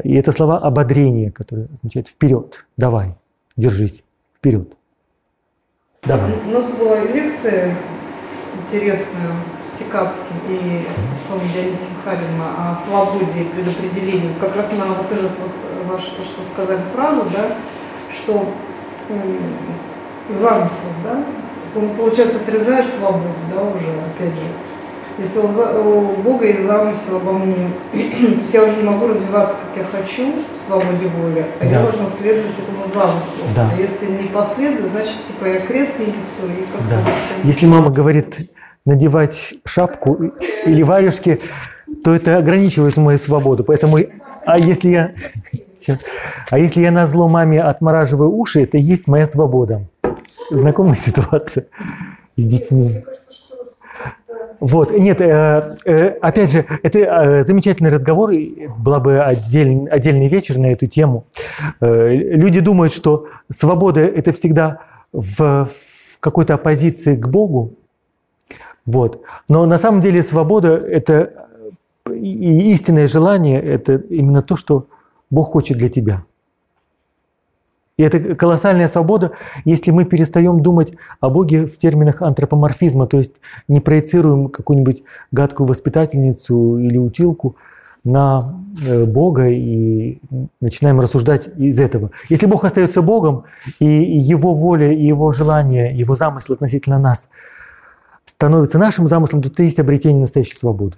[0.04, 3.16] И это слова ободрения, которые означают «вперед, давай,
[3.58, 4.04] держись,
[4.38, 4.74] вперед».
[6.04, 6.32] Давай.
[6.48, 7.76] У нас была лекция
[8.72, 9.34] интересная
[9.76, 14.34] с Сикацким и с Александром Дионисием Харем о свободе и предопределении.
[14.40, 15.52] Как раз на вот этот вот
[15.90, 17.56] ваш, то, что сказали фразу, да,
[18.14, 18.48] что
[20.30, 21.24] замысел, да,
[21.76, 24.48] он, получается, отрезает свободу, да, уже, опять же.
[25.18, 30.00] Если у Бога есть замысел обо мне, то я уже не могу развиваться, как я
[30.00, 31.70] хочу, в свободе воли, а да.
[31.70, 33.44] я должна следовать этому замыслу.
[33.54, 33.70] Да.
[33.74, 36.18] А если не последую, значит, типа я крест не несу.
[36.48, 37.12] И как да.
[37.44, 38.50] Если мама говорит
[38.86, 40.32] надевать шапку
[40.66, 41.42] или варежки,
[42.04, 43.66] то это ограничивает мою свободу.
[43.66, 43.98] Поэтому,
[44.46, 45.12] а если я,
[46.50, 49.86] а если я на зло маме отмораживаю уши, это и есть моя свобода.
[50.52, 51.66] знакомая ситуация
[52.36, 53.04] с детьми.
[54.60, 58.32] Вот, нет, э, э, опять же, это э, замечательный разговор,
[58.78, 61.26] была бы отдель, отдельный вечер на эту тему.
[61.80, 64.80] Люди думают, что свобода– это всегда
[65.14, 65.70] в
[66.20, 67.76] какой-то оппозиции к Богу,
[68.86, 69.22] вот.
[69.48, 71.48] Но на самом деле свобода– это
[72.12, 74.88] и истинное желание– это именно то, что
[75.30, 76.24] Бог хочет для тебя.
[77.98, 79.34] И это колоссальная свобода,
[79.66, 85.68] если мы перестаем думать о Боге в терминах антропоморфизма, то есть не проецируем какую-нибудь гадкую
[85.68, 87.58] воспитательницу или училку
[88.06, 90.22] на э, Бога и
[90.62, 92.12] начинаем рассуждать из этого.
[92.30, 93.44] Если Бог остается Богом,
[93.80, 97.28] и Его воля, и Его желание, Его замысел относительно нас
[98.26, 100.96] становится нашим замыслом, то это есть обретение настоящей свободы.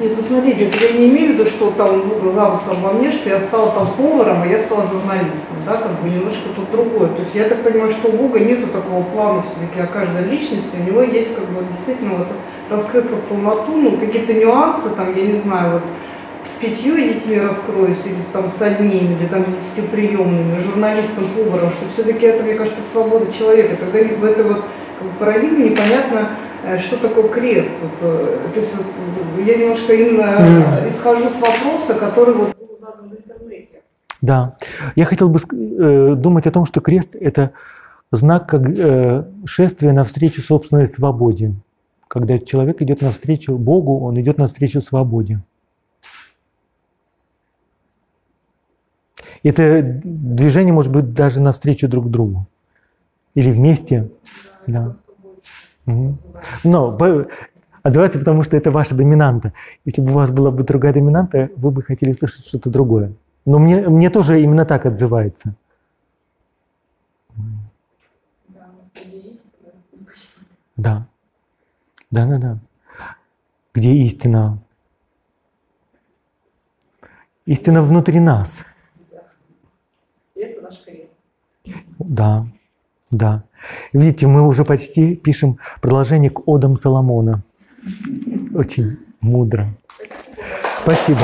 [0.00, 3.28] Нет, ну смотрите, я не имею в виду, что там был замыслом во мне, что
[3.28, 7.08] я стала там поваром, а я стала журналистом, да, как бы немножко тут другое.
[7.08, 10.74] То есть я так понимаю, что у Бога нету такого плана все-таки о каждой личности,
[10.80, 12.28] у него есть как бы действительно вот
[12.70, 15.82] раскрыться в полноту, ну какие-то нюансы, там, я не знаю, вот
[16.46, 21.68] с пятью детьми раскроюсь, или там с одним, или там с десятью приемными, журналистом, поваром,
[21.72, 23.76] что все-таки это, мне кажется, свобода человека.
[23.76, 24.64] Тогда в этой вот
[24.98, 26.30] как бы, парадигме непонятно,
[26.78, 27.70] что такое крест.
[27.82, 30.88] Вот, э, то есть вот, я немножко именно mm.
[30.88, 33.82] исхожу с вопроса, который вот был задан в интернете.
[34.20, 34.56] Да.
[34.96, 37.52] Я хотел бы э, думать о том, что крест– это
[38.12, 41.54] знак как э, шествия навстречу собственной свободе.
[42.08, 45.40] Когда человек идет навстречу Богу, он идет навстречу свободе.
[49.42, 52.46] Это движение может быть даже навстречу друг другу.
[53.34, 54.10] Или вместе.
[54.66, 54.96] Да.
[55.86, 55.92] да.
[56.64, 56.96] Но
[57.82, 59.52] отзывается, потому что это ваша доминанта.
[59.84, 63.12] Если бы у вас была бы другая доминанта, вы бы хотели слышать что-то другое.
[63.46, 65.54] Но мне, мне тоже именно так отзывается.
[70.76, 71.06] Да.
[72.10, 72.58] Да, да, да.
[73.74, 74.58] Где истина?
[77.46, 78.60] Истина внутри нас.
[81.98, 82.46] Да,
[83.10, 83.44] да.
[83.92, 87.42] Видите, мы уже почти пишем продолжение к Одам Соломона.
[88.54, 89.68] Очень мудро.
[90.82, 91.20] Спасибо.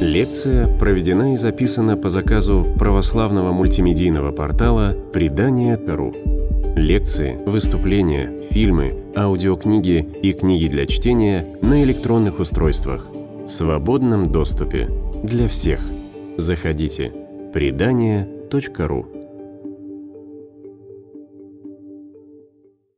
[0.00, 6.12] Лекция проведена и записана по заказу православного мультимедийного портала «Предание.ру».
[6.76, 13.06] Лекции, выступления, фильмы, аудиокниги и книги для чтения на электронных устройствах
[13.46, 14.90] в свободном доступе
[15.22, 15.80] для всех.
[16.36, 17.12] Заходите.
[17.52, 19.13] Предание.ру